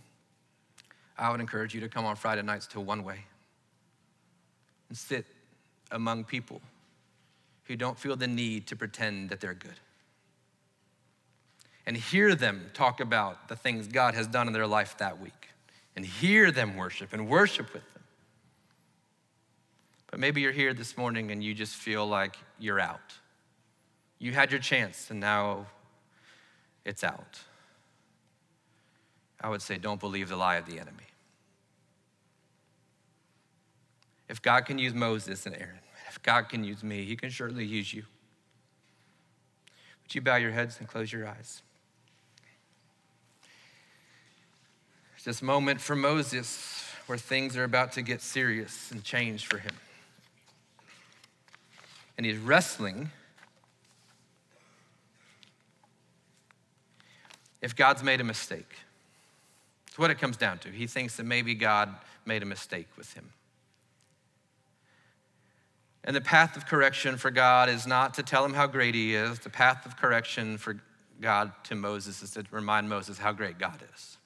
I 1.17 1.29
would 1.31 1.39
encourage 1.39 1.73
you 1.73 1.81
to 1.81 1.89
come 1.89 2.05
on 2.05 2.15
Friday 2.15 2.41
nights 2.41 2.67
to 2.67 2.79
One 2.79 3.03
Way 3.03 3.25
and 4.89 4.97
sit 4.97 5.25
among 5.91 6.23
people 6.23 6.61
who 7.65 7.75
don't 7.75 7.97
feel 7.97 8.15
the 8.15 8.27
need 8.27 8.67
to 8.67 8.75
pretend 8.75 9.29
that 9.29 9.41
they're 9.41 9.53
good. 9.53 9.79
And 11.85 11.95
hear 11.95 12.33
them 12.33 12.71
talk 12.73 12.99
about 12.99 13.47
the 13.47 13.55
things 13.55 13.87
God 13.87 14.15
has 14.15 14.27
done 14.27 14.47
in 14.47 14.53
their 14.53 14.67
life 14.67 14.97
that 14.97 15.19
week. 15.21 15.49
And 15.95 16.05
hear 16.05 16.51
them 16.51 16.75
worship 16.75 17.13
and 17.13 17.29
worship 17.29 17.71
with 17.73 17.93
them. 17.93 18.03
But 20.11 20.19
maybe 20.19 20.41
you're 20.41 20.51
here 20.51 20.73
this 20.73 20.97
morning 20.97 21.31
and 21.31 21.43
you 21.43 21.53
just 21.53 21.75
feel 21.75 22.05
like 22.05 22.37
you're 22.59 22.79
out. 22.79 23.13
You 24.19 24.31
had 24.33 24.51
your 24.51 24.59
chance 24.59 25.09
and 25.11 25.19
now 25.19 25.67
it's 26.85 27.03
out. 27.03 27.39
I 29.41 29.49
would 29.49 29.61
say, 29.61 29.77
don't 29.77 29.99
believe 29.99 30.29
the 30.29 30.35
lie 30.35 30.55
of 30.55 30.65
the 30.65 30.79
enemy. 30.79 31.03
If 34.27 34.41
God 34.41 34.65
can 34.65 34.79
use 34.79 34.93
Moses 34.93 35.45
and 35.45 35.55
Aaron, 35.55 35.79
God 36.25 36.49
can 36.49 36.63
use 36.63 36.83
me, 36.83 37.05
He 37.05 37.15
can 37.15 37.29
surely 37.29 37.63
use 37.63 37.93
you. 37.93 38.03
Would 40.03 40.15
you 40.15 40.21
bow 40.21 40.37
your 40.37 40.51
heads 40.51 40.79
and 40.79 40.87
close 40.87 41.13
your 41.13 41.27
eyes? 41.27 41.61
It's 45.15 45.23
this 45.23 45.41
moment 45.43 45.81
for 45.81 45.95
Moses 45.95 46.83
where 47.05 47.17
things 47.17 47.55
are 47.55 47.63
about 47.63 47.91
to 47.93 48.01
get 48.01 48.21
serious 48.21 48.91
and 48.91 49.03
change 49.03 49.45
for 49.45 49.59
him. 49.59 49.73
And 52.17 52.25
he's 52.25 52.37
wrestling. 52.37 53.11
If 57.61 57.75
God's 57.75 58.01
made 58.01 58.21
a 58.21 58.23
mistake, 58.23 58.73
it's 59.87 59.99
what 59.99 60.09
it 60.09 60.19
comes 60.19 60.37
down 60.37 60.57
to. 60.59 60.69
He 60.69 60.87
thinks 60.87 61.17
that 61.17 61.25
maybe 61.25 61.53
God 61.53 61.93
made 62.25 62.41
a 62.41 62.47
mistake 62.47 62.87
with 62.97 63.13
him. 63.13 63.31
And 66.05 66.15
the 66.15 66.21
path 66.21 66.55
of 66.55 66.65
correction 66.65 67.17
for 67.17 67.31
God 67.31 67.67
is 67.67 67.85
not 67.85 68.13
to 68.13 68.23
tell 68.23 68.45
him 68.45 68.53
how 68.53 68.67
great 68.67 68.95
he 68.95 69.15
is. 69.15 69.39
The 69.39 69.49
path 69.49 69.85
of 69.85 69.97
correction 69.97 70.57
for 70.57 70.79
God 71.19 71.51
to 71.65 71.75
Moses 71.75 72.21
is 72.21 72.31
to 72.31 72.45
remind 72.51 72.87
Moses 72.87 73.17
how 73.17 73.33
great 73.33 73.57
God 73.57 73.81
is. 73.93 74.17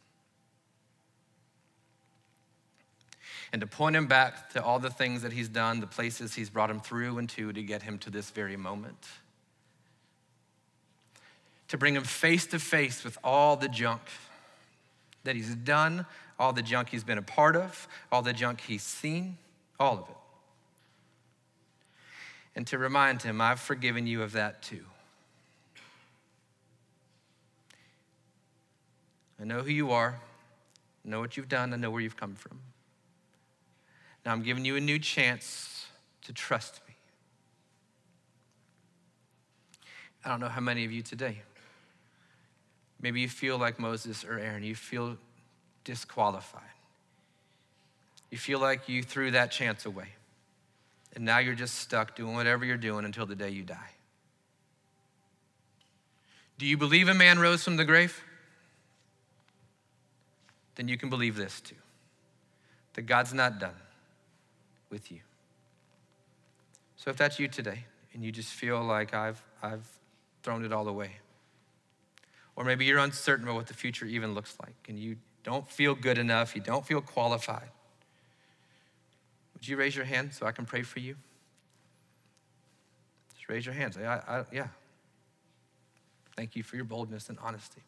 and 3.52 3.62
to 3.62 3.68
point 3.68 3.96
him 3.96 4.08
back 4.08 4.52
to 4.52 4.64
all 4.64 4.80
the 4.80 4.90
things 4.90 5.22
that 5.24 5.34
he's 5.34 5.50
done, 5.50 5.80
the 5.80 5.88
places 5.88 6.36
he's 6.36 6.50
brought 6.50 6.70
him 6.70 6.80
through 6.80 7.18
and 7.18 7.28
to 7.30 7.52
to 7.52 7.64
get 7.64 7.82
him 7.82 7.98
to 8.00 8.10
this 8.10 8.30
very 8.30 8.56
moment. 8.56 9.08
To 11.70 11.78
bring 11.78 11.96
him 11.96 12.04
face 12.04 12.46
to 12.48 12.60
face 12.60 13.04
with 13.04 13.18
all 13.24 13.56
the 13.56 13.68
junk 13.68 14.02
that 15.24 15.36
he's 15.36 15.56
done, 15.56 16.06
all 16.40 16.54
the 16.54 16.62
junk 16.62 16.90
he's 16.90 17.04
been 17.04 17.18
a 17.18 17.24
part 17.24 17.56
of, 17.56 17.88
all 18.12 18.22
the 18.22 18.34
junk 18.34 18.62
he's 18.62 18.84
seen, 18.84 19.38
all 19.80 19.94
of 19.94 20.10
it. 20.10 20.16
And 22.60 22.68
to 22.68 22.78
remind 22.78 23.22
him, 23.22 23.40
I've 23.40 23.62
forgiven 23.62 24.06
you 24.06 24.22
of 24.22 24.34
that 24.34 24.62
too. 24.62 24.84
I 29.40 29.46
know 29.46 29.62
who 29.62 29.72
you 29.72 29.92
are, 29.92 30.20
I 31.06 31.10
know 31.10 31.22
what 31.22 31.38
you've 31.38 31.48
done, 31.48 31.74
I 31.74 31.78
know 31.78 31.90
where 31.90 32.02
you've 32.02 32.18
come 32.18 32.36
from. 32.36 32.60
Now 34.26 34.34
I'm 34.34 34.44
giving 34.44 34.66
you 34.66 34.76
a 34.76 34.82
new 34.82 35.00
chance 35.00 35.86
to 36.24 36.34
trust 36.34 36.82
me. 36.86 36.96
I 40.26 40.28
don't 40.28 40.42
know 40.42 40.50
how 40.50 40.60
many 40.60 40.84
of 40.84 40.92
you 40.92 41.02
today. 41.02 41.44
Maybe 43.02 43.22
you 43.22 43.30
feel 43.30 43.58
like 43.58 43.80
Moses 43.80 44.26
or 44.26 44.38
Aaron, 44.38 44.64
you 44.64 44.76
feel 44.76 45.16
disqualified. 45.86 46.64
You 48.30 48.38
feel 48.38 48.60
like 48.60 48.90
you 48.90 49.02
threw 49.02 49.32
that 49.32 49.50
chance 49.50 49.86
away. 49.86 50.10
And 51.16 51.26
now 51.26 51.40
you're 51.40 51.56
just 51.56 51.76
stuck 51.76 52.16
doing 52.16 52.36
whatever 52.36 52.66
you're 52.66 52.78
doing 52.78 53.06
until 53.06 53.26
the 53.26 53.36
day 53.36 53.50
you 53.50 53.64
die. 53.64 53.92
Do 56.58 56.66
you 56.66 56.78
believe 56.78 57.08
a 57.08 57.14
man 57.14 57.40
rose 57.40 57.64
from 57.64 57.78
the 57.78 57.86
grave? 57.86 58.22
Then 60.76 60.88
you 60.88 60.98
can 60.98 61.10
believe 61.10 61.36
this 61.36 61.62
too 61.62 61.76
that 62.94 63.04
God's 63.04 63.34
not 63.34 63.60
done 63.60 63.76
with 64.90 65.12
you. 65.12 65.20
So 66.98 67.10
if 67.10 67.18
that's 67.18 67.40
you 67.40 67.48
today 67.48 67.86
and 68.14 68.24
you 68.24 68.32
just 68.32 68.52
feel 68.52 68.84
like 68.84 69.14
I've, 69.14 69.42
I've 69.64 69.88
thrown 70.44 70.66
it 70.66 70.74
all 70.74 70.88
away, 70.88 71.12
or 72.56 72.66
maybe 72.66 72.84
you're 72.86 73.00
uncertain 73.00 73.46
about 73.46 73.56
what 73.56 73.68
the 73.68 73.74
future 73.74 74.06
even 74.06 74.34
looks 74.34 74.58
like 74.62 74.76
and 74.90 75.00
you 75.00 75.16
don't 75.44 75.70
feel 75.70 75.96
good 75.96 76.18
enough, 76.18 76.56
you 76.56 76.62
don't 76.62 76.86
feel 76.86 77.00
qualified, 77.00 77.70
would 79.60 79.68
you 79.68 79.76
raise 79.76 79.96
your 79.96 80.06
hand 80.06 80.34
so 80.34 80.46
I 80.46 80.54
can 80.54 80.66
pray 80.66 80.84
for 80.84 81.00
you? 81.00 81.16
Just 83.36 83.50
raise 83.50 83.66
your 83.66 83.76
hands. 83.76 83.98
I, 83.98 84.22
I, 84.26 84.46
yeah. 84.54 84.68
Thank 86.38 86.56
you 86.56 86.64
for 86.64 86.78
your 86.78 86.86
boldness 86.86 87.28
and 87.28 87.38
honesty. 87.44 87.82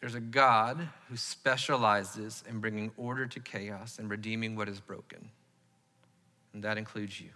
There's 0.00 0.16
a 0.16 0.20
God 0.20 0.88
who 1.08 1.16
specializes 1.16 2.42
in 2.48 2.58
bringing 2.58 2.90
order 2.96 3.24
to 3.26 3.38
chaos 3.38 4.00
and 4.00 4.10
redeeming 4.10 4.56
what 4.56 4.68
is 4.68 4.80
broken. 4.80 5.30
And 6.52 6.64
that 6.64 6.76
includes 6.76 7.20
you. 7.20 7.28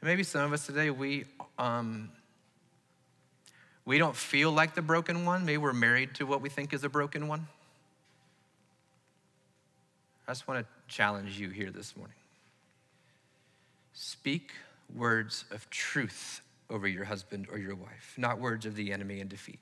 And 0.00 0.08
maybe 0.08 0.24
some 0.24 0.44
of 0.44 0.52
us 0.52 0.66
today, 0.66 0.90
we, 0.90 1.26
um, 1.56 2.10
we 3.84 3.98
don't 3.98 4.16
feel 4.16 4.50
like 4.50 4.74
the 4.74 4.82
broken 4.82 5.24
one. 5.24 5.44
Maybe 5.44 5.58
we're 5.58 5.72
married 5.72 6.16
to 6.16 6.26
what 6.26 6.40
we 6.40 6.48
think 6.48 6.72
is 6.72 6.82
a 6.82 6.88
broken 6.88 7.28
one. 7.28 7.46
I 10.26 10.30
just 10.30 10.46
want 10.46 10.60
to 10.60 10.94
challenge 10.94 11.38
you 11.38 11.48
here 11.48 11.70
this 11.70 11.96
morning. 11.96 12.16
Speak 13.92 14.52
words 14.94 15.44
of 15.50 15.68
truth 15.70 16.40
over 16.70 16.86
your 16.86 17.04
husband 17.04 17.48
or 17.50 17.58
your 17.58 17.74
wife, 17.74 18.14
not 18.16 18.40
words 18.40 18.64
of 18.66 18.74
the 18.74 18.92
enemy 18.92 19.20
and 19.20 19.28
defeat. 19.28 19.58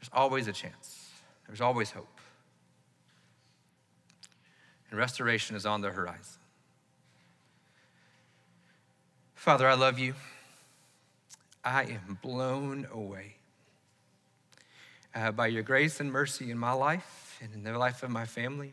There's 0.00 0.10
always 0.12 0.48
a 0.48 0.52
chance, 0.52 1.10
there's 1.46 1.60
always 1.60 1.90
hope. 1.90 2.20
And 4.90 4.98
restoration 4.98 5.56
is 5.56 5.64
on 5.64 5.80
the 5.80 5.90
horizon. 5.90 6.40
Father, 9.34 9.66
I 9.66 9.74
love 9.74 9.98
you. 9.98 10.14
I 11.64 11.84
am 11.84 12.18
blown 12.22 12.86
away 12.92 13.36
uh, 15.14 15.32
by 15.32 15.46
your 15.46 15.62
grace 15.62 16.00
and 16.00 16.10
mercy 16.10 16.50
in 16.50 16.58
my 16.58 16.72
life 16.72 17.38
and 17.42 17.52
in 17.54 17.64
the 17.64 17.78
life 17.78 18.02
of 18.02 18.10
my 18.10 18.24
family. 18.24 18.72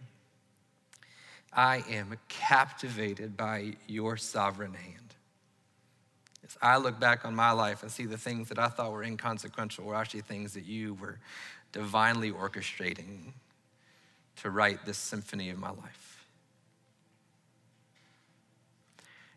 I 1.51 1.83
am 1.89 2.15
captivated 2.27 3.35
by 3.35 3.73
your 3.87 4.17
sovereign 4.17 4.73
hand. 4.73 5.15
As 6.45 6.57
I 6.61 6.77
look 6.77 6.99
back 6.99 7.25
on 7.25 7.35
my 7.35 7.51
life 7.51 7.83
and 7.83 7.91
see 7.91 8.05
the 8.05 8.17
things 8.17 8.49
that 8.49 8.59
I 8.59 8.67
thought 8.67 8.91
were 8.91 9.03
inconsequential 9.03 9.85
were 9.85 9.95
actually 9.95 10.21
things 10.21 10.53
that 10.53 10.65
you 10.65 10.93
were 10.95 11.19
divinely 11.71 12.31
orchestrating 12.31 13.33
to 14.37 14.49
write 14.49 14.85
this 14.85 14.97
symphony 14.97 15.49
of 15.49 15.59
my 15.59 15.69
life. 15.69 16.27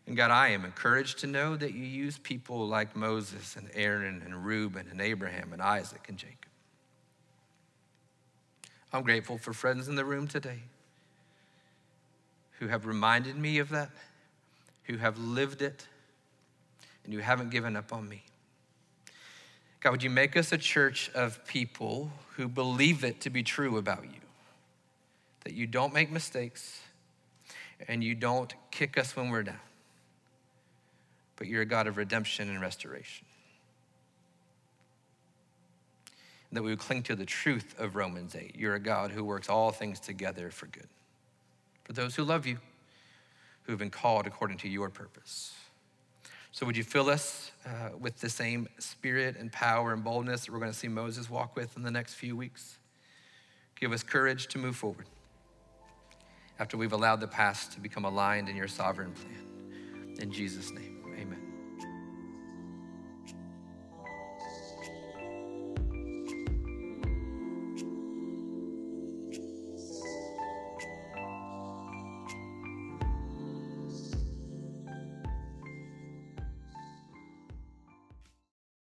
And 0.05 0.17
God, 0.17 0.31
I 0.31 0.49
am 0.49 0.65
encouraged 0.65 1.19
to 1.19 1.27
know 1.27 1.55
that 1.55 1.73
you 1.73 1.83
use 1.83 2.17
people 2.17 2.67
like 2.67 2.95
Moses 2.95 3.55
and 3.55 3.69
Aaron 3.73 4.21
and 4.25 4.45
Reuben 4.45 4.87
and 4.91 4.99
Abraham 4.99 5.53
and 5.53 5.61
Isaac 5.61 6.05
and 6.09 6.17
Jacob. 6.17 6.52
I'm 8.93 9.01
grateful 9.01 9.39
for 9.39 9.53
friends 9.53 9.87
in 9.87 9.95
the 9.95 10.05
room 10.05 10.27
today 10.27 10.59
who 12.59 12.67
have 12.67 12.85
reminded 12.85 13.35
me 13.35 13.57
of 13.57 13.69
that, 13.69 13.89
who 14.83 14.97
have 14.97 15.17
lived 15.17 15.63
it, 15.63 15.87
and 17.03 17.11
you 17.11 17.19
haven't 17.19 17.49
given 17.49 17.75
up 17.75 17.91
on 17.91 18.07
me. 18.07 18.23
God, 19.79 19.91
would 19.91 20.03
you 20.03 20.11
make 20.11 20.37
us 20.37 20.51
a 20.51 20.57
church 20.59 21.09
of 21.15 21.43
people 21.45 22.11
who 22.35 22.47
believe 22.47 23.03
it 23.03 23.19
to 23.21 23.31
be 23.31 23.41
true 23.41 23.77
about 23.77 24.03
you? 24.03 24.21
That 25.43 25.53
you 25.53 25.65
don't 25.65 25.93
make 25.93 26.11
mistakes 26.11 26.79
and 27.87 28.03
you 28.03 28.13
don't 28.13 28.53
kick 28.69 28.97
us 28.97 29.15
when 29.15 29.29
we're 29.29 29.43
down, 29.43 29.59
but 31.35 31.47
you're 31.47 31.63
a 31.63 31.65
God 31.65 31.87
of 31.87 31.97
redemption 31.97 32.47
and 32.47 32.61
restoration. 32.61 33.25
That 36.53 36.63
we 36.63 36.69
would 36.69 36.79
cling 36.79 37.03
to 37.03 37.15
the 37.15 37.25
truth 37.25 37.75
of 37.79 37.95
Romans 37.95 38.35
8. 38.35 38.55
You're 38.55 38.75
a 38.75 38.79
God 38.79 39.11
who 39.11 39.23
works 39.23 39.49
all 39.49 39.71
things 39.71 39.99
together 39.99 40.49
for 40.49 40.67
good. 40.67 40.87
For 41.83 41.93
those 41.93 42.15
who 42.15 42.23
love 42.23 42.45
you, 42.45 42.57
who 43.63 43.71
have 43.71 43.79
been 43.79 43.89
called 43.89 44.27
according 44.27 44.57
to 44.59 44.69
your 44.69 44.89
purpose. 44.89 45.53
So, 46.51 46.65
would 46.65 46.77
you 46.77 46.83
fill 46.83 47.09
us 47.09 47.51
uh, 47.65 47.97
with 47.99 48.19
the 48.19 48.29
same 48.29 48.67
spirit 48.77 49.35
and 49.37 49.51
power 49.51 49.91
and 49.91 50.03
boldness 50.03 50.45
that 50.45 50.51
we're 50.51 50.59
going 50.59 50.71
to 50.71 50.77
see 50.77 50.87
Moses 50.87 51.29
walk 51.29 51.55
with 51.55 51.75
in 51.75 51.81
the 51.81 51.91
next 51.91 52.13
few 52.13 52.37
weeks? 52.37 52.77
Give 53.79 53.91
us 53.91 54.03
courage 54.03 54.47
to 54.49 54.59
move 54.59 54.75
forward 54.75 55.07
after 56.59 56.77
we've 56.77 56.93
allowed 56.93 57.19
the 57.19 57.27
past 57.27 57.71
to 57.73 57.79
become 57.79 58.05
aligned 58.05 58.49
in 58.49 58.55
your 58.55 58.67
sovereign 58.67 59.13
plan. 59.13 60.17
In 60.19 60.31
Jesus' 60.31 60.71
name. 60.71 60.92